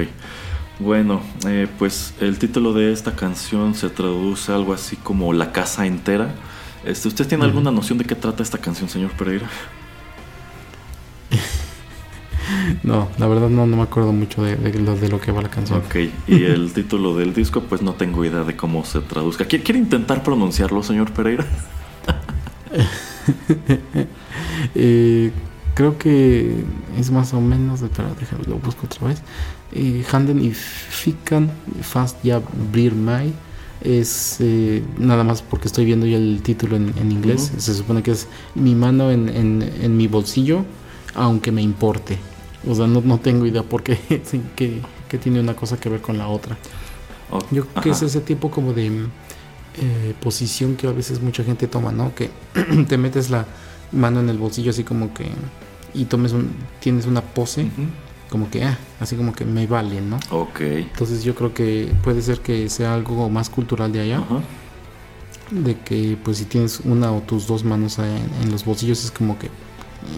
Bueno, 0.80 1.21
eh, 1.47 1.67
pues 1.80 2.13
el 2.19 2.38
título 2.38 2.71
de 2.73 2.93
esta 2.93 3.15
canción 3.15 3.73
se 3.73 3.89
traduce 3.89 4.52
algo 4.52 4.73
así 4.73 4.95
como 4.95 5.34
La 5.34 5.52
casa 5.52 5.88
entera. 5.88 6.36
Este, 6.86 7.08
¿Usted 7.08 7.28
tiene 7.28 7.45
alguna 7.45 7.71
noción 7.71 7.97
de 7.97 8.06
qué 8.06 8.13
trata 8.13 8.43
esta 8.43 8.60
canción, 8.60 8.88
señor 8.88 9.12
Pereira? 9.12 9.50
No, 12.84 13.10
la 13.18 13.28
verdad 13.28 13.50
no, 13.50 13.66
no 13.66 13.78
me 13.78 13.84
acuerdo 13.84 14.14
mucho 14.14 14.44
de, 14.44 14.56
de, 14.56 15.10
lo 15.10 15.20
que 15.20 15.32
va 15.32 15.42
la 15.42 15.50
canción. 15.50 15.80
Ok, 15.80 15.96
y 16.28 16.44
el 16.44 16.72
título 16.74 17.16
del 17.16 17.34
disco, 17.34 17.62
pues 17.62 17.82
no 17.82 17.94
tengo 17.94 18.24
idea 18.24 18.44
de 18.44 18.56
cómo 18.56 18.86
se 18.86 19.02
traduzca. 19.02 19.46
¿Quiere, 19.46 19.78
intentar 19.78 20.24
pronunciarlo, 20.24 20.84
señor 20.84 21.12
Pereira? 21.12 21.46
Eh, 24.74 25.32
creo 25.76 25.98
que 25.98 26.64
es 26.98 27.12
más 27.12 27.34
o 27.34 27.42
menos, 27.42 27.82
espera, 27.82 28.10
déjame, 28.20 28.44
lo 28.46 28.58
busco 28.58 28.86
otra 28.86 29.08
vez. 29.08 29.22
Eh, 29.74 30.04
Handen 30.12 30.44
y 30.44 30.52
Fikan 30.52 31.52
Fast 31.82 32.24
Ya 32.24 32.42
Mai 32.96 33.34
es 33.82 34.38
eh, 34.40 34.84
nada 34.98 35.24
más 35.24 35.42
porque 35.42 35.68
estoy 35.68 35.86
viendo 35.86 36.06
ya 36.06 36.18
el 36.18 36.42
título 36.42 36.78
en, 36.78 37.12
inglés. 37.12 37.52
Se 37.58 37.74
supone 37.74 38.02
que 38.02 38.12
es 38.12 38.28
mi 38.56 38.76
mano 38.76 39.12
en, 39.12 39.30
en 39.30 39.98
mi 39.98 40.08
bolsillo, 40.08 40.64
aunque 41.14 41.52
me 41.52 41.62
importe. 41.62 42.18
O 42.68 42.76
sea, 42.76 42.88
no, 42.88 43.20
tengo 43.20 43.46
idea 43.46 43.64
por 43.64 43.84
qué, 43.84 43.98
que, 44.56 45.18
tiene 45.18 45.40
una 45.40 45.56
cosa 45.56 45.80
que 45.80 45.90
ver 45.90 46.02
con 46.02 46.18
la 46.18 46.28
otra. 46.28 46.58
Yo 47.52 47.66
creo 47.66 47.84
que 47.84 47.90
es 47.92 48.02
ese 48.02 48.22
tipo 48.22 48.50
como 48.50 48.74
de 48.74 48.88
eh, 48.88 50.14
posición 50.22 50.76
que 50.76 50.88
a 50.88 50.92
veces 50.92 51.22
mucha 51.22 51.44
gente 51.44 51.68
toma, 51.68 51.92
¿no? 51.92 52.14
Que 52.16 52.30
te 52.88 52.98
metes 52.98 53.30
la 53.30 53.46
mano 53.92 54.20
en 54.20 54.30
el 54.30 54.38
bolsillo 54.38 54.72
así 54.72 54.84
como 54.84 55.14
que 55.14 55.26
y 55.94 56.06
tomes 56.06 56.34
un, 56.34 56.52
tienes 56.80 57.06
una 57.06 57.22
pose 57.22 57.70
como 58.30 58.50
que, 58.50 58.64
ah, 58.64 58.78
así 59.00 59.16
como 59.16 59.34
que 59.34 59.46
me 59.46 59.68
vale, 59.68 60.02
¿no? 60.02 60.20
Ok. 60.32 60.62
Entonces 60.62 61.24
yo 61.24 61.34
creo 61.36 61.54
que 61.54 61.92
puede 62.04 62.22
ser 62.22 62.40
que 62.40 62.70
sea 62.70 62.94
algo 62.94 63.30
más 63.30 63.50
cultural 63.50 63.92
de 63.92 64.02
allá. 64.02 64.24
De 65.52 65.80
que 65.80 66.18
pues 66.22 66.38
si 66.38 66.46
tienes 66.46 66.82
una 66.82 67.12
o 67.14 67.22
tus 67.22 67.48
dos 67.48 67.64
manos 67.64 68.00
en 68.00 68.52
los 68.52 68.66
bolsillos 68.66 69.06
es 69.06 69.12
como 69.12 69.40
que 69.40 69.50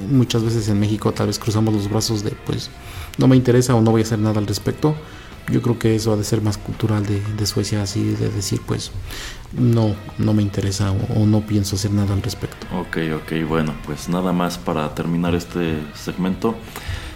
muchas 0.10 0.44
veces 0.44 0.68
en 0.70 0.80
México 0.80 1.12
tal 1.12 1.28
vez 1.28 1.39
cruzamos 1.39 1.74
los 1.74 1.89
brazos 1.89 2.24
de 2.24 2.32
pues 2.32 2.70
no 3.18 3.28
me 3.28 3.36
interesa 3.36 3.76
o 3.76 3.82
no 3.82 3.91
voy 3.91 4.01
a 4.01 4.03
hacer 4.03 4.20
nada 4.20 4.39
al 4.39 4.47
respecto. 4.47 4.95
Yo 5.51 5.64
creo 5.64 5.80
que 5.80 5.95
eso 5.95 6.14
ha 6.14 6.16
de 6.16 6.24
ser 6.24 6.41
más 6.41 6.60
cultural 6.60 7.03
de, 7.06 7.45
Suecia, 7.47 7.82
así 7.82 8.03
de 8.03 8.30
decir 8.30 8.62
pues 8.68 8.91
no, 9.51 9.95
no 10.20 10.34
me 10.34 10.43
interesa 10.43 10.91
o, 10.91 11.26
no 11.26 11.41
pienso 11.41 11.76
hacer 11.76 11.91
nada 11.91 12.14
al 12.14 12.22
respecto. 12.22 12.68
Ok, 12.78 12.97
ok, 13.16 13.47
bueno, 13.47 13.74
pues 13.86 14.10
nada 14.10 14.32
más 14.32 14.60
para 14.60 14.93
terminar 14.93 15.34
este 15.34 15.80
segmento. 15.95 16.56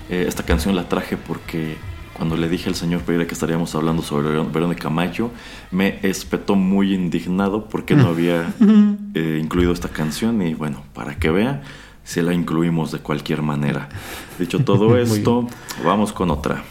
Eh, 0.09 0.25
esta 0.27 0.43
canción 0.43 0.75
la 0.75 0.89
traje 0.89 1.15
porque 1.15 1.77
cuando 2.13 2.37
le 2.37 2.47
dije 2.47 2.69
al 2.69 2.75
señor 2.75 3.01
Pereira 3.01 3.27
que 3.27 3.33
estaríamos 3.33 3.73
hablando 3.75 4.01
sobre 4.01 4.29
Verónica 4.43 4.89
Mayo, 4.89 5.31
me 5.71 5.99
espetó 6.03 6.55
muy 6.55 6.93
indignado 6.93 7.67
porque 7.67 7.95
no 7.95 8.07
había 8.07 8.53
eh, 9.13 9.39
incluido 9.41 9.73
esta 9.73 9.89
canción 9.89 10.41
y 10.41 10.53
bueno, 10.53 10.83
para 10.93 11.15
que 11.15 11.29
vea, 11.31 11.63
si 12.03 12.21
la 12.21 12.33
incluimos 12.33 12.91
de 12.91 12.99
cualquier 12.99 13.41
manera. 13.41 13.89
Dicho 14.39 14.63
todo 14.63 14.97
esto, 14.97 15.47
vamos 15.83 16.13
con 16.13 16.31
otra. 16.31 16.63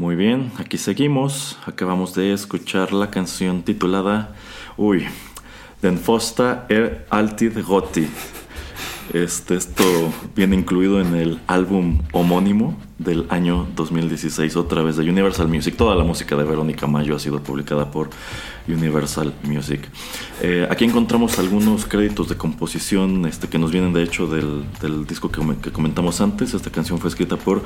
Muy 0.00 0.16
bien, 0.16 0.50
aquí 0.56 0.78
seguimos. 0.78 1.58
Acabamos 1.66 2.14
de 2.14 2.32
escuchar 2.32 2.94
la 2.94 3.10
canción 3.10 3.62
titulada 3.62 4.34
Uy, 4.78 5.06
Den 5.82 5.98
Fosta 5.98 6.64
er 6.70 7.06
Altid 7.10 7.62
Gotti. 7.62 8.08
Este, 9.12 9.56
esto 9.56 9.84
viene 10.36 10.54
incluido 10.54 11.00
en 11.00 11.16
el 11.16 11.40
álbum 11.48 12.00
homónimo 12.12 12.76
del 12.98 13.26
año 13.28 13.66
2016, 13.74 14.54
otra 14.54 14.82
vez 14.82 14.96
de 14.96 15.08
Universal 15.08 15.48
Music. 15.48 15.74
Toda 15.76 15.96
la 15.96 16.04
música 16.04 16.36
de 16.36 16.44
Verónica 16.44 16.86
Mayo 16.86 17.16
ha 17.16 17.18
sido 17.18 17.42
publicada 17.42 17.90
por 17.90 18.10
Universal 18.68 19.34
Music. 19.42 19.80
Eh, 20.42 20.66
aquí 20.70 20.84
encontramos 20.84 21.40
algunos 21.40 21.86
créditos 21.86 22.28
de 22.28 22.36
composición 22.36 23.26
este, 23.26 23.48
que 23.48 23.58
nos 23.58 23.72
vienen 23.72 23.92
de 23.92 24.04
hecho 24.04 24.28
del, 24.28 24.64
disco 25.08 25.30
que, 25.30 25.72
comentamos 25.72 26.20
antes. 26.20 26.54
Esta 26.54 26.70
canción 26.70 27.00
fue 27.00 27.08
escrita 27.08 27.36
por 27.36 27.62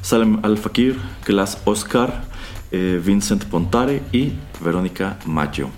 Salem 0.00 0.38
Al-Fakir, 0.42 0.96
Glass 1.26 1.58
Oscar, 1.64 2.24
eh, 2.70 3.00
Vincent 3.04 3.46
Pontare 3.46 4.02
y 4.12 4.34
Verónica 4.62 5.18
Maggio. 5.26 5.70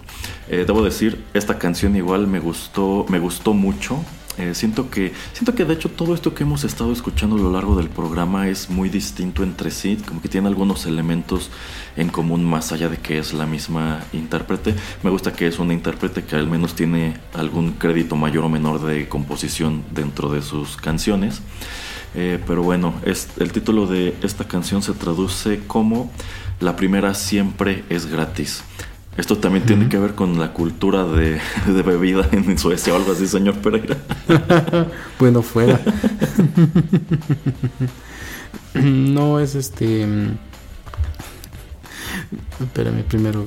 Eh, 0.49 0.65
debo 0.67 0.83
decir, 0.83 1.25
esta 1.33 1.59
canción 1.59 1.97
igual 1.97 2.27
me 2.27 2.39
gustó, 2.39 3.07
me 3.09 3.19
gustó 3.19 3.55
mucho. 3.55 4.05
Eh, 4.39 4.55
siento 4.55 4.91
que 4.91 5.13
siento 5.33 5.55
que 5.55 5.65
de 5.65 5.73
hecho 5.73 5.89
todo 5.89 6.15
esto 6.15 6.35
que 6.35 6.43
hemos 6.43 6.65
estado 6.65 6.93
escuchando 6.93 7.37
a 7.37 7.39
lo 7.39 7.51
largo 7.51 7.75
del 7.75 7.89
programa 7.89 8.49
es 8.49 8.69
muy 8.69 8.91
distinto 8.91 9.43
entre 9.43 9.71
sí, 9.71 9.97
como 10.07 10.21
que 10.21 10.29
tiene 10.29 10.49
algunos 10.49 10.85
elementos 10.85 11.51
en 11.97 12.11
común 12.11 12.45
más 12.45 12.71
allá 12.71 12.91
de 12.91 12.99
que 12.99 13.19
es 13.19 13.33
la 13.33 13.47
misma 13.47 14.05
intérprete. 14.13 14.75
Me 15.03 15.11
gusta 15.11 15.33
que 15.33 15.47
es 15.47 15.59
una 15.59 15.73
intérprete 15.73 16.25
que 16.25 16.37
al 16.37 16.49
menos 16.49 16.75
tiene 16.75 17.17
algún 17.33 17.73
crédito 17.73 18.17
mayor 18.17 18.45
o 18.45 18.49
menor 18.51 18.85
de 18.85 19.09
composición 19.09 19.85
dentro 19.93 20.31
de 20.31 20.43
sus 20.43 20.77
canciones. 20.77 21.41
Eh, 22.15 22.39
pero 22.47 22.63
bueno, 22.63 22.95
es, 23.05 23.29
el 23.39 23.53
título 23.53 23.87
de 23.87 24.17
esta 24.23 24.49
canción 24.49 24.83
se 24.83 24.93
traduce 24.93 25.61
como 25.67 26.11
La 26.61 26.77
primera 26.77 27.15
siempre 27.15 27.85
es 27.91 28.07
gratis. 28.07 28.63
Esto 29.17 29.39
también 29.39 29.65
tiene 29.65 29.89
que 29.89 29.99
ver 29.99 30.15
con 30.15 30.39
la 30.39 30.53
cultura 30.53 31.05
de, 31.05 31.41
de, 31.67 31.83
bebida 31.83 32.29
en 32.33 32.59
Suecia 32.59 32.93
o 32.93 32.97
algo 32.97 33.13
así, 33.13 33.27
señor 33.27 33.55
Pereira. 33.57 33.97
bueno, 35.19 35.43
fuera. 35.43 35.81
no 38.75 39.41
es 39.41 39.55
este. 39.55 40.07
Espérame 42.61 43.05
primero. 43.05 43.47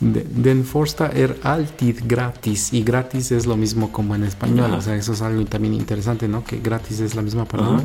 Den 0.00 0.64
Forsta 0.64 1.08
er 1.08 1.38
altid 1.42 2.00
gratis. 2.06 2.72
Y 2.72 2.82
gratis 2.84 3.32
es 3.32 3.46
lo 3.46 3.56
mismo 3.56 3.92
como 3.92 4.14
en 4.14 4.24
español. 4.24 4.72
O 4.72 4.80
sea, 4.80 4.94
eso 4.96 5.12
es 5.12 5.20
algo 5.20 5.44
también 5.44 5.74
interesante, 5.74 6.26
¿no? 6.26 6.44
Que 6.44 6.60
gratis 6.60 7.00
es 7.00 7.14
la 7.14 7.22
misma 7.22 7.44
palabra. 7.44 7.84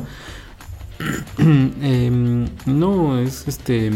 eh, 1.38 2.46
no, 2.66 3.18
es 3.18 3.46
este. 3.48 3.90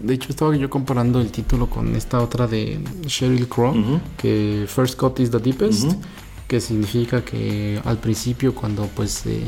De 0.00 0.14
hecho, 0.14 0.30
estaba 0.30 0.56
yo 0.56 0.70
comparando 0.70 1.20
el 1.20 1.30
título 1.30 1.68
con 1.68 1.94
esta 1.94 2.20
otra 2.20 2.46
de 2.46 2.80
Sheryl 3.06 3.46
Crow, 3.48 3.72
uh 3.72 3.76
-huh. 3.76 4.00
que 4.16 4.64
First 4.66 4.98
Cut 4.98 5.20
is 5.20 5.30
the 5.30 5.38
Deepest, 5.38 5.84
uh 5.84 5.88
-huh. 5.88 5.96
que 6.48 6.60
significa 6.60 7.22
que 7.22 7.80
al 7.84 7.98
principio 7.98 8.54
cuando 8.54 8.88
pues 8.96 9.26
eh, 9.26 9.44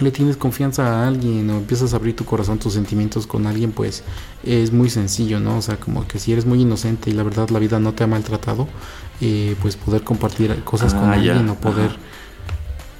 le 0.00 0.10
tienes 0.10 0.36
confianza 0.36 0.82
a 0.86 1.08
alguien 1.08 1.48
o 1.50 1.56
empiezas 1.56 1.92
a 1.92 1.96
abrir 1.96 2.16
tu 2.16 2.24
corazón, 2.24 2.58
tus 2.58 2.72
sentimientos 2.72 3.26
con 3.28 3.46
alguien, 3.46 3.70
pues 3.70 4.02
es 4.42 4.72
muy 4.72 4.90
sencillo, 4.90 5.38
¿no? 5.38 5.58
O 5.58 5.62
sea, 5.62 5.76
como 5.76 6.04
que 6.06 6.18
si 6.18 6.32
eres 6.32 6.44
muy 6.44 6.60
inocente 6.60 7.10
y 7.10 7.12
la 7.12 7.22
verdad 7.22 7.48
la 7.50 7.60
vida 7.60 7.78
no 7.78 7.92
te 7.92 8.02
ha 8.02 8.08
maltratado, 8.08 8.66
eh, 9.20 9.54
pues 9.62 9.76
poder 9.76 10.02
compartir 10.02 10.62
cosas 10.64 10.94
ah, 10.94 11.00
con 11.00 11.10
alguien 11.10 11.46
ya. 11.46 11.52
o 11.52 11.54
poder... 11.54 11.96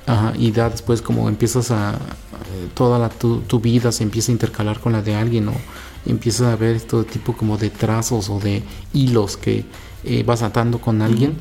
Ajá, 0.06 0.32
y 0.38 0.52
ya 0.52 0.70
después 0.70 1.02
como 1.02 1.28
empiezas 1.28 1.70
a... 1.70 1.98
Toda 2.74 2.98
la, 2.98 3.08
tu, 3.10 3.40
tu 3.40 3.60
vida 3.60 3.92
se 3.92 4.02
empieza 4.02 4.32
a 4.32 4.34
intercalar 4.34 4.80
con 4.80 4.92
la 4.92 5.02
de 5.02 5.14
alguien 5.14 5.48
o 5.48 5.54
empiezas 6.06 6.48
a 6.52 6.56
ver 6.56 6.80
todo 6.80 7.04
tipo 7.04 7.34
como 7.34 7.56
de 7.58 7.70
trazos 7.70 8.30
o 8.30 8.40
de 8.40 8.62
hilos 8.92 9.36
que 9.36 9.64
eh, 10.04 10.22
vas 10.24 10.42
atando 10.42 10.80
con 10.80 11.02
alguien, 11.02 11.36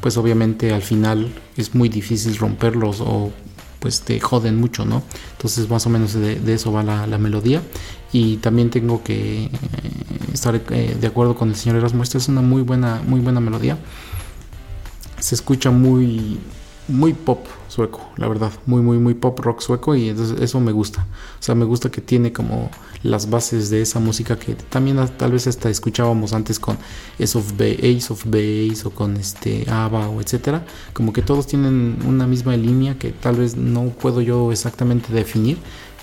pues 0.00 0.16
obviamente 0.16 0.72
al 0.72 0.82
final 0.82 1.32
es 1.56 1.74
muy 1.74 1.88
difícil 1.88 2.36
romperlos 2.36 3.00
o 3.00 3.32
pues 3.80 4.00
te 4.00 4.18
joden 4.20 4.56
mucho, 4.56 4.84
¿no? 4.84 5.02
Entonces 5.32 5.68
más 5.68 5.86
o 5.86 5.90
menos 5.90 6.12
de, 6.14 6.36
de 6.40 6.54
eso 6.54 6.72
va 6.72 6.82
la, 6.82 7.06
la, 7.06 7.18
melodía. 7.18 7.62
Y 8.12 8.38
también 8.38 8.70
tengo 8.70 9.02
que 9.02 9.44
eh, 9.44 9.50
estar 10.32 10.60
eh, 10.70 10.96
de 11.00 11.06
acuerdo 11.06 11.36
con 11.36 11.50
el 11.50 11.56
señor 11.56 11.78
Erasmo, 11.78 12.02
esta 12.02 12.18
es 12.18 12.28
una 12.28 12.40
muy 12.40 12.62
buena, 12.62 13.02
muy 13.06 13.20
buena 13.20 13.40
melodía, 13.40 13.78
se 15.18 15.34
escucha 15.34 15.70
muy 15.70 16.38
muy 16.88 17.12
pop 17.12 17.44
sueco, 17.68 18.00
la 18.16 18.28
verdad, 18.28 18.52
muy 18.64 18.80
muy 18.80 18.98
muy 18.98 19.14
pop 19.14 19.38
rock 19.40 19.60
sueco 19.60 19.94
y 19.96 20.08
entonces 20.08 20.40
eso 20.40 20.60
me 20.60 20.72
gusta. 20.72 21.06
O 21.38 21.42
sea, 21.42 21.54
me 21.54 21.64
gusta 21.64 21.90
que 21.90 22.00
tiene 22.00 22.32
como 22.32 22.70
las 23.02 23.28
bases 23.28 23.70
de 23.70 23.82
esa 23.82 24.00
música 24.00 24.38
que 24.38 24.54
también 24.54 24.98
tal 25.16 25.32
vez 25.32 25.46
hasta 25.46 25.68
escuchábamos 25.68 26.32
antes 26.32 26.58
con 26.58 26.78
Ace 27.20 27.36
of 27.36 27.52
Base, 27.52 27.78
Ace 27.78 28.12
of 28.12 28.24
Base 28.24 28.82
o 28.84 28.90
con 28.90 29.16
este 29.16 29.68
ABBA 29.68 30.08
o 30.08 30.20
etcétera, 30.20 30.64
como 30.92 31.12
que 31.12 31.22
todos 31.22 31.46
tienen 31.46 31.98
una 32.06 32.26
misma 32.26 32.56
línea 32.56 32.98
que 32.98 33.10
tal 33.10 33.36
vez 33.36 33.56
no 33.56 33.88
puedo 33.90 34.20
yo 34.20 34.52
exactamente 34.52 35.12
definir, 35.12 35.58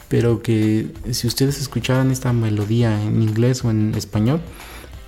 pero 0.09 0.41
que 0.41 0.91
si 1.11 1.27
ustedes 1.27 1.59
escucharan 1.59 2.11
esta 2.11 2.33
melodía 2.33 3.01
en 3.01 3.21
inglés 3.21 3.63
o 3.63 3.71
en 3.71 3.95
español, 3.95 4.41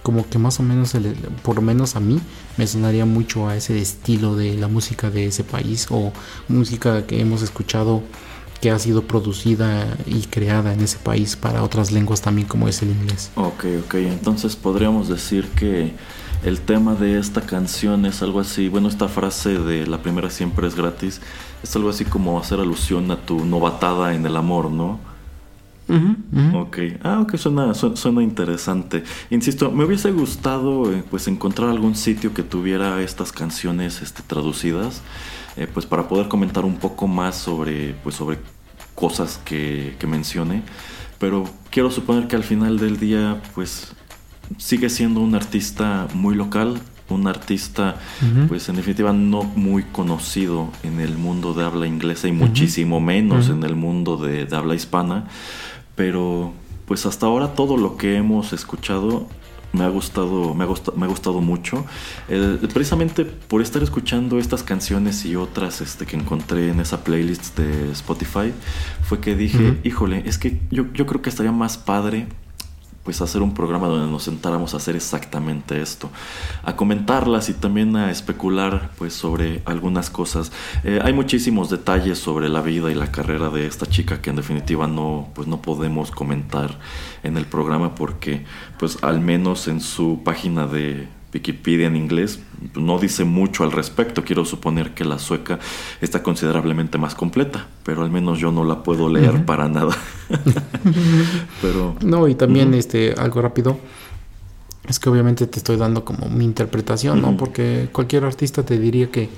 como 0.06 0.30
que 0.30 0.38
más 0.38 0.60
o 0.60 0.64
menos, 0.64 0.96
por 1.42 1.56
lo 1.56 1.64
menos 1.64 1.96
a 1.96 2.00
mí, 2.00 2.22
me 2.58 2.68
sonaría 2.68 3.08
mucho 3.08 3.48
a 3.48 3.56
ese 3.56 3.82
estilo 3.82 4.36
de 4.36 4.56
la 4.56 4.68
música 4.68 5.10
de 5.10 5.26
ese 5.26 5.44
país 5.44 5.88
o 5.90 6.14
música 6.48 7.08
que 7.08 7.20
hemos 7.20 7.42
escuchado 7.42 8.04
que 8.62 8.70
ha 8.70 8.78
sido 8.78 9.02
producida 9.02 9.98
y 10.06 10.22
creada 10.28 10.74
en 10.74 10.82
ese 10.82 11.00
país 11.00 11.36
para 11.36 11.64
otras 11.64 11.92
lenguas 11.92 12.22
también 12.22 12.48
como 12.48 12.68
es 12.68 12.84
el 12.84 12.92
inglés. 12.92 13.32
Ok, 13.34 13.66
ok, 13.84 13.96
entonces 13.96 14.56
podríamos 14.56 15.10
decir 15.10 15.48
que 15.56 15.94
el 16.44 16.62
tema 16.62 16.94
de 16.94 17.18
esta 17.18 17.42
canción 17.42 18.06
es 18.06 18.22
algo 18.22 18.42
así, 18.42 18.70
bueno, 18.70 18.90
esta 18.90 19.08
frase 19.08 19.58
de 19.58 19.88
la 19.88 20.04
primera 20.04 20.30
siempre 20.30 20.68
es 20.68 20.76
gratis, 20.76 21.20
es 21.64 21.76
algo 21.76 21.90
así 21.90 22.06
como 22.06 22.40
hacer 22.40 22.60
alusión 22.60 23.10
a 23.10 23.26
tu 23.26 23.44
novatada 23.44 24.14
en 24.14 24.24
el 24.28 24.38
amor, 24.38 24.70
¿no? 24.70 25.00
Uh 25.88 25.94
-huh, 25.96 26.16
uh 26.32 26.40
-huh. 26.40 26.62
Ok, 26.62 26.78
ah, 27.04 27.20
ok, 27.22 27.38
suena, 27.38 27.74
suena, 27.74 27.96
suena, 27.96 28.24
interesante. 28.24 29.04
Insisto, 29.30 29.72
me 29.72 29.86
hubiese 29.86 30.12
gustado 30.12 30.92
eh, 30.92 31.04
pues 31.10 31.28
encontrar 31.28 31.70
algún 31.70 31.96
sitio 31.96 32.34
que 32.34 32.44
tuviera 32.44 33.02
estas 33.02 33.32
canciones 33.32 34.02
este, 34.02 34.24
traducidas, 34.24 35.04
eh, 35.58 35.68
pues 35.72 35.86
para 35.86 36.08
poder 36.08 36.28
comentar 36.28 36.66
un 36.66 36.78
poco 36.78 37.08
más 37.08 37.36
sobre, 37.36 37.94
pues, 38.04 38.16
sobre 38.16 38.40
cosas 38.96 39.40
que, 39.46 39.96
que 40.00 40.08
mencione. 40.08 40.64
Pero 41.20 41.46
quiero 41.70 41.92
suponer 41.92 42.28
que 42.28 42.36
al 42.36 42.44
final 42.44 42.78
del 42.80 42.98
día, 43.00 43.42
pues 43.54 43.94
sigue 44.58 44.90
siendo 44.90 45.20
un 45.22 45.36
artista 45.36 46.08
muy 46.14 46.36
local, 46.36 46.80
un 47.10 47.28
artista, 47.28 47.96
uh 48.22 48.26
-huh. 48.26 48.48
pues 48.48 48.68
en 48.70 48.76
definitiva 48.76 49.14
no 49.14 49.44
muy 49.44 49.84
conocido 49.84 50.70
en 50.84 51.00
el 51.00 51.18
mundo 51.18 51.54
de 51.54 51.64
habla 51.64 51.86
inglesa 51.88 52.28
y 52.28 52.32
uh 52.32 52.34
-huh. 52.34 52.48
muchísimo 52.48 53.00
menos 53.00 53.48
uh 53.48 53.52
-huh. 53.52 53.58
en 53.58 53.64
el 53.64 53.76
mundo 53.76 54.18
de, 54.18 54.46
de, 54.46 54.56
habla 54.56 54.74
hispana. 54.76 55.26
Pero 55.96 56.54
pues 56.86 57.06
hasta 57.06 57.26
ahora 57.26 57.54
todo 57.54 57.78
lo 57.78 57.98
que 57.98 58.16
hemos 58.16 58.54
escuchado 58.54 59.28
me 59.76 59.84
ha 59.84 59.90
gustado, 59.90 60.54
me 60.54 60.64
ha 60.64 60.68
gustado, 60.68 60.98
me 60.98 61.06
ha 61.06 61.10
gustado 61.10 61.42
mucho. 61.42 61.86
Eh, 62.30 62.58
precisamente 62.74 63.26
por 63.26 63.62
estar 63.62 63.84
escuchando 63.84 64.40
estas 64.40 64.64
canciones 64.64 65.26
y 65.26 65.36
otras 65.36 65.82
este, 65.82 66.06
que 66.06 66.16
encontré 66.16 66.70
en 66.70 66.80
esa 66.80 67.04
playlist 67.04 67.58
de 67.58 67.92
Spotify, 67.92 68.54
fue 69.04 69.20
que 69.20 69.36
dije, 69.36 69.80
híjole, 69.84 70.24
es 70.26 70.38
que 70.38 70.62
yo, 70.72 70.86
yo 70.94 71.06
creo 71.06 71.22
que 71.22 71.30
estaría 71.30 71.52
más 71.52 71.78
padre 71.78 72.28
pues 73.06 73.22
hacer 73.22 73.44
un 73.44 73.54
programa 73.54 73.88
donde 73.88 74.12
nos 74.12 74.24
sentáramos 74.24 74.74
a 74.74 74.78
hacer 74.78 74.96
exactamente 74.96 75.80
esto, 75.80 76.10
a 76.64 76.76
comentarlas 76.76 77.50
y 77.50 77.54
también 77.54 77.96
a 77.96 78.10
especular 78.10 78.90
pues 78.98 79.14
sobre 79.14 79.62
algunas 79.66 80.10
cosas. 80.10 80.52
Eh, 80.84 81.00
hay 81.04 81.14
muchísimos 81.14 81.70
detalles 81.70 82.18
sobre 82.18 82.50
la 82.50 82.62
vida 82.62 82.92
y 82.92 82.96
la 82.96 83.12
carrera 83.12 83.50
de 83.50 83.68
esta 83.68 83.86
chica 83.86 84.22
que 84.22 84.32
en 84.32 84.36
definitiva 84.36 84.88
no 84.88 85.30
pues 85.36 85.48
no 85.48 85.62
podemos 85.62 86.10
comentar 86.10 86.80
en 87.24 87.38
el 87.38 87.46
programa 87.46 87.94
porque 87.94 88.44
pues 88.80 88.98
al 89.04 89.22
menos 89.22 89.68
en 89.68 89.82
su 89.82 90.22
página 90.24 90.66
de 90.66 91.08
Wikipedia 91.36 91.88
en 91.88 91.98
inglés 91.98 92.40
no 92.76 92.98
dice 92.98 93.26
mucho 93.26 93.64
al 93.64 93.72
respecto. 93.74 94.24
Quiero 94.24 94.46
suponer 94.46 94.94
que 94.94 95.04
la 95.04 95.20
sueca 95.20 95.60
está 96.02 96.24
considerablemente 96.24 96.98
más 96.98 97.14
completa, 97.14 97.68
pero 97.84 98.04
al 98.04 98.10
menos 98.10 98.40
yo 98.40 98.52
no 98.52 98.64
la 98.64 98.84
puedo 98.84 99.10
leer 99.10 99.32
uh 99.32 99.38
-huh. 99.40 99.46
para 99.46 99.68
nada. 99.68 99.96
pero 101.62 101.96
no 102.02 102.28
y 102.30 102.36
también 102.36 102.70
uh 102.70 102.72
-huh. 102.72 102.80
este 102.80 103.14
algo 103.18 103.42
rápido 103.42 103.78
es 104.88 105.00
que 105.00 105.10
obviamente 105.10 105.46
te 105.48 105.58
estoy 105.58 105.78
dando 105.78 106.06
como 106.06 106.30
mi 106.30 106.46
interpretación. 106.46 107.22
¿no? 107.22 107.36
Porque 107.36 107.90
cualquier 107.92 108.24
artista 108.24 108.64
te 108.64 108.80
diría 108.80 109.12
que 109.12 109.30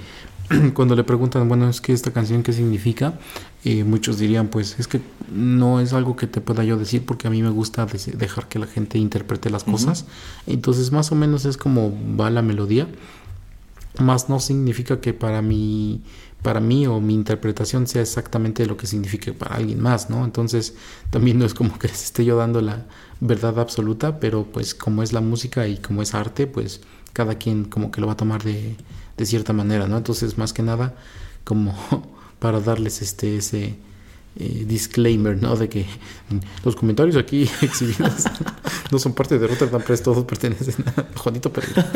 cuando 0.73 0.95
le 0.95 1.03
preguntan, 1.03 1.47
bueno, 1.47 1.69
es 1.69 1.81
que 1.81 1.93
esta 1.93 2.11
canción 2.11 2.43
qué 2.43 2.53
significa, 2.53 3.19
eh, 3.65 3.83
muchos 3.83 4.17
dirían, 4.17 4.47
pues 4.47 4.79
es 4.79 4.87
que 4.87 5.01
no 5.31 5.81
es 5.81 5.93
algo 5.93 6.15
que 6.15 6.27
te 6.27 6.39
pueda 6.39 6.63
yo 6.63 6.77
decir 6.77 7.05
porque 7.05 7.27
a 7.27 7.29
mí 7.29 7.41
me 7.43 7.49
gusta 7.49 7.85
dejar 7.85 8.47
que 8.47 8.59
la 8.59 8.67
gente 8.67 8.97
interprete 8.97 9.49
las 9.49 9.63
cosas. 9.63 10.01
Uh 10.01 10.05
-huh. 10.05 10.53
Entonces, 10.53 10.91
más 10.91 11.11
o 11.11 11.15
menos 11.15 11.45
es 11.45 11.57
como 11.57 11.93
va 12.17 12.29
la 12.29 12.41
melodía. 12.41 12.87
más 13.99 14.29
no 14.29 14.39
significa 14.39 15.01
que 15.01 15.11
para 15.13 15.41
mí, 15.41 16.01
para 16.43 16.59
mí 16.59 16.85
o 16.85 17.01
mi 17.01 17.15
interpretación 17.15 17.87
sea 17.87 18.03
exactamente 18.03 18.63
lo 18.67 18.77
que 18.77 18.85
signifique 18.85 19.33
para 19.33 19.55
alguien 19.55 19.81
más, 19.81 20.11
¿no? 20.11 20.23
Entonces 20.23 20.75
también 21.09 21.39
no 21.39 21.45
es 21.45 21.55
como 21.55 21.71
que 21.79 21.87
les 21.87 22.03
esté 22.03 22.23
yo 22.23 22.37
dando 22.37 22.61
la 22.61 22.85
verdad 23.21 23.59
absoluta, 23.59 24.19
pero 24.19 24.45
pues 24.45 24.75
como 24.75 25.01
es 25.01 25.13
la 25.13 25.21
música 25.21 25.67
y 25.67 25.77
como 25.77 26.03
es 26.03 26.13
arte, 26.13 26.45
pues 26.45 26.81
cada 27.13 27.35
quien 27.35 27.65
como 27.65 27.89
que 27.89 27.99
lo 27.99 28.05
va 28.07 28.13
a 28.13 28.17
tomar 28.17 28.43
de, 28.43 28.75
de 29.17 29.25
cierta 29.25 29.53
manera, 29.53 29.87
¿no? 29.87 29.97
Entonces 29.97 30.37
más 30.37 30.53
que 30.53 30.63
nada 30.63 30.95
como 31.43 31.75
para 32.39 32.59
darles 32.59 33.01
este 33.01 33.37
ese 33.37 33.77
eh, 34.39 34.65
disclaimer, 34.67 35.41
¿no? 35.41 35.55
De 35.55 35.67
que 35.67 35.87
los 36.63 36.75
comentarios 36.75 37.15
aquí 37.15 37.49
exhibidos 37.61 38.25
no 38.91 38.99
son 38.99 39.13
parte 39.13 39.39
de 39.39 39.47
Rotterdam 39.47 39.81
Press, 39.81 40.03
todos 40.03 40.25
pertenecen 40.25 40.75
a 40.95 41.17
Juanito 41.17 41.51
Pereira. 41.51 41.89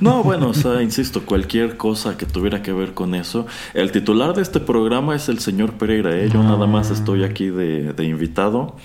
no, 0.00 0.22
bueno, 0.22 0.48
o 0.48 0.54
sea, 0.54 0.80
insisto, 0.80 1.26
cualquier 1.26 1.76
cosa 1.76 2.16
que 2.16 2.24
tuviera 2.24 2.62
que 2.62 2.72
ver 2.72 2.94
con 2.94 3.14
eso. 3.14 3.46
El 3.74 3.92
titular 3.92 4.34
de 4.34 4.40
este 4.40 4.58
programa 4.58 5.14
es 5.14 5.28
el 5.28 5.38
señor 5.38 5.74
Pereira, 5.74 6.16
¿eh? 6.16 6.30
Yo 6.32 6.42
nada 6.42 6.66
más 6.66 6.90
estoy 6.90 7.24
aquí 7.24 7.48
de, 7.48 7.94
invitado. 8.04 8.76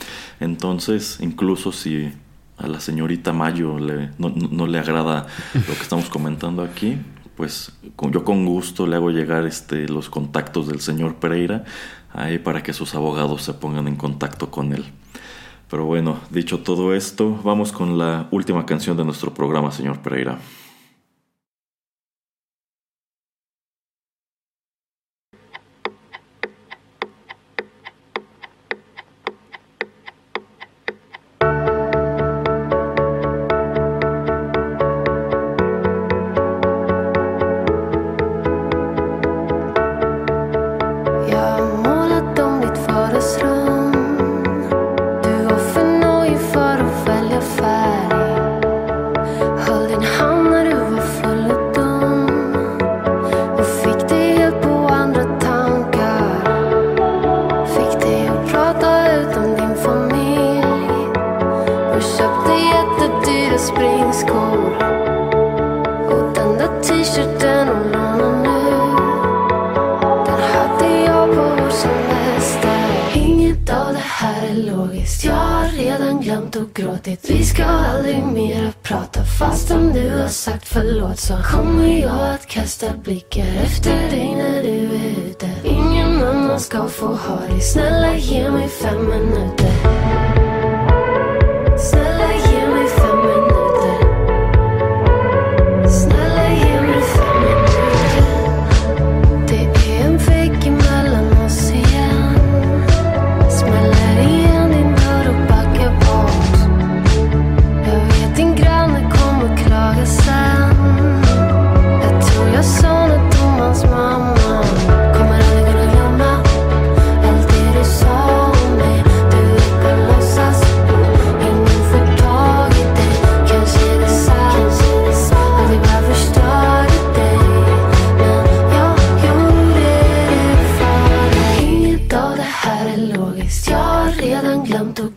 Entonces, 0.42 1.20
incluso 1.22 1.72
si 1.72 2.12
a 2.58 2.68
la 2.68 2.82
señorita 2.82 3.32
Mayo 3.32 3.80
le, 3.80 4.10
no, 4.18 4.30
no 4.30 4.68
le 4.68 4.80
agrada 4.80 5.28
lo 5.54 5.74
que 5.76 5.82
estamos 5.82 6.10
comentando 6.10 6.62
aquí, 6.62 6.98
pues 7.40 7.72
yo 8.12 8.26
con 8.26 8.46
gusto 8.46 8.86
le 8.86 8.98
hago 8.98 9.12
llegar 9.12 9.46
este, 9.46 9.88
los 9.88 10.10
contactos 10.10 10.68
del 10.68 10.82
señor 10.82 11.16
Pereira 11.16 11.64
ahí 12.12 12.38
para 12.38 12.64
que 12.64 12.74
sus 12.74 12.96
abogados 12.96 13.44
se 13.44 13.54
pongan 13.54 13.88
en 13.88 13.96
contacto 13.96 14.52
con 14.52 14.74
él. 14.74 14.84
Pero 15.70 15.86
bueno, 15.86 16.20
dicho 16.32 16.60
todo 16.60 16.94
esto, 16.94 17.40
vamos 17.42 17.72
con 17.72 17.98
la 17.98 18.28
última 18.32 18.66
canción 18.66 18.98
de 18.98 19.06
nuestro 19.06 19.34
programa, 19.34 19.72
señor 19.72 20.00
Pereira. 20.00 20.38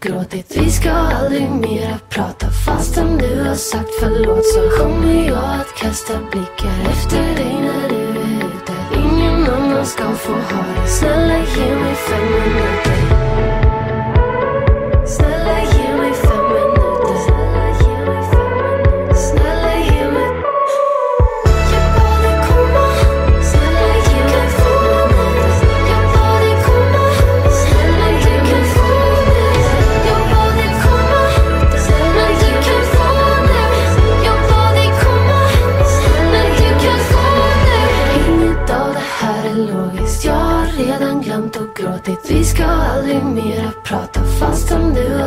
gråtit. 0.02 0.56
Vi 0.56 0.70
ska 0.70 0.90
aldrig 0.90 1.50
mera 1.50 1.98
prata 2.08 2.46
fastän 2.50 3.18
du 3.18 3.42
har 3.48 3.54
sagt 3.54 3.90
förlåt. 4.00 4.46
Så 4.46 4.82
kommer 4.82 5.28
jag 5.28 5.60
att 5.60 5.74
kasta 5.76 6.18
blickar 6.30 6.90
efter 6.90 7.22
dig 7.22 7.56
när 7.60 7.88
du 7.88 8.04
är 8.20 8.36
ute. 8.36 8.72
Ingen 8.94 9.50
annan 9.50 9.86
ska 9.86 10.04
få 10.12 10.32
ha 10.32 10.62
dig 10.74 10.88
Snälla 10.88 11.38
ge 11.38 11.74
mig 11.76 11.94
fem 11.94 12.24
minuter. 12.24 12.91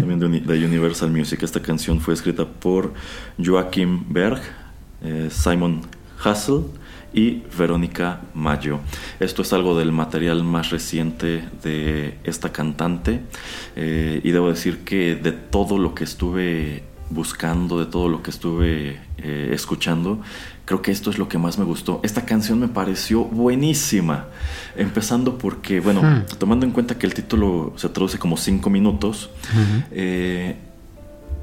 también 0.00 0.20
de, 0.20 0.64
Universal 0.64 1.10
Music. 1.10 1.42
Esta 1.42 1.60
canción 1.60 2.00
fue 2.00 2.14
escrita 2.14 2.44
por 2.44 2.92
Joachim 3.42 4.04
Berg, 4.08 4.40
eh, 5.02 5.28
Simon 5.30 5.82
Hassel 6.22 6.64
y 7.14 7.42
Verónica 7.56 8.20
Mayo. 8.34 8.80
Esto 9.20 9.42
es 9.42 9.52
algo 9.52 9.78
del 9.78 9.92
material 9.92 10.44
más 10.44 10.70
reciente 10.70 11.48
de 11.62 12.18
esta 12.24 12.52
cantante 12.52 13.22
eh, 13.74 14.20
y 14.22 14.30
debo 14.30 14.50
decir 14.50 14.84
que 14.84 15.16
de 15.16 15.32
todo 15.32 15.78
lo 15.78 15.94
que 15.94 16.04
estuve 16.04 16.84
buscando, 17.08 17.78
de 17.78 17.86
todo 17.86 18.08
lo 18.08 18.22
que 18.22 18.30
estuve 18.30 19.00
eh, 19.18 19.50
escuchando, 19.52 20.20
creo 20.66 20.82
que 20.82 20.90
esto 20.90 21.10
es 21.10 21.18
lo 21.18 21.28
que 21.28 21.38
más 21.38 21.58
me 21.58 21.64
gustó. 21.64 22.00
Esta 22.02 22.24
canción 22.26 22.60
me 22.60 22.68
pareció 22.68 23.24
buenísima, 23.24 24.26
empezando 24.76 25.38
porque, 25.38 25.80
bueno, 25.80 26.02
hmm. 26.02 26.38
tomando 26.38 26.66
en 26.66 26.72
cuenta 26.72 26.98
que 26.98 27.06
el 27.06 27.14
título 27.14 27.72
se 27.76 27.88
traduce 27.88 28.18
como 28.18 28.36
cinco 28.36 28.68
minutos, 28.68 29.30
eh, 29.90 30.56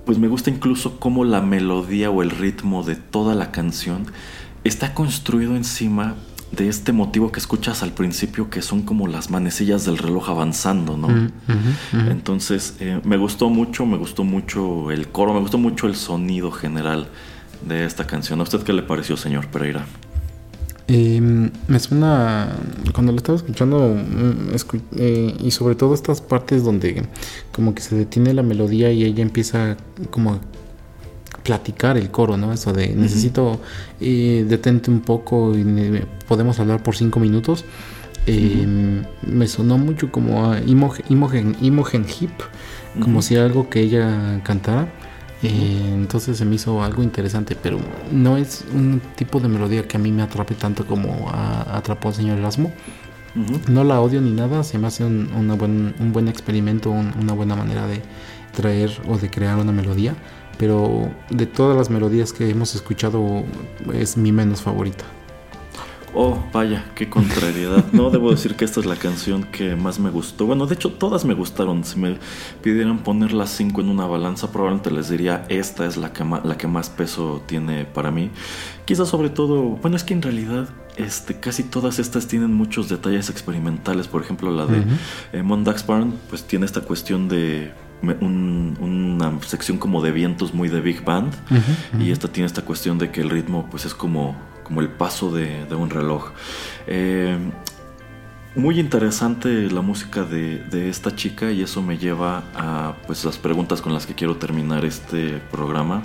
pues 0.06 0.18
me 0.20 0.28
gusta 0.28 0.50
incluso 0.50 1.00
cómo 1.00 1.24
la 1.24 1.42
melodía 1.42 2.12
o 2.12 2.22
el 2.22 2.30
ritmo 2.30 2.84
de 2.84 2.96
toda 2.96 3.34
la 3.34 3.52
canción 3.52 4.06
está 4.64 4.94
construido 4.94 5.56
encima 5.56 6.16
de 6.52 6.70
este 6.70 6.92
motivo 6.92 7.32
que 7.32 7.40
escuchas 7.40 7.82
al 7.82 7.94
principio, 7.94 8.50
que 8.50 8.62
son 8.62 8.84
como 8.84 9.08
las 9.08 9.32
manecillas 9.32 9.86
del 9.86 9.98
reloj 9.98 10.30
avanzando, 10.30 10.98
¿no? 10.98 11.08
Mm, 11.08 12.10
Entonces, 12.12 12.76
eh, 12.80 13.02
me 13.04 13.18
gustó 13.18 13.50
mucho, 13.50 13.88
me 13.88 13.98
gustó 13.98 14.24
mucho 14.24 14.92
el 14.92 15.08
coro, 15.08 15.34
me 15.34 15.40
gustó 15.40 15.58
mucho 15.58 15.88
el 15.88 15.96
sonido 15.96 16.52
general 16.52 17.10
de 17.68 17.86
esta 17.86 18.06
canción. 18.06 18.40
¿A 18.40 18.44
usted 18.44 18.62
qué 18.64 18.74
le 18.74 18.84
pareció, 18.84 19.18
señor 19.18 19.48
Pereira? 19.48 19.86
Eh, 20.88 21.22
me 21.68 21.80
suena, 21.80 22.50
cuando 22.94 23.12
lo 23.14 23.18
estaba 23.18 23.38
escuchando, 23.38 23.80
mm, 23.96 24.54
escu- 24.54 24.82
eh, 24.98 25.34
y 25.40 25.52
sobre 25.52 25.76
todo 25.76 25.94
estas 25.94 26.20
partes 26.22 26.64
donde 26.64 27.04
como 27.54 27.74
que 27.74 27.82
se 27.82 27.96
detiene 27.96 28.34
la 28.34 28.44
melodía 28.44 28.92
y 28.92 29.06
ella 29.06 29.22
empieza 29.24 29.78
como 30.12 30.34
a 30.34 30.40
platicar 31.44 31.98
el 31.98 32.10
coro, 32.12 32.36
¿no? 32.38 32.52
Eso 32.54 32.74
de 32.74 32.90
necesito, 32.96 33.60
eh, 34.02 34.46
detente 34.48 34.92
un 34.92 35.00
poco 35.02 35.58
y 35.58 35.64
podemos 36.28 36.60
hablar 36.60 36.84
por 36.84 36.96
cinco 36.96 37.20
minutos. 37.20 37.64
Me 38.26 39.48
sonó 39.48 39.78
mucho 39.78 40.12
como 40.12 40.52
a 40.52 40.60
Imogen, 40.62 41.06
Imogen, 41.10 41.56
Imogen 41.62 42.06
Heap, 42.06 42.32
como 43.02 43.22
si 43.22 43.36
algo 43.36 43.70
que 43.70 43.80
ella 43.82 44.42
cantara. 44.44 44.88
Eh, 45.44 45.92
entonces 45.94 46.38
se 46.38 46.46
me 46.46 46.56
hizo 46.56 46.82
algo 46.84 47.04
interesante, 47.04 47.56
pero 47.62 47.78
no 48.12 48.38
es 48.38 48.64
un 48.74 49.02
tipo 49.16 49.40
de 49.40 49.48
melodía 49.50 49.88
que 49.88 49.98
a 49.98 50.00
mí 50.00 50.12
me 50.12 50.22
atrape 50.24 50.56
tanto 50.56 50.86
como 50.88 51.30
a- 51.30 51.78
atrapó 51.78 52.08
al 52.10 52.14
señor 52.16 52.38
Erasmo. 52.38 52.72
No 53.68 53.84
la 53.84 54.00
odio 54.00 54.22
ni 54.22 54.32
nada, 54.32 54.64
se 54.64 54.78
me 54.78 54.88
hace 54.88 55.04
un, 55.04 55.30
una 55.36 55.56
buen, 55.56 55.96
un 56.00 56.14
buen 56.14 56.28
experimento, 56.28 56.92
un- 56.92 57.14
una 57.20 57.34
buena 57.34 57.56
manera 57.56 57.88
de 57.88 58.02
traer 58.56 58.92
o 59.08 59.18
de 59.18 59.30
crear 59.30 59.58
una 59.58 59.72
melodía, 59.72 60.16
pero 60.58 61.10
de 61.32 61.46
todas 61.48 61.76
las 61.76 61.90
melodías 61.90 62.32
que 62.32 62.50
hemos 62.50 62.76
escuchado 62.76 63.44
es 63.94 64.16
mi 64.18 64.32
menos 64.32 64.62
favorita. 64.62 65.04
Oh, 66.16 66.38
vaya, 66.54 66.86
qué 66.94 67.10
contrariedad. 67.10 67.86
No, 67.92 68.12
debo 68.12 68.30
decir 68.30 68.56
que 68.56 68.66
esta 68.66 68.80
es 68.80 68.86
la 68.86 68.96
canción 68.96 69.44
que 69.46 69.76
más 69.76 70.00
me 70.00 70.12
gustó. 70.12 70.46
Bueno, 70.46 70.68
de 70.68 70.76
hecho, 70.76 70.92
todas 70.92 71.26
me 71.26 71.34
gustaron. 71.34 71.84
Si 71.84 71.98
me 72.00 72.18
pidieran 72.62 73.00
poner 73.00 73.34
las 73.34 73.50
cinco 73.50 73.82
en 73.82 73.90
una 73.90 74.06
balanza, 74.06 74.52
probablemente 74.52 74.92
les 74.92 75.10
diría 75.10 75.44
esta 75.50 75.88
es 75.88 75.98
la 75.98 76.14
que, 76.14 76.24
la 76.44 76.56
que 76.56 76.68
más 76.68 76.90
peso 76.92 77.42
tiene 77.48 77.86
para 77.86 78.12
mí. 78.12 78.30
Quizás 78.86 79.08
sobre 79.10 79.30
todo, 79.32 79.64
bueno, 79.82 79.96
es 79.98 80.04
que 80.04 80.14
en 80.14 80.22
realidad 80.22 80.70
este, 80.98 81.40
casi 81.40 81.64
todas 81.64 81.98
estas 81.98 82.28
tienen 82.28 82.54
muchos 82.54 82.90
detalles 82.90 83.32
experimentales. 83.32 84.08
Por 84.08 84.22
ejemplo, 84.22 84.52
la 84.52 84.68
de 84.68 84.82
Ujú. 84.82 84.90
eh, 85.34 85.42
Mondax 85.42 85.88
Barn, 85.88 86.14
pues 86.30 86.44
tiene 86.44 86.68
esta 86.68 86.82
cuestión 86.82 87.28
de 87.28 87.72
un- 88.04 88.78
una 88.80 89.42
sección 89.48 89.78
como 89.80 90.04
de 90.04 90.12
vientos 90.12 90.54
muy 90.54 90.70
de 90.70 90.80
big 90.80 91.04
band. 91.04 91.34
Y 92.00 92.12
esta 92.12 92.28
tiene 92.28 92.46
esta 92.46 92.62
cuestión 92.64 93.00
de 93.00 93.10
que 93.10 93.22
el 93.22 93.32
ritmo 93.32 93.68
pues 93.72 93.86
es 93.86 93.96
como, 93.96 94.36
como 94.64 94.82
el 94.82 94.90
paso 94.90 95.32
de, 95.32 95.66
de 95.66 95.76
un 95.76 95.90
reloj. 95.90 96.32
Eh, 96.88 97.38
muy 98.56 98.80
interesante 98.80 99.72
la 99.72 99.82
música 99.82 100.24
de, 100.24 100.60
de 100.60 100.90
esta 100.90 101.16
chica 101.16 101.52
y 101.52 101.64
eso 101.64 101.82
me 101.82 101.98
lleva 101.98 102.44
a 102.56 102.96
pues 103.08 103.26
las 103.26 103.38
preguntas 103.38 103.82
con 103.82 103.94
las 103.94 104.06
que 104.06 104.14
quiero 104.14 104.38
terminar 104.38 104.86
este 104.86 105.40
programa. 105.52 106.04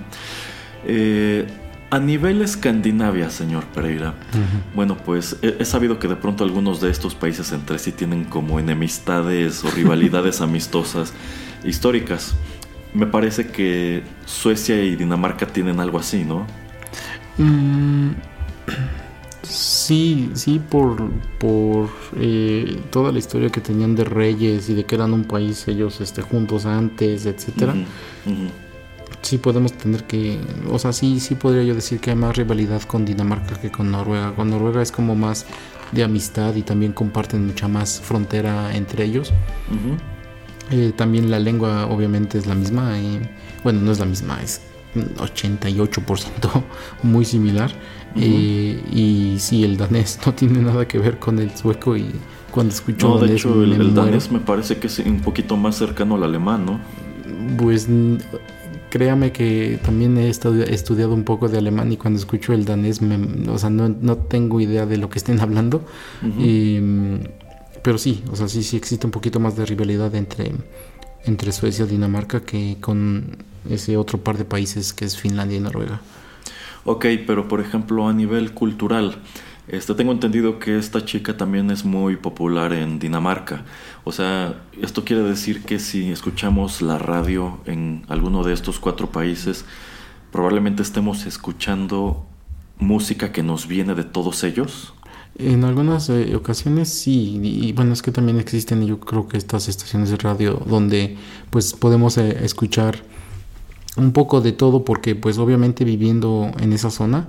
Eh, 0.84 1.46
a 1.90 1.98
nivel 1.98 2.42
Escandinavia, 2.42 3.30
señor 3.30 3.64
Pereira, 3.66 4.14
bueno, 4.74 4.96
pues 4.96 5.38
he, 5.40 5.56
he 5.58 5.64
sabido 5.64 5.98
que 5.98 6.06
de 6.06 6.16
pronto 6.16 6.44
algunos 6.44 6.82
de 6.82 6.90
estos 6.90 7.14
países 7.14 7.50
entre 7.52 7.78
sí 7.78 7.92
tienen 7.92 8.24
como 8.24 8.60
enemistades 8.60 9.64
o 9.64 9.70
rivalidades 9.70 10.40
amistosas 10.42 11.14
históricas. 11.64 12.34
Me 12.92 13.06
parece 13.06 13.48
que 13.48 14.02
Suecia 14.26 14.82
y 14.82 14.96
Dinamarca 14.96 15.46
tienen 15.46 15.80
algo 15.80 15.98
así, 15.98 16.24
¿no? 16.24 16.46
Mm, 17.38 18.10
sí, 19.42 20.30
sí, 20.34 20.60
por, 20.60 21.10
por 21.38 21.88
eh, 22.16 22.80
toda 22.90 23.12
la 23.12 23.18
historia 23.18 23.50
que 23.50 23.60
tenían 23.60 23.94
de 23.94 24.04
reyes 24.04 24.68
y 24.68 24.74
de 24.74 24.84
que 24.84 24.94
eran 24.94 25.12
un 25.12 25.24
país 25.24 25.66
ellos 25.68 26.00
este, 26.00 26.22
juntos 26.22 26.66
antes, 26.66 27.26
etcétera. 27.26 27.74
Sí 29.22 29.38
podemos 29.38 29.72
tener 29.72 30.04
que, 30.04 30.38
o 30.70 30.78
sea, 30.78 30.92
sí, 30.92 31.18
sí 31.18 31.34
podría 31.34 31.64
yo 31.64 31.74
decir 31.74 31.98
que 31.98 32.10
hay 32.10 32.16
más 32.16 32.36
rivalidad 32.36 32.82
con 32.82 33.04
Dinamarca 33.04 33.60
que 33.60 33.70
con 33.70 33.90
Noruega. 33.90 34.34
Con 34.34 34.50
Noruega 34.50 34.80
es 34.80 34.92
como 34.92 35.14
más 35.16 35.44
de 35.92 36.04
amistad 36.04 36.54
y 36.54 36.62
también 36.62 36.92
comparten 36.92 37.46
mucha 37.46 37.68
más 37.68 38.00
frontera 38.00 38.74
entre 38.76 39.04
ellos. 39.04 39.32
Eh, 40.70 40.92
también 40.94 41.30
la 41.30 41.38
lengua 41.38 41.86
obviamente 41.86 42.38
es 42.38 42.46
la 42.46 42.54
misma. 42.54 42.98
y, 42.98 43.20
bueno, 43.64 43.80
no 43.80 43.90
es 43.90 43.98
la 43.98 44.06
misma, 44.06 44.40
es 44.42 44.60
88% 44.94 46.64
muy 47.02 47.24
similar. 47.24 47.72
Eh, 48.20 48.82
y 48.92 49.36
sí, 49.38 49.64
el 49.64 49.76
danés 49.76 50.18
no 50.26 50.34
tiene 50.34 50.60
nada 50.60 50.86
que 50.88 50.98
ver 50.98 51.18
con 51.18 51.38
el 51.38 51.54
sueco 51.56 51.96
y 51.96 52.06
cuando 52.50 52.72
escucho 52.74 53.08
No, 53.08 53.14
de 53.16 53.20
danés 53.26 53.40
hecho, 53.40 53.62
el, 53.62 53.94
danés 53.94 54.30
me 54.32 54.40
parece 54.40 54.78
que 54.78 54.86
es 54.88 54.98
un 55.00 55.20
poquito 55.20 55.56
más 55.56 55.76
cercano 55.76 56.16
al 56.16 56.24
alemán, 56.24 56.64
¿no? 56.66 56.80
Pues 57.56 57.88
créame 58.90 59.32
que 59.32 59.78
también 59.84 60.16
he 60.16 60.30
estu- 60.30 60.62
estudiado 60.68 61.12
un 61.14 61.24
poco 61.24 61.48
de 61.48 61.58
alemán 61.58 61.92
y 61.92 61.96
cuando 61.96 62.18
escucho 62.18 62.52
el 62.52 62.64
danés, 62.64 63.02
me- 63.02 63.48
o 63.50 63.58
sea, 63.58 63.70
no, 63.70 63.88
no 63.88 64.16
tengo 64.16 64.60
idea 64.60 64.86
de 64.86 64.96
lo 64.96 65.10
que 65.10 65.18
estén 65.18 65.40
hablando. 65.40 65.84
Y, 66.38 66.78
mm, 66.80 67.18
pero 67.82 67.98
sí, 67.98 68.22
o 68.30 68.36
sea, 68.36 68.48
sí, 68.48 68.62
sí 68.62 68.76
existe 68.76 69.06
un 69.06 69.10
poquito 69.12 69.40
más 69.40 69.56
de 69.56 69.66
rivalidad 69.66 70.14
entre, 70.14 70.52
entre 71.24 71.52
Suecia 71.52 71.84
y 71.84 71.88
Dinamarca 71.88 72.40
que 72.40 72.76
con 72.80 73.36
ese 73.68 73.96
otro 73.96 74.18
par 74.18 74.38
de 74.38 74.44
países 74.44 74.92
que 74.92 75.04
es 75.04 75.16
Finlandia 75.18 75.58
y 75.58 75.60
Noruega. 75.60 76.00
Ok, 76.90 77.04
pero 77.26 77.48
por 77.48 77.60
ejemplo 77.60 78.08
a 78.08 78.14
nivel 78.14 78.54
cultural, 78.54 79.18
este, 79.68 79.94
tengo 79.94 80.10
entendido 80.10 80.58
que 80.58 80.78
esta 80.78 81.04
chica 81.04 81.36
también 81.36 81.70
es 81.70 81.84
muy 81.84 82.16
popular 82.16 82.72
en 82.72 82.98
Dinamarca. 82.98 83.66
O 84.04 84.12
sea, 84.12 84.62
esto 84.80 85.04
quiere 85.04 85.22
decir 85.22 85.64
que 85.64 85.80
si 85.80 86.10
escuchamos 86.10 86.80
la 86.80 86.96
radio 86.96 87.58
en 87.66 88.06
alguno 88.08 88.42
de 88.42 88.54
estos 88.54 88.80
cuatro 88.80 89.12
países, 89.12 89.66
probablemente 90.32 90.82
estemos 90.82 91.26
escuchando 91.26 92.24
música 92.78 93.32
que 93.32 93.42
nos 93.42 93.68
viene 93.68 93.94
de 93.94 94.04
todos 94.04 94.42
ellos. 94.42 94.94
En 95.36 95.64
algunas 95.64 96.08
eh, 96.08 96.34
ocasiones 96.36 96.88
sí, 96.88 97.38
y, 97.42 97.72
bueno, 97.74 97.92
es 97.92 98.00
que 98.00 98.12
también 98.12 98.40
existen 98.40 98.86
yo 98.86 98.98
creo 98.98 99.28
que 99.28 99.36
estas 99.36 99.68
estaciones 99.68 100.08
de 100.08 100.16
radio 100.16 100.62
donde 100.66 101.18
pues 101.50 101.74
podemos 101.74 102.16
eh, 102.16 102.38
escuchar 102.42 103.02
un 103.98 104.12
poco 104.12 104.40
de 104.40 104.52
todo 104.52 104.84
porque 104.84 105.14
pues 105.14 105.38
obviamente 105.38 105.84
viviendo 105.84 106.50
en 106.58 106.72
esa 106.72 106.90
zona 106.90 107.28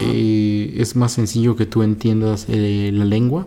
eh, 0.00 0.74
es 0.76 0.96
más 0.96 1.12
sencillo 1.12 1.56
que 1.56 1.66
tú 1.66 1.82
entiendas 1.82 2.46
eh, 2.48 2.90
la 2.92 3.04
lengua. 3.04 3.46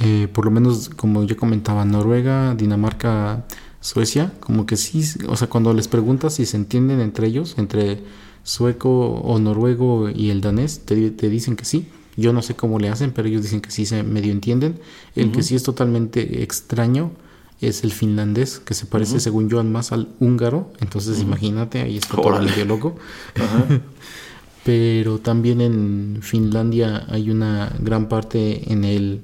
Eh, 0.00 0.28
por 0.32 0.44
lo 0.44 0.50
menos 0.50 0.88
como 0.88 1.24
yo 1.24 1.36
comentaba, 1.36 1.84
Noruega, 1.84 2.54
Dinamarca, 2.54 3.44
Suecia, 3.80 4.32
como 4.40 4.66
que 4.66 4.76
sí, 4.76 5.04
o 5.28 5.36
sea, 5.36 5.48
cuando 5.48 5.72
les 5.72 5.86
preguntas 5.86 6.34
si 6.34 6.46
se 6.46 6.56
entienden 6.56 7.00
entre 7.00 7.28
ellos, 7.28 7.54
entre 7.58 8.02
sueco 8.42 8.90
o 8.90 9.38
noruego 9.38 10.08
y 10.08 10.30
el 10.30 10.40
danés, 10.40 10.80
te, 10.84 11.10
te 11.10 11.28
dicen 11.28 11.56
que 11.56 11.64
sí. 11.64 11.86
Yo 12.16 12.32
no 12.32 12.42
sé 12.42 12.56
cómo 12.56 12.80
le 12.80 12.88
hacen, 12.88 13.12
pero 13.12 13.28
ellos 13.28 13.42
dicen 13.42 13.60
que 13.60 13.70
sí 13.70 13.86
se 13.86 14.02
medio 14.02 14.32
entienden. 14.32 14.80
El 15.14 15.30
que 15.30 15.44
sí 15.44 15.54
es 15.54 15.62
totalmente 15.62 16.42
extraño 16.42 17.12
es 17.60 17.82
el 17.84 17.92
finlandés, 17.92 18.60
que 18.60 18.74
se 18.74 18.86
parece, 18.86 19.18
según 19.20 19.48
yo, 19.48 19.62
más 19.64 19.90
al 19.92 20.08
húngaro. 20.20 20.72
Entonces, 20.80 21.20
imagínate, 21.20 21.80
ahí 21.80 21.96
está 21.96 22.16
todo 22.16 22.40
medio 22.50 22.64
loco. 22.64 22.96
Ajá. 23.34 23.80
Pero 24.64 25.18
también 25.18 25.60
en 25.60 26.18
Finlandia 26.20 27.06
hay 27.08 27.30
una 27.30 27.72
gran 27.80 28.08
parte 28.08 28.70
en 28.72 28.84
el, 28.84 29.22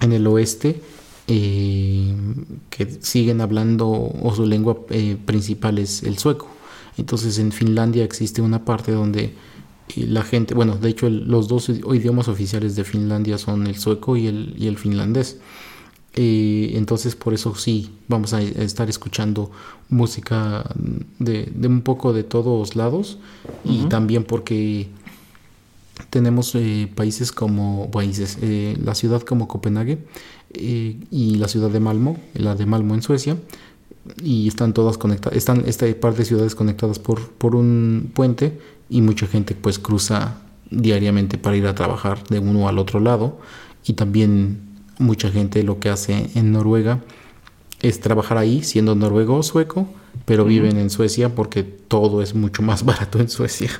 en 0.00 0.12
el 0.12 0.26
oeste 0.26 0.80
eh, 1.28 2.12
que 2.70 2.98
siguen 3.00 3.40
hablando 3.40 3.88
o 3.88 4.34
su 4.34 4.44
lengua 4.44 4.78
eh, 4.90 5.16
principal 5.24 5.78
es 5.78 6.02
el 6.02 6.18
sueco. 6.18 6.48
Entonces 6.96 7.38
en 7.38 7.52
Finlandia 7.52 8.02
existe 8.04 8.42
una 8.42 8.64
parte 8.64 8.90
donde 8.92 9.24
eh, 9.96 10.06
la 10.08 10.22
gente, 10.22 10.54
bueno, 10.54 10.76
de 10.76 10.88
hecho 10.88 11.06
el- 11.06 11.28
los 11.28 11.46
dos 11.46 11.68
idiomas 11.68 12.26
oficiales 12.28 12.74
de 12.74 12.82
Finlandia 12.84 13.38
son 13.38 13.66
el 13.68 13.78
sueco 13.78 14.16
y 14.16 14.26
el, 14.26 14.54
y 14.58 14.66
el 14.66 14.76
finlandés. 14.76 15.38
Eh, 16.14 16.72
entonces 16.74 17.16
por 17.16 17.32
eso 17.32 17.54
sí 17.54 17.90
vamos 18.06 18.34
a 18.34 18.42
estar 18.42 18.90
escuchando 18.90 19.50
música 19.88 20.70
de, 21.18 21.50
de 21.54 21.68
un 21.68 21.80
poco 21.80 22.12
de 22.12 22.22
todos 22.22 22.76
lados 22.76 23.18
y 23.64 23.86
también 23.86 24.24
porque 24.24 24.88
tenemos 26.10 26.54
eh, 26.54 26.90
países 26.94 27.32
como 27.32 27.90
países 27.90 28.38
eh, 28.42 28.76
la 28.82 28.94
ciudad 28.94 29.22
como 29.22 29.48
Copenhague 29.48 29.98
eh, 30.54 30.96
y 31.10 31.36
la 31.36 31.48
ciudad 31.48 31.70
de 31.70 31.80
Malmo 31.80 32.18
la 32.34 32.54
de 32.54 32.66
Malmo 32.66 32.94
en 32.94 33.02
Suecia 33.02 33.36
y 34.22 34.48
están 34.48 34.72
todas 34.72 34.98
conectadas 34.98 35.36
están 35.36 35.64
esta 35.66 35.86
par 36.00 36.14
de 36.14 36.24
ciudades 36.24 36.54
conectadas 36.54 36.98
por 36.98 37.28
por 37.30 37.54
un 37.54 38.10
puente 38.14 38.58
y 38.88 39.00
mucha 39.00 39.26
gente 39.26 39.54
pues 39.54 39.78
cruza 39.78 40.38
diariamente 40.70 41.38
para 41.38 41.56
ir 41.56 41.66
a 41.66 41.74
trabajar 41.74 42.24
de 42.28 42.38
uno 42.38 42.68
al 42.68 42.78
otro 42.78 43.00
lado 43.00 43.38
y 43.84 43.92
también 43.92 44.71
mucha 45.02 45.30
gente 45.30 45.62
lo 45.62 45.78
que 45.78 45.90
hace 45.90 46.30
en 46.34 46.52
Noruega 46.52 47.00
es 47.82 48.00
trabajar 48.00 48.38
ahí 48.38 48.62
siendo 48.62 48.94
noruego 48.94 49.36
o 49.36 49.42
sueco, 49.42 49.88
pero 50.24 50.44
viven 50.44 50.78
en 50.78 50.88
Suecia 50.88 51.34
porque 51.34 51.64
todo 51.64 52.22
es 52.22 52.34
mucho 52.34 52.62
más 52.62 52.84
barato 52.86 53.18
en 53.18 53.28
Suecia. 53.28 53.70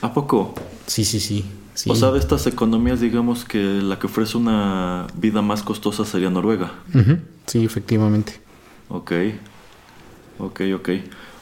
¿A 0.00 0.12
poco? 0.12 0.54
Sí, 0.86 1.04
sí, 1.04 1.20
sí. 1.20 1.44
sí. 1.74 1.90
O 1.90 1.94
sea, 1.94 2.10
de 2.10 2.18
estas 2.18 2.46
economías, 2.46 3.00
digamos 3.00 3.44
que 3.44 3.58
la 3.58 3.98
que 3.98 4.06
ofrece 4.06 4.36
una 4.36 5.06
vida 5.16 5.42
más 5.42 5.62
costosa 5.62 6.04
sería 6.04 6.28
Noruega. 6.28 6.72
Sí, 7.46 7.64
efectivamente. 7.64 8.40
Ok, 8.88 9.12
ok, 10.38 10.60
ok. 10.74 10.88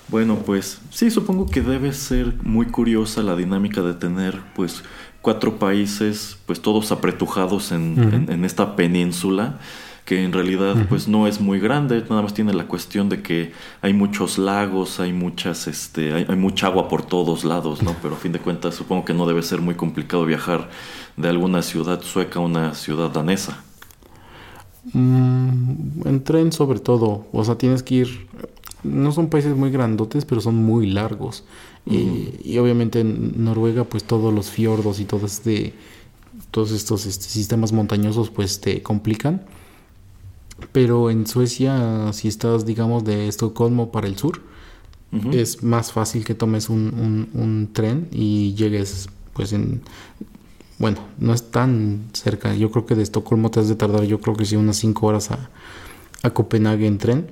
Bueno, 0.08 0.36
pues 0.44 0.80
sí, 0.90 1.10
supongo 1.10 1.46
que 1.46 1.62
debe 1.62 1.92
ser 1.94 2.34
muy 2.42 2.66
curiosa 2.66 3.22
la 3.22 3.36
dinámica 3.36 3.80
de 3.80 3.94
tener 3.94 4.40
pues 4.54 4.82
cuatro 5.26 5.50
países 5.58 6.36
pues 6.46 6.60
todos 6.60 6.92
apretujados 6.92 7.72
en, 7.72 7.82
en- 8.14 8.26
en 8.34 8.44
esta 8.44 8.76
península 8.76 9.58
que 10.04 10.22
en 10.22 10.32
realidad 10.32 10.76
pues 10.90 11.08
no 11.08 11.26
es 11.26 11.40
muy 11.40 11.58
grande, 11.66 12.04
nada 12.10 12.20
más 12.20 12.34
tiene 12.34 12.52
la 12.52 12.66
cuestión 12.72 13.08
de 13.08 13.22
que 13.22 13.52
hay 13.80 13.94
muchos 13.94 14.36
lagos, 14.36 15.00
hay 15.00 15.14
muchas, 15.14 15.66
este, 15.66 16.12
hay, 16.12 16.26
hay 16.28 16.36
mucha 16.36 16.66
agua 16.66 16.88
por 16.90 17.00
todos 17.14 17.42
lados, 17.42 17.82
¿no? 17.82 17.92
Pero 18.02 18.14
a 18.14 18.18
fin 18.18 18.32
de 18.32 18.38
cuentas 18.38 18.74
supongo 18.74 19.06
que 19.06 19.14
no 19.14 19.24
debe 19.26 19.42
ser 19.42 19.60
muy 19.62 19.76
complicado 19.76 20.26
viajar 20.26 20.68
de 21.16 21.28
alguna 21.30 21.62
ciudad 21.62 22.02
sueca 22.02 22.38
a 22.38 22.42
una 22.42 22.74
ciudad 22.74 23.10
danesa. 23.18 23.64
Mm, 24.92 26.06
en 26.06 26.24
tren 26.24 26.52
sobre 26.52 26.78
todo, 26.80 27.26
o 27.32 27.42
sea, 27.44 27.56
tienes 27.56 27.82
que 27.82 27.94
ir, 27.94 28.26
no 28.82 29.10
son 29.12 29.28
países 29.28 29.56
muy 29.56 29.70
grandotes, 29.70 30.26
pero 30.26 30.42
son 30.42 30.56
muy 30.56 30.86
largos. 30.90 31.44
Y- 31.86 32.30
y 32.44 32.58
obviamente 32.58 33.00
en 33.00 33.44
Noruega, 33.44 33.84
pues 33.84 34.04
todos 34.04 34.32
los 34.32 34.50
fiordos 34.50 35.00
y 35.00 35.04
todo 35.04 35.26
este, 35.26 35.74
todos 36.50 36.70
estos 36.72 37.04
este, 37.06 37.24
sistemas 37.26 37.72
montañosos, 37.72 38.30
pues 38.30 38.60
te 38.60 38.82
complican. 38.82 39.42
Pero 40.72 41.10
en 41.10 41.26
Suecia, 41.26 42.12
si 42.12 42.28
estás, 42.28 42.64
digamos, 42.64 43.04
de 43.04 43.28
Estocolmo 43.28 43.90
para 43.92 44.06
el 44.06 44.16
sur, 44.16 44.40
es 45.32 45.62
más 45.62 45.92
fácil 45.92 46.24
que 46.24 46.34
tomes 46.34 46.68
un, 46.68 46.92
un- 47.34 47.40
un 47.40 47.70
tren 47.72 48.08
y 48.10 48.54
llegues, 48.54 49.08
pues 49.32 49.52
en... 49.52 49.82
Bueno, 50.78 50.98
no 51.18 51.32
es 51.32 51.50
tan 51.52 52.06
cerca. 52.12 52.52
Yo 52.54 52.70
creo 52.72 52.84
que 52.84 52.96
de 52.96 53.04
Estocolmo 53.04 53.50
te 53.50 53.60
has 53.60 53.68
de 53.68 53.76
tardar, 53.76 54.02
yo 54.04 54.20
creo 54.20 54.34
que 54.34 54.44
sí, 54.44 54.56
unas 54.56 54.76
5 54.76 55.06
horas 55.06 55.30
a, 55.30 55.50
a 56.24 56.30
Copenhague 56.30 56.86
en 56.88 56.98
tren. 56.98 57.26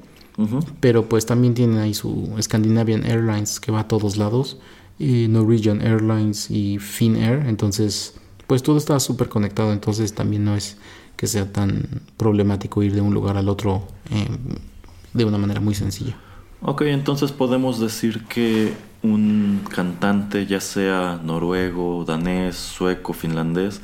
Pero 0.81 1.09
pues 1.09 1.27
también 1.27 1.55
tienen 1.55 1.79
ahí 1.79 1.95
su 1.95 2.35
Scandinavian 2.41 3.05
Airlines 3.05 3.61
que 3.61 3.71
va 3.71 3.81
a 3.81 3.89
todos 3.89 4.17
lados. 4.17 4.59
Y 4.99 5.29
Norwegian 5.29 5.81
Airlines 5.83 6.51
y 6.51 6.79
Finnair. 6.79 7.45
Entonces, 7.47 8.15
pues 8.47 8.63
todo 8.63 8.77
está 8.79 8.99
súper 9.01 9.29
conectado. 9.29 9.73
Entonces 9.73 10.15
también 10.15 10.45
no 10.45 10.57
es 10.57 10.77
que 11.17 11.27
sea 11.27 11.53
tan 11.53 11.87
problemático 12.17 12.83
ir 12.83 12.95
de 12.95 13.01
un 13.01 13.15
lugar 13.15 13.37
al 13.37 13.49
otro 13.49 13.87
eh, 14.11 14.29
de 15.13 15.25
una 15.25 15.39
manera 15.39 15.61
muy 15.61 15.75
sencilla. 15.75 16.17
Ok, 16.63 16.83
entonces 16.83 17.33
podemos 17.33 17.81
decir 17.81 18.25
que 18.25 18.73
un 19.03 19.61
cantante, 19.69 20.47
ya 20.47 20.61
sea 20.61 21.21
noruego, 21.23 22.05
danés, 22.05 22.57
sueco, 22.57 23.13
finlandés, 23.13 23.81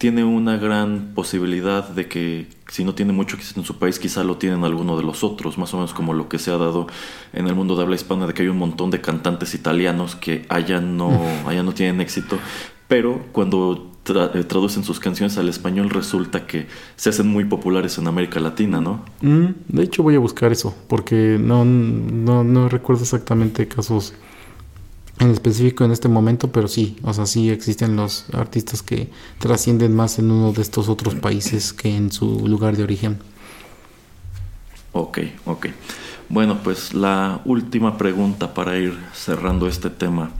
tiene 0.00 0.24
una 0.24 0.56
gran 0.56 1.12
posibilidad 1.14 1.86
de 1.86 2.08
que 2.08 2.46
si 2.68 2.84
no 2.84 2.94
tiene 2.94 3.12
mucho 3.12 3.36
en 3.54 3.64
su 3.64 3.76
país, 3.78 3.98
quizá 3.98 4.24
lo 4.24 4.38
tienen 4.38 4.64
alguno 4.64 4.96
de 4.96 5.02
los 5.02 5.22
otros, 5.22 5.58
más 5.58 5.74
o 5.74 5.76
menos 5.76 5.92
como 5.92 6.14
lo 6.14 6.26
que 6.26 6.38
se 6.38 6.50
ha 6.50 6.56
dado 6.56 6.86
en 7.34 7.46
el 7.46 7.54
mundo 7.54 7.76
de 7.76 7.82
habla 7.82 7.96
hispana, 7.96 8.26
de 8.26 8.32
que 8.32 8.40
hay 8.40 8.48
un 8.48 8.56
montón 8.56 8.90
de 8.90 9.02
cantantes 9.02 9.52
italianos 9.54 10.16
que 10.16 10.46
allá 10.48 10.80
no, 10.80 11.10
allá 11.46 11.62
no 11.62 11.72
tienen 11.74 12.00
éxito, 12.00 12.38
pero 12.88 13.26
cuando 13.32 13.90
tra- 14.02 14.30
eh, 14.34 14.42
traducen 14.44 14.84
sus 14.84 15.00
canciones 15.00 15.36
al 15.36 15.50
español 15.50 15.90
resulta 15.90 16.46
que 16.46 16.66
se 16.96 17.10
hacen 17.10 17.26
muy 17.26 17.44
populares 17.44 17.98
en 17.98 18.06
América 18.06 18.40
Latina, 18.40 18.80
¿no? 18.80 19.04
Mm, 19.20 19.48
de 19.68 19.82
hecho 19.82 20.02
voy 20.02 20.14
a 20.14 20.18
buscar 20.18 20.50
eso, 20.50 20.74
porque 20.88 21.36
no, 21.38 21.66
no, 21.66 22.42
no 22.42 22.70
recuerdo 22.70 23.02
exactamente 23.02 23.68
casos 23.68 24.14
en 25.20 25.30
específico 25.30 25.84
en 25.84 25.92
este 25.92 26.08
momento, 26.08 26.50
pero 26.50 26.66
sí, 26.66 26.96
o 27.02 27.12
sea, 27.12 27.26
sí 27.26 27.50
existen 27.50 27.94
los 27.94 28.24
artistas 28.32 28.82
que 28.82 29.10
trascienden 29.38 29.94
más 29.94 30.18
en 30.18 30.30
uno 30.30 30.52
de 30.52 30.62
estos 30.62 30.88
otros 30.88 31.14
países 31.14 31.74
que 31.74 31.94
en 31.94 32.10
su 32.10 32.48
lugar 32.48 32.76
de 32.76 32.82
origen. 32.82 33.18
Ok, 34.92 35.18
ok. 35.44 35.66
Bueno, 36.30 36.60
pues 36.64 36.94
la 36.94 37.42
última 37.44 37.98
pregunta 37.98 38.54
para 38.54 38.78
ir 38.78 38.98
cerrando 39.12 39.68
este 39.68 39.90
tema. 39.90 40.30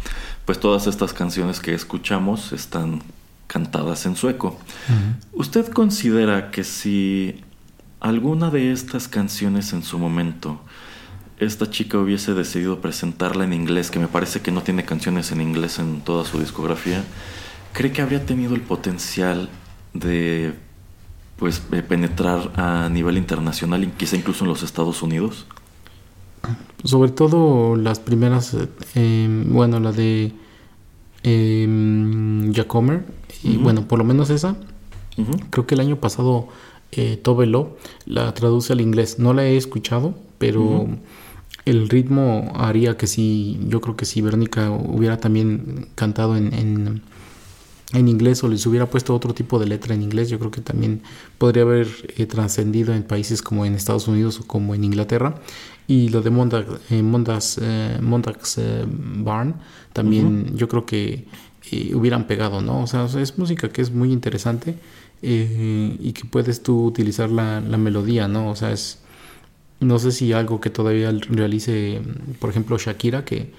Pues 0.46 0.58
todas 0.58 0.86
estas 0.86 1.12
canciones 1.12 1.60
que 1.60 1.74
escuchamos 1.74 2.52
están 2.52 3.02
cantadas 3.46 4.06
en 4.06 4.16
sueco. 4.16 4.58
¿Usted 5.32 5.68
considera 5.68 6.50
que 6.50 6.64
si 6.64 7.40
alguna 8.00 8.50
de 8.50 8.72
estas 8.72 9.08
canciones 9.08 9.72
en 9.74 9.82
su 9.82 9.98
momento, 9.98 10.60
esta 11.40 11.70
chica 11.70 11.98
hubiese 11.98 12.34
decidido 12.34 12.80
presentarla 12.80 13.44
en 13.44 13.54
inglés, 13.54 13.90
que 13.90 13.98
me 13.98 14.08
parece 14.08 14.40
que 14.40 14.52
no 14.52 14.62
tiene 14.62 14.84
canciones 14.84 15.32
en 15.32 15.40
inglés 15.40 15.78
en 15.78 16.02
toda 16.02 16.24
su 16.24 16.38
discografía, 16.38 17.02
¿cree 17.72 17.92
que 17.92 18.02
habría 18.02 18.24
tenido 18.26 18.54
el 18.54 18.60
potencial 18.60 19.48
de 19.94 20.54
pues 21.38 21.70
de 21.70 21.82
penetrar 21.82 22.52
a 22.56 22.90
nivel 22.90 23.16
internacional 23.16 23.82
y 23.82 23.86
quizá 23.86 24.16
incluso 24.16 24.44
en 24.44 24.50
los 24.50 24.62
Estados 24.62 25.02
Unidos? 25.02 25.46
Sobre 26.84 27.10
todo 27.10 27.76
las 27.76 27.98
primeras, 27.98 28.52
eh, 28.52 28.68
em, 28.94 29.50
bueno, 29.50 29.80
la 29.80 29.92
de 29.92 30.32
em, 31.22 32.52
Jacomer, 32.52 33.06
y 33.42 33.56
bueno, 33.56 33.88
por 33.88 33.98
lo 33.98 34.04
menos 34.04 34.28
esa. 34.28 34.56
Creo 35.50 35.66
que 35.66 35.74
el 35.74 35.80
año 35.80 35.96
pasado 35.96 36.48
eh, 36.92 37.18
Tove 37.22 37.46
Lo 37.46 37.76
la 38.06 38.32
traduce 38.32 38.72
al 38.72 38.80
inglés. 38.80 39.18
No 39.18 39.32
la 39.32 39.44
he 39.44 39.56
escuchado, 39.56 40.14
pero. 40.38 40.88
El 41.64 41.88
ritmo 41.88 42.52
haría 42.54 42.96
que 42.96 43.06
sí, 43.06 43.60
yo 43.66 43.80
creo 43.80 43.96
que 43.96 44.04
si 44.04 44.20
Verónica 44.20 44.70
hubiera 44.70 45.18
también 45.18 45.88
cantado 45.94 46.36
en, 46.36 46.52
en, 46.54 47.02
en 47.92 48.08
inglés 48.08 48.42
o 48.44 48.48
les 48.48 48.66
hubiera 48.66 48.86
puesto 48.86 49.14
otro 49.14 49.34
tipo 49.34 49.58
de 49.58 49.66
letra 49.66 49.94
en 49.94 50.02
inglés, 50.02 50.30
yo 50.30 50.38
creo 50.38 50.50
que 50.50 50.60
también 50.60 51.02
podría 51.38 51.62
haber 51.64 51.88
eh, 52.16 52.26
trascendido 52.26 52.94
en 52.94 53.02
países 53.02 53.42
como 53.42 53.64
en 53.64 53.74
Estados 53.74 54.08
Unidos 54.08 54.40
o 54.40 54.46
como 54.46 54.74
en 54.74 54.84
Inglaterra. 54.84 55.34
Y 55.86 56.08
lo 56.10 56.22
de 56.22 56.30
Mondag, 56.30 56.66
eh, 56.90 57.02
Mondags, 57.02 57.58
eh, 57.60 57.98
eh, 58.58 58.86
Barn 58.86 59.56
también 59.92 60.56
yo 60.56 60.68
creo 60.68 60.86
que 60.86 61.26
eh, 61.72 61.94
hubieran 61.94 62.26
pegado, 62.26 62.60
¿no? 62.60 62.82
O 62.82 62.86
sea, 62.86 63.06
es 63.06 63.38
música 63.38 63.68
que 63.70 63.82
es 63.82 63.90
muy 63.90 64.12
interesante 64.12 64.78
eh, 65.22 65.96
y 65.98 66.12
que 66.12 66.24
puedes 66.24 66.62
tú 66.62 66.84
utilizar 66.84 67.28
la, 67.30 67.60
la 67.60 67.76
melodía, 67.76 68.28
¿no? 68.28 68.50
O 68.50 68.56
sea, 68.56 68.72
es, 68.72 69.00
no 69.80 69.98
sé 69.98 70.12
si 70.12 70.32
algo 70.32 70.60
que 70.60 70.70
todavía 70.70 71.12
realice, 71.30 72.00
por 72.38 72.50
ejemplo, 72.50 72.78
Shakira, 72.78 73.24
que 73.24 73.52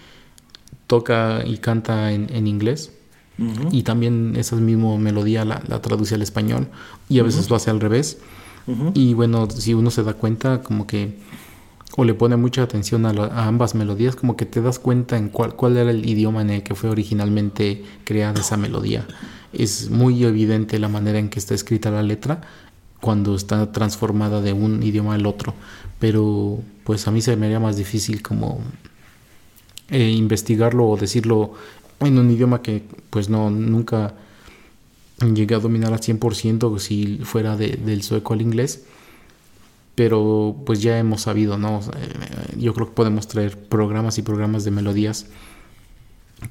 toca 0.87 1.43
y 1.45 1.57
canta 1.57 2.11
en, 2.11 2.27
en 2.33 2.47
inglés 2.47 2.91
y 3.71 3.83
también 3.83 4.35
esa 4.35 4.55
misma 4.57 4.97
melodía 4.97 5.45
la, 5.45 5.63
la 5.67 5.81
traduce 5.81 6.15
al 6.15 6.21
español 6.21 6.67
y 7.09 7.19
a 7.19 7.23
veces 7.23 7.49
lo 7.49 7.55
hace 7.55 7.71
al 7.71 7.79
revés. 7.79 8.19
Y 8.93 9.15
bueno, 9.15 9.49
si 9.49 9.73
uno 9.73 9.89
se 9.89 10.03
da 10.03 10.13
cuenta, 10.13 10.61
como 10.61 10.85
que 10.85 11.17
o 11.97 12.05
le 12.05 12.13
pone 12.13 12.37
mucha 12.37 12.63
atención 12.63 13.05
a, 13.05 13.13
la- 13.13 13.25
a 13.27 13.47
ambas 13.47 13.75
melodías, 13.75 14.15
como 14.15 14.37
que 14.37 14.45
te 14.45 14.61
das 14.61 14.79
cuenta 14.79 15.17
en 15.17 15.29
cuál, 15.29 15.55
cuál 15.55 15.77
era 15.77 15.91
el 15.91 16.07
idioma 16.07 16.41
en 16.41 16.51
el 16.51 16.63
que 16.63 16.75
fue 16.75 16.89
originalmente 16.89 17.83
creada 18.05 18.39
esa 18.41 18.57
melodía. 18.57 19.07
Es 19.53 19.89
muy 19.89 20.23
evidente 20.23 20.79
la 20.79 20.87
manera 20.87 21.19
en 21.19 21.29
que 21.29 21.39
está 21.39 21.53
escrita 21.55 21.91
la 21.91 22.03
letra 22.03 22.41
cuando 23.01 23.35
está 23.35 23.71
transformada 23.71 24.41
de 24.41 24.53
un 24.53 24.81
idioma 24.83 25.15
al 25.15 25.25
otro. 25.25 25.53
Pero 25.99 26.59
pues 26.83 27.07
a 27.07 27.11
mí 27.11 27.21
se 27.21 27.35
me 27.35 27.47
haría 27.47 27.59
más 27.59 27.75
difícil 27.75 28.21
como 28.21 28.61
eh, 29.89 30.09
investigarlo 30.11 30.87
o 30.87 30.97
decirlo 30.97 31.53
en 31.99 32.17
un 32.17 32.31
idioma 32.31 32.61
que 32.61 32.83
pues 33.09 33.29
no 33.29 33.49
nunca 33.51 34.13
llegué 35.33 35.53
a 35.55 35.59
dominar 35.59 35.93
al 35.93 35.99
100% 36.01 36.79
si 36.79 37.19
fuera 37.23 37.55
de- 37.57 37.77
del 37.77 38.01
sueco 38.01 38.33
al 38.33 38.41
inglés 38.41 38.85
pero 39.93 40.55
pues 40.65 40.81
ya 40.81 40.97
hemos 40.97 41.21
sabido, 41.23 41.57
¿no? 41.57 41.81
Eh, 41.95 42.55
yo 42.57 42.73
creo 42.73 42.87
que 42.87 42.93
podemos 42.93 43.27
traer 43.27 43.57
programas 43.59 44.17
y 44.17 44.21
programas 44.21 44.63
de 44.63 44.71
melodías 44.71 45.27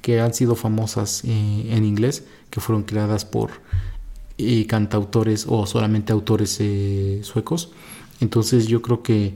que 0.01 0.21
han 0.21 0.33
sido 0.33 0.55
famosas 0.55 1.23
eh, 1.25 1.65
en 1.75 1.83
inglés, 1.83 2.23
que 2.49 2.61
fueron 2.61 2.83
creadas 2.83 3.25
por 3.25 3.49
eh, 4.41 4.65
cantautores 4.67 5.45
o 5.47 5.65
solamente 5.65 6.11
autores 6.13 6.57
eh, 6.59 7.21
suecos. 7.23 7.71
Entonces 8.19 8.67
yo 8.67 8.81
creo 8.81 9.03
que 9.03 9.33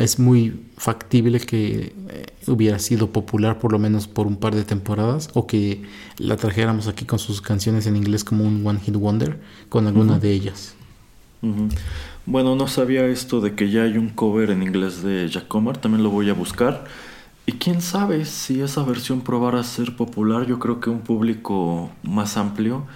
es 0.00 0.18
muy 0.18 0.60
factible 0.76 1.40
que 1.40 1.92
eh, 2.08 2.26
hubiera 2.46 2.78
sido 2.78 3.10
popular 3.10 3.58
por 3.58 3.72
lo 3.72 3.78
menos 3.78 4.06
por 4.06 4.26
un 4.26 4.36
par 4.36 4.54
de 4.54 4.64
temporadas 4.64 5.30
o 5.34 5.46
que 5.46 5.82
la 6.18 6.36
trajéramos 6.36 6.86
aquí 6.86 7.04
con 7.04 7.18
sus 7.18 7.40
canciones 7.40 7.86
en 7.86 7.96
inglés 7.96 8.24
como 8.24 8.44
un 8.44 8.64
One 8.66 8.80
Hit 8.80 8.94
Wonder 8.94 9.40
con 9.68 9.86
alguna 9.86 10.12
Ujú. 10.12 10.20
de 10.22 10.32
ellas. 10.32 10.74
Ujú. 11.42 11.68
Bueno, 12.26 12.54
no 12.56 12.66
sabía 12.68 13.06
esto 13.06 13.40
de 13.40 13.54
que 13.54 13.70
ya 13.70 13.82
hay 13.84 13.96
un 13.96 14.10
cover 14.10 14.50
en 14.50 14.62
inglés 14.62 15.02
de 15.02 15.28
Jack 15.28 15.52
Omar, 15.54 15.78
también 15.78 16.02
lo 16.02 16.10
voy 16.10 16.28
a 16.30 16.34
buscar. 16.34 16.84
Y 17.46 17.52
quién 17.52 17.80
sabe 17.80 18.26
si 18.26 18.60
esa 18.60 18.82
versión 18.82 19.22
probara 19.22 19.60
a 19.60 19.64
ser 19.64 19.96
popular, 19.96 20.46
yo 20.46 20.58
creo 20.58 20.80
que 20.80 20.90
un 20.90 21.00
público 21.00 21.90
más 22.02 22.36
amplio 22.36 22.86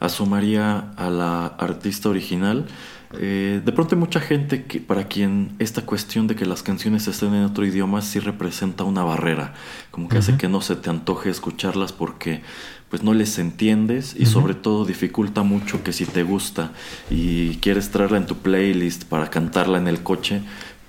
asomaría 0.00 0.90
a 0.96 1.10
la 1.10 1.46
artista 1.46 2.08
original. 2.08 2.66
Eh, 3.12 3.60
de 3.64 3.72
pronto 3.72 3.94
hay 3.94 4.00
mucha 4.00 4.20
gente 4.20 4.64
que, 4.64 4.80
para 4.80 5.08
quien 5.08 5.54
esta 5.58 5.82
cuestión 5.82 6.26
de 6.26 6.36
que 6.36 6.46
las 6.46 6.62
canciones 6.62 7.06
estén 7.08 7.34
en 7.34 7.44
otro 7.44 7.64
idioma 7.64 8.02
sí 8.02 8.20
representa 8.20 8.84
una 8.84 9.02
barrera, 9.02 9.54
como 9.90 10.08
que 10.08 10.18
hace 10.18 10.36
que 10.36 10.48
no 10.48 10.60
se 10.60 10.76
te 10.76 10.90
antoje 10.90 11.28
escucharlas 11.28 11.92
porque 11.92 12.42
pues 12.88 13.04
no 13.04 13.14
les 13.14 13.38
entiendes 13.38 14.16
y 14.18 14.26
sobre 14.26 14.54
todo 14.54 14.84
dificulta 14.84 15.44
mucho 15.44 15.84
que 15.84 15.92
si 15.92 16.06
te 16.06 16.24
gusta 16.24 16.72
y 17.08 17.56
quieres 17.58 17.90
traerla 17.90 18.18
en 18.18 18.26
tu 18.26 18.38
playlist 18.38 19.04
para 19.04 19.30
cantarla 19.30 19.78
en 19.78 19.86
el 19.86 20.02
coche, 20.02 20.42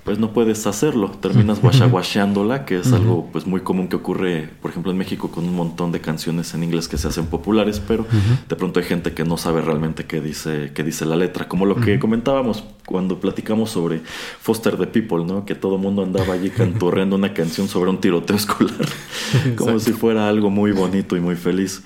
pues 0.04 0.18
no 0.18 0.32
puedes 0.32 0.66
hacerlo. 0.66 1.10
Terminas 1.10 1.60
guachaguacheándola, 1.60 2.64
que 2.64 2.78
es 2.80 2.92
algo 2.92 3.28
pues 3.30 3.46
muy 3.46 3.60
común 3.60 3.88
que 3.88 3.96
ocurre, 3.96 4.48
por 4.60 4.72
ejemplo, 4.72 4.90
en 4.90 4.98
México 4.98 5.30
con 5.30 5.44
un 5.44 5.54
montón 5.54 5.92
de 5.92 6.00
canciones 6.00 6.54
en 6.54 6.64
inglés 6.64 6.88
que 6.88 6.98
se 6.98 7.06
hacen 7.06 7.26
populares, 7.26 7.80
pero 7.80 8.04
de 8.48 8.56
pronto 8.56 8.80
hay 8.80 8.86
gente 8.86 9.12
que 9.12 9.24
no 9.24 9.36
sabe 9.36 9.60
realmente 9.60 10.04
qué 10.04 10.20
dice, 10.20 10.72
qué 10.74 10.82
dice 10.82 11.06
la 11.06 11.14
letra. 11.14 11.46
Como 11.46 11.66
lo 11.66 11.76
que 11.76 12.00
comentábamos 12.00 12.64
cuando 12.84 13.20
platicamos 13.20 13.70
sobre 13.70 14.00
Foster 14.40 14.76
the 14.76 14.86
People, 14.86 15.24
¿no? 15.24 15.44
Que 15.44 15.54
todo 15.54 15.76
el 15.76 15.80
mundo 15.80 16.02
andaba 16.02 16.34
allí 16.34 16.50
canturreando 16.50 17.14
una 17.14 17.32
canción 17.32 17.68
sobre 17.68 17.90
un 17.90 18.00
tiroteo 18.00 18.36
escolar, 18.36 18.86
como 19.56 19.78
si 19.78 19.92
fuera 19.92 20.28
algo 20.28 20.50
muy 20.50 20.72
bonito 20.72 21.16
y 21.16 21.20
muy 21.20 21.36
feliz. 21.36 21.82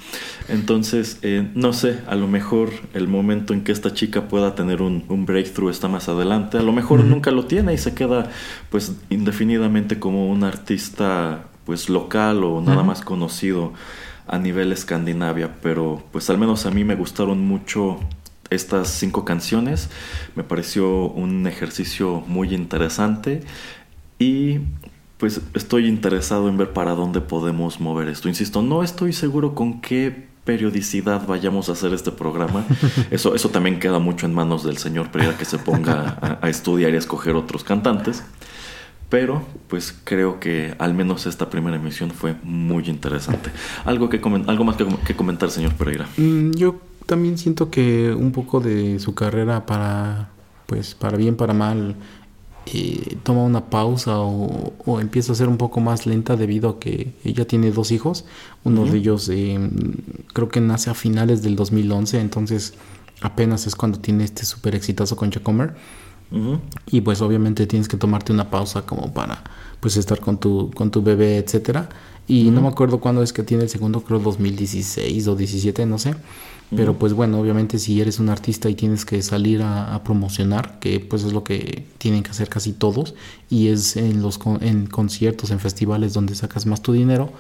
Entonces, 0.49 1.19
eh, 1.23 1.49
no 1.55 1.73
sé, 1.73 1.99
a 2.07 2.15
lo 2.15 2.29
mejor 2.29 2.71
el 2.95 3.09
momento 3.09 3.53
en 3.53 3.63
que 3.63 3.73
esta 3.73 3.93
chica 3.93 4.29
pueda 4.29 4.55
tener 4.55 4.81
un, 4.81 5.05
breakthrough 5.27 5.71
está 5.71 5.89
más 5.89 6.09
adelante. 6.09 6.59
A 6.59 6.63
lo 6.63 6.73
mejor 6.73 7.05
nunca 7.05 7.31
lo 7.31 7.47
tiene 7.47 7.75
y 7.75 7.79
se 7.79 7.95
queda 7.95 8.06
pues 8.71 8.93
indefinidamente 9.11 9.99
como 9.99 10.29
un 10.31 10.45
artista 10.45 11.45
pues 11.65 11.89
local 11.89 12.45
o 12.45 12.61
nada 12.61 12.83
más 12.83 13.03
conocido 13.03 13.73
a 14.27 14.39
nivel 14.39 14.73
Escandinavia, 14.73 15.57
pero 15.63 16.03
pues 16.13 16.31
al 16.31 16.39
menos 16.39 16.67
a 16.67 16.71
mí 16.71 16.85
me 16.85 16.95
gustaron 16.95 17.41
mucho 17.47 17.99
estas 18.51 18.89
cinco 18.89 19.25
canciones, 19.25 19.91
me 20.35 20.45
pareció 20.45 21.09
un 21.09 21.47
ejercicio 21.47 22.23
muy 22.27 22.55
interesante 22.55 23.43
y 24.19 24.61
pues 25.19 25.41
estoy 25.55 25.87
interesado 25.87 26.49
en 26.49 26.57
ver 26.57 26.73
para 26.73 26.93
dónde 26.93 27.21
podemos 27.21 27.81
mover 27.81 28.09
esto. 28.09 28.29
Insisto, 28.29 28.63
no 28.63 28.83
estoy 28.83 29.13
seguro 29.13 29.55
con 29.55 29.81
qué 29.81 30.27
periodicidad 30.47 31.27
vayamos 31.27 31.69
a 31.69 31.73
hacer 31.73 31.93
este 31.93 32.13
programa. 32.13 32.65
Eso, 33.11 33.35
eso 33.35 33.51
también 33.51 33.79
queda 33.79 33.99
mucho 33.99 34.25
en 34.25 34.33
manos 34.33 34.65
del 34.65 34.79
señor 34.79 35.11
Pereira 35.11 35.37
que 35.37 35.45
se 35.45 35.59
ponga 35.59 36.39
a, 36.41 36.49
estudiar 36.49 36.93
y 36.93 36.95
a 36.95 36.99
escoger 36.99 37.35
otros 37.35 37.65
cantantes. 37.65 38.23
Pero 39.11 39.45
pues 39.69 39.95
creo 40.05 40.41
que 40.41 40.75
al 40.79 40.95
menos 40.95 41.27
esta 41.27 41.51
primera 41.51 41.77
emisión 41.77 42.11
fue 42.11 42.37
muy 42.43 42.89
interesante. 42.89 43.51
¿Algo, 43.85 44.09
que 44.09 44.21
algo 44.47 44.65
más 44.65 44.77
que, 44.77 45.15
comentar, 45.15 45.51
señor 45.51 45.75
Pereira? 45.75 46.07
Mm, 46.17 46.53
yo 46.53 46.81
también 47.07 47.39
siento 47.39 47.71
que 47.71 48.13
un 48.13 48.33
poco 48.33 48.61
de 48.61 48.99
su 48.99 49.15
carrera 49.15 49.67
para, 49.67 50.31
pues 50.67 50.95
para 50.95 51.17
bien, 51.17 51.37
para 51.37 51.55
mal, 51.55 51.97
eh, 52.67 53.17
toma 53.23 53.45
una 53.45 53.71
pausa 53.71 54.19
o, 54.19 55.01
empieza 55.01 55.33
a 55.33 55.35
ser 55.37 55.49
un 55.49 55.57
poco 55.57 55.81
más 55.81 56.07
lenta 56.07 56.37
debido 56.37 56.69
a 56.69 56.81
que 56.81 57.15
ella 57.25 57.47
tiene 57.47 57.71
dos 57.71 57.93
hijos. 57.93 58.25
Uno 58.65 58.85
de 58.85 58.99
ellos 58.99 59.29
eh, 59.29 59.59
creo 60.33 60.49
que 60.49 60.61
nace 60.61 60.91
a 60.91 60.95
finales 60.95 61.43
del 61.43 61.55
2011, 61.55 62.21
entonces 62.21 62.75
apenas 63.21 63.67
es 63.67 63.77
cuando 63.77 64.01
tiene 64.01 64.25
este 64.25 64.45
súper 64.45 64.75
exitazo 64.75 65.17
con 65.17 65.31
Chacomer. 65.31 65.75
Y 66.91 67.03
pues 67.03 67.23
obviamente 67.23 67.69
tienes 67.69 67.87
que 67.87 67.97
tomarte 67.97 68.33
una 68.33 68.51
pausa 68.51 68.83
como 68.83 69.15
para 69.15 69.45
pues 69.79 69.97
estar 69.97 70.19
con 70.19 70.39
tu, 70.39 70.73
con 70.75 70.91
tu 70.91 71.01
bebé, 71.01 71.37
etcétera. 71.39 71.89
Y 72.27 72.51
no 72.51 72.63
me 72.63 72.69
acuerdo 72.69 72.99
cuándo 72.99 73.23
es 73.23 73.33
que 73.33 73.45
tiene 73.45 73.63
el 73.63 73.69
segundo, 73.69 74.01
creo 74.01 74.19
2016 74.19 75.29
o 75.29 75.37
17, 75.37 75.87
no 75.87 75.99
sé. 75.99 76.17
Pero 76.75 76.99
pues 76.99 77.13
bueno, 77.13 77.39
obviamente 77.39 77.79
si 77.79 78.01
eres 78.01 78.19
un 78.19 78.29
artista 78.29 78.69
y 78.69 78.75
tienes 78.75 79.05
que 79.05 79.23
salir 79.23 79.63
a, 79.63 80.03
promocionar, 80.03 80.81
que 80.81 80.99
pues 80.99 81.23
es 81.23 81.33
lo 81.33 81.45
que 81.45 81.87
tienen 81.99 82.25
que 82.25 82.31
hacer 82.31 82.49
casi 82.49 82.73
todos, 82.73 83.15
y 83.49 83.69
es 83.69 83.97
en 83.97 84.21
los 84.21 84.41
en 84.61 84.87
conciertos, 84.87 85.51
en 85.51 85.61
festivales 85.61 86.13
donde 86.13 86.35
sacas 86.35 86.67
más 86.67 86.83
tu 86.83 86.93
dinero, 86.93 87.33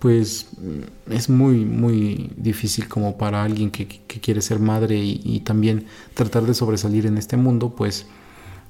pues 0.00 0.48
mm, 0.60 1.12
es 1.12 1.30
muy, 1.30 1.64
muy 1.64 2.32
difícil 2.36 2.88
como 2.88 3.16
para 3.16 3.44
alguien 3.44 3.70
que, 3.70 3.86
quiere 3.86 4.42
ser 4.42 4.58
madre 4.58 4.98
y, 4.98 5.40
también 5.40 5.86
tratar 6.14 6.44
de 6.44 6.54
sobresalir 6.54 7.06
en 7.06 7.16
este 7.16 7.36
mundo, 7.36 7.70
pues 7.76 8.06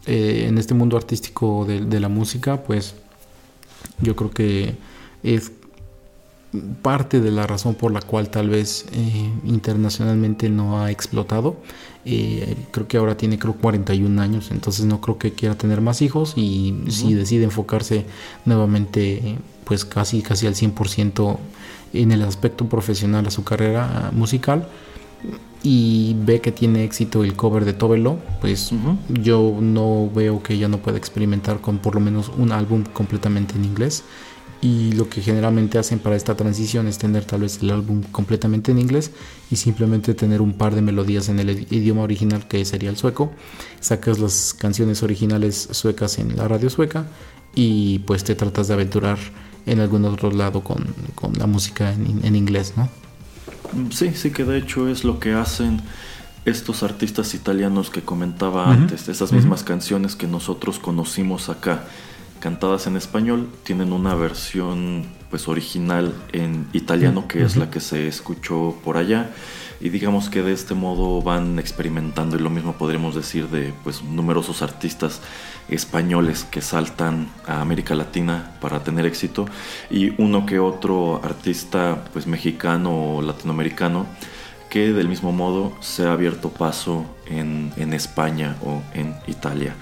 eh, 0.06 0.46
en 0.48 0.58
este 0.58 0.74
mundo 0.74 0.98
artístico 0.98 1.64
de, 1.64 1.80
de 1.80 2.00
la 2.00 2.08
música, 2.10 2.62
pues 2.62 2.94
yo 4.00 4.16
creo 4.16 4.30
que 4.30 4.76
es 5.22 5.52
parte 6.82 7.20
de 7.20 7.30
la 7.30 7.46
razón 7.46 7.74
por 7.74 7.92
la 7.92 8.00
cual 8.00 8.28
tal 8.28 8.48
vez 8.48 8.86
eh, 8.92 9.30
internacionalmente 9.44 10.48
no 10.48 10.82
ha 10.82 10.90
explotado. 10.90 11.56
Eh, 12.04 12.56
creo 12.70 12.86
que 12.86 12.96
ahora 12.98 13.16
tiene 13.16 13.38
creo 13.38 13.54
41 13.54 14.20
años, 14.20 14.50
entonces 14.50 14.84
no 14.84 15.00
creo 15.00 15.18
que 15.18 15.32
quiera 15.32 15.56
tener 15.56 15.80
más 15.80 16.02
hijos 16.02 16.34
y 16.36 16.84
si 16.88 17.14
decide 17.14 17.44
enfocarse 17.44 18.04
nuevamente 18.44 19.38
pues 19.64 19.86
casi 19.86 20.20
casi 20.20 20.46
al 20.46 20.54
100% 20.54 21.38
en 21.94 22.12
el 22.12 22.22
aspecto 22.22 22.68
profesional 22.68 23.26
a 23.26 23.30
su 23.30 23.42
carrera 23.42 24.10
musical 24.12 24.68
y 25.62 26.14
ve 26.18 26.42
que 26.42 26.52
tiene 26.52 26.84
éxito 26.84 27.24
el 27.24 27.34
cover 27.34 27.64
de 27.64 27.72
Tovelo, 27.72 28.18
pues 28.42 28.70
yo 29.08 29.56
no 29.58 30.10
veo 30.14 30.42
que 30.42 30.52
ella 30.52 30.68
no 30.68 30.76
pueda 30.78 30.98
experimentar 30.98 31.62
con 31.62 31.78
por 31.78 31.94
lo 31.94 32.02
menos 32.02 32.30
un 32.36 32.52
álbum 32.52 32.84
completamente 32.92 33.54
en 33.56 33.64
inglés 33.64 34.04
y 34.64 34.92
lo 34.92 35.10
que 35.10 35.20
generalmente 35.20 35.76
hacen 35.76 35.98
para 35.98 36.16
esta 36.16 36.38
transición 36.38 36.88
es 36.88 36.96
tener 36.96 37.26
tal 37.26 37.42
vez 37.42 37.58
el 37.60 37.68
álbum 37.68 38.02
completamente 38.02 38.72
en 38.72 38.78
inglés 38.78 39.10
y 39.50 39.56
simplemente 39.56 40.14
tener 40.14 40.40
un 40.40 40.54
par 40.54 40.74
de 40.74 40.80
melodías 40.80 41.28
en 41.28 41.38
el 41.38 41.66
idioma 41.70 42.00
original 42.00 42.48
que 42.48 42.64
sería 42.64 42.88
el 42.88 42.96
sueco. 42.96 43.30
Sacas 43.80 44.18
las 44.18 44.54
canciones 44.54 45.02
originales 45.02 45.68
suecas 45.72 46.18
en 46.18 46.34
la 46.34 46.48
radio 46.48 46.70
sueca 46.70 47.04
y 47.54 47.98
pues 48.00 48.24
te 48.24 48.34
tratas 48.34 48.68
de 48.68 48.72
aventurar 48.72 49.18
en 49.66 49.80
algún 49.80 50.06
otro 50.06 50.30
lado 50.30 50.64
con, 50.64 50.86
la 51.38 51.46
música 51.46 51.92
en, 51.92 52.34
inglés, 52.34 52.72
¿no? 52.74 52.88
Sí, 53.90 54.12
sí 54.14 54.30
que 54.30 54.44
de 54.46 54.56
hecho 54.56 54.88
es 54.88 55.04
lo 55.04 55.20
que 55.20 55.34
hacen 55.34 55.82
estos 56.46 56.82
artistas 56.82 57.34
italianos 57.34 57.90
que 57.90 58.00
comentaba 58.00 58.72
antes, 58.72 59.10
esas 59.10 59.30
mismas 59.30 59.62
canciones 59.62 60.16
que 60.16 60.26
nosotros 60.26 60.78
conocimos 60.78 61.50
acá 61.50 61.84
cantadas 62.40 62.86
en 62.86 62.96
español 62.96 63.48
tienen 63.62 63.92
una 63.92 64.14
versión 64.14 65.06
pues 65.30 65.48
original 65.48 66.14
en 66.32 66.68
italiano 66.72 67.26
que 67.26 67.42
es 67.42 67.56
la 67.56 67.70
que 67.70 67.80
se 67.80 68.06
escuchó 68.06 68.76
por 68.84 68.96
allá. 68.96 69.30
Y 69.80 69.88
digamos 69.88 70.30
que 70.30 70.42
de 70.42 70.52
este 70.52 70.74
modo 70.74 71.20
van 71.20 71.58
experimentando 71.58 72.36
y 72.36 72.38
lo 72.38 72.48
mismo 72.48 72.74
podríamos 72.74 73.14
decir 73.14 73.48
de 73.48 73.74
pues 73.82 74.02
numerosos 74.02 74.62
artistas 74.62 75.20
españoles 75.68 76.44
que 76.44 76.62
saltan 76.62 77.28
a 77.46 77.60
América 77.60 77.94
Latina 77.94 78.56
para 78.60 78.84
tener 78.84 79.06
éxito. 79.06 79.46
Y 79.90 80.14
uno 80.22 80.46
que 80.46 80.58
otro 80.58 81.20
artista 81.24 82.04
pues 82.12 82.26
mexicano 82.26 83.16
o 83.16 83.22
latinoamericano 83.22 84.06
que 84.70 84.92
del 84.92 85.08
mismo 85.08 85.32
modo 85.32 85.72
se 85.80 86.06
ha 86.06 86.12
abierto 86.12 86.50
paso 86.50 87.06
en, 87.26 87.92
España 87.92 88.56
o 88.62 88.82
en 88.92 89.14
Italia. 89.26 89.74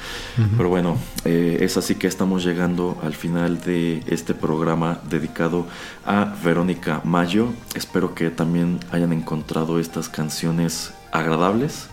Pero 0.57 0.69
bueno, 0.69 0.99
eh, 1.25 1.59
es 1.61 1.77
así 1.77 1.95
que 1.95 2.07
estamos 2.07 2.45
llegando 2.45 2.99
al 3.03 3.15
final 3.15 3.61
de 3.61 4.03
este 4.07 4.35
programa 4.35 5.01
dedicado 5.09 5.67
a 6.05 6.35
Verónica 6.45 7.01
Mayo. 7.05 7.49
Espero 7.75 8.15
que 8.15 8.31
también 8.31 8.81
hayan 8.91 9.13
encontrado 9.13 9.79
estas 9.79 10.09
canciones 10.09 10.93
agradables. 11.11 11.89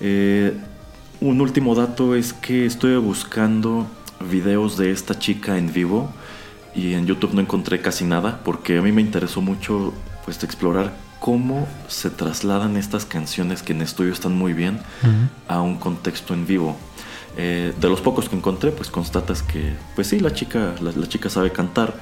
Eh, 0.00 0.56
un 1.20 1.40
último 1.40 1.74
dato 1.74 2.14
es 2.14 2.32
que 2.32 2.66
estoy 2.66 2.96
buscando 2.96 3.86
videos 4.30 4.76
de 4.76 4.90
esta 4.90 5.18
chica 5.18 5.58
en 5.58 5.72
vivo 5.72 6.12
y 6.74 6.94
en 6.94 7.06
YouTube 7.06 7.34
no 7.34 7.40
encontré 7.40 7.80
casi 7.80 8.04
nada 8.04 8.40
porque 8.44 8.78
a 8.78 8.82
mí 8.82 8.92
me 8.92 9.02
interesó 9.02 9.40
mucho 9.40 9.92
pues 10.24 10.42
explorar 10.42 10.92
cómo 11.22 11.68
se 11.86 12.10
trasladan 12.10 12.76
estas 12.76 13.06
canciones 13.06 13.62
que 13.62 13.72
en 13.72 13.80
estudio 13.80 14.12
están 14.12 14.36
muy 14.36 14.54
bien 14.54 14.80
a 15.46 15.60
un 15.60 15.76
contexto 15.76 16.34
en 16.34 16.48
vivo. 16.48 16.76
Eh, 17.36 17.72
de 17.80 17.88
los 17.88 18.00
pocos 18.00 18.28
que 18.28 18.34
encontré, 18.34 18.72
pues 18.72 18.90
constatas 18.90 19.40
que, 19.40 19.72
pues 19.94 20.08
sí, 20.08 20.18
la 20.18 20.34
chica, 20.34 20.74
la, 20.80 21.08
chica 21.08 21.30
sabe 21.30 21.52
cantar, 21.52 21.94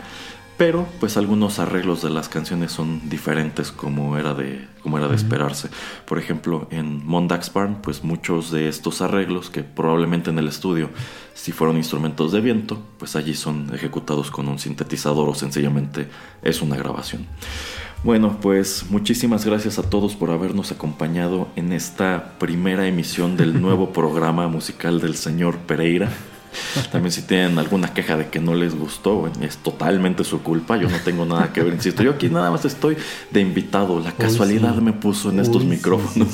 pero 0.57 0.89
pues 1.01 1.19
algunos 1.19 1.59
arreglos 1.59 2.01
de 2.01 2.09
las 2.09 2.31
canciones 2.31 2.73
son 2.73 3.11
diferentes 3.11 3.71
como 3.71 4.17
era 4.17 4.33
de, 4.33 4.67
como 4.83 4.97
era 4.97 5.07
de 5.07 5.17
esperarse. 5.17 5.69
Por 6.07 6.19
ejemplo, 6.19 6.67
en 6.71 7.07
Mondax 7.07 7.53
Barn, 7.53 7.83
pues 7.83 8.03
muchos 8.03 8.51
de 8.51 8.71
estos 8.71 9.03
arreglos 9.03 9.51
que 9.51 9.63
probablemente 9.63 10.31
en 10.31 10.39
el 10.39 10.49
estudio, 10.49 10.89
si 11.35 11.53
fueron 11.53 11.77
instrumentos 11.77 12.33
de 12.33 12.41
viento, 12.41 12.83
pues 12.99 13.17
allí 13.17 13.35
son 13.35 13.71
ejecutados 13.75 14.31
con 14.31 14.49
un 14.49 14.59
sintetizador 14.59 15.29
o 15.29 15.35
sencillamente 15.35 16.09
es 16.43 16.63
una 16.63 16.77
grabación. 16.77 17.27
Bueno, 18.03 18.39
pues 18.41 18.87
muchísimas 18.89 19.45
gracias 19.45 19.79
a 19.79 19.83
todos 19.83 20.17
por 20.17 20.31
habernos 20.31 20.73
acompañado 20.73 21.49
en 21.55 21.73
esta 21.73 22.33
primera 22.39 22.87
emisión 22.87 23.37
del 23.37 23.61
nuevo 23.63 23.93
programa 23.93 24.49
musical 24.49 25.01
del 25.01 25.17
señor 25.17 25.59
Pereira. 25.59 26.09
También 26.91 27.13
si 27.13 27.23
tienen 27.23 27.59
alguna 27.59 27.93
queja 27.93 28.17
de 28.17 28.29
que 28.29 28.41
no 28.41 28.55
les 28.55 28.75
gustó, 28.75 29.31
es 29.41 29.59
totalmente 29.59 30.25
su 30.25 30.43
culpa, 30.43 30.79
yo 30.79 30.89
no 30.89 30.97
tengo 31.05 31.25
nada 31.25 31.53
que 31.53 31.63
ver, 31.63 31.75
insisto, 31.75 32.03
yo 32.03 32.13
aquí 32.13 32.29
nada 32.29 32.51
más 32.51 32.65
estoy 32.65 32.97
de 33.31 33.41
invitado, 33.41 34.01
la 34.01 34.11
casualidad 34.13 34.75
me 34.77 34.93
puso 34.93 35.31
en 35.31 35.39
estos 35.39 35.65
micrófonos. 35.65 36.29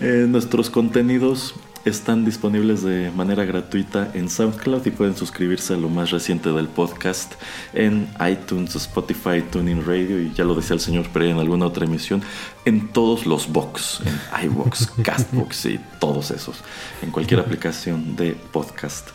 nuestros 0.00 0.68
contenidos 0.70 1.54
están 1.86 2.24
disponibles 2.24 2.82
de 2.82 3.12
manera 3.12 3.44
gratuita 3.44 4.10
en 4.12 4.28
SoundCloud 4.28 4.84
y 4.86 4.90
pueden 4.90 5.16
suscribirse 5.16 5.74
a 5.74 5.76
lo 5.76 5.88
más 5.88 6.10
reciente 6.10 6.50
del 6.50 6.66
podcast 6.66 7.34
en 7.72 8.08
iTunes, 8.28 8.74
Spotify, 8.74 9.40
Tuning 9.50 9.86
Radio 9.86 10.20
y 10.20 10.32
ya 10.34 10.44
lo 10.44 10.56
decía 10.56 10.74
el 10.74 10.80
señor 10.80 11.08
Pereira 11.10 11.34
en 11.34 11.40
alguna 11.40 11.66
otra 11.66 11.84
emisión, 11.84 12.22
en 12.64 12.88
todos 12.88 13.24
los 13.24 13.52
box, 13.52 14.00
en 14.04 14.46
iBox, 14.46 14.90
Castbox 15.04 15.66
y 15.66 15.80
todos 16.00 16.32
esos, 16.32 16.56
en 17.02 17.12
cualquier 17.12 17.38
aplicación 17.38 18.16
de 18.16 18.32
podcast. 18.32 19.10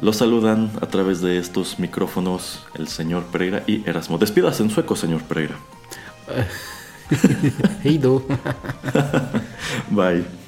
Los 0.00 0.16
saludan 0.16 0.70
a 0.80 0.86
través 0.86 1.20
de 1.20 1.38
estos 1.38 1.78
micrófonos 1.78 2.64
el 2.74 2.88
señor 2.88 3.24
Pereira 3.24 3.62
y 3.66 3.86
Erasmo. 3.86 4.16
Despidas 4.16 4.58
en 4.60 4.70
sueco, 4.70 4.96
señor 4.96 5.22
Pereira. 5.24 5.56
Hej 7.84 7.98
då. 7.98 8.22
Bye. 9.90 10.39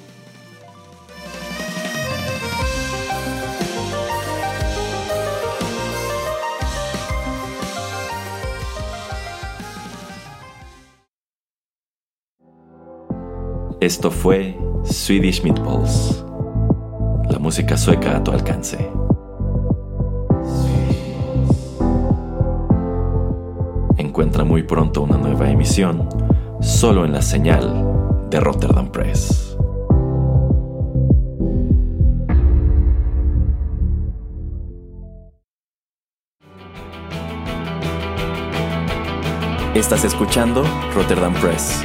Esto 13.83 14.13
fue 14.13 14.57
Swedish 14.85 15.43
Meatballs. 15.43 16.25
La 17.29 17.41
música 17.41 17.77
sueca 17.77 18.17
a 18.17 18.23
tu 18.23 18.31
alcance. 18.31 18.79
Encuentra 23.97 24.45
muy 24.45 24.63
pronto 24.63 25.03
una 25.03 25.17
nueva 25.17 25.51
emisión 25.51 26.09
solo 26.61 27.05
en 27.05 27.13
la 27.13 27.23
señal 27.23 28.29
de 28.31 28.39
Rotterdam 28.39 28.93
Press. 28.93 29.57
Estás 39.75 40.05
escuchando 40.05 40.63
Rotterdam 40.95 41.35
Press. 41.35 41.85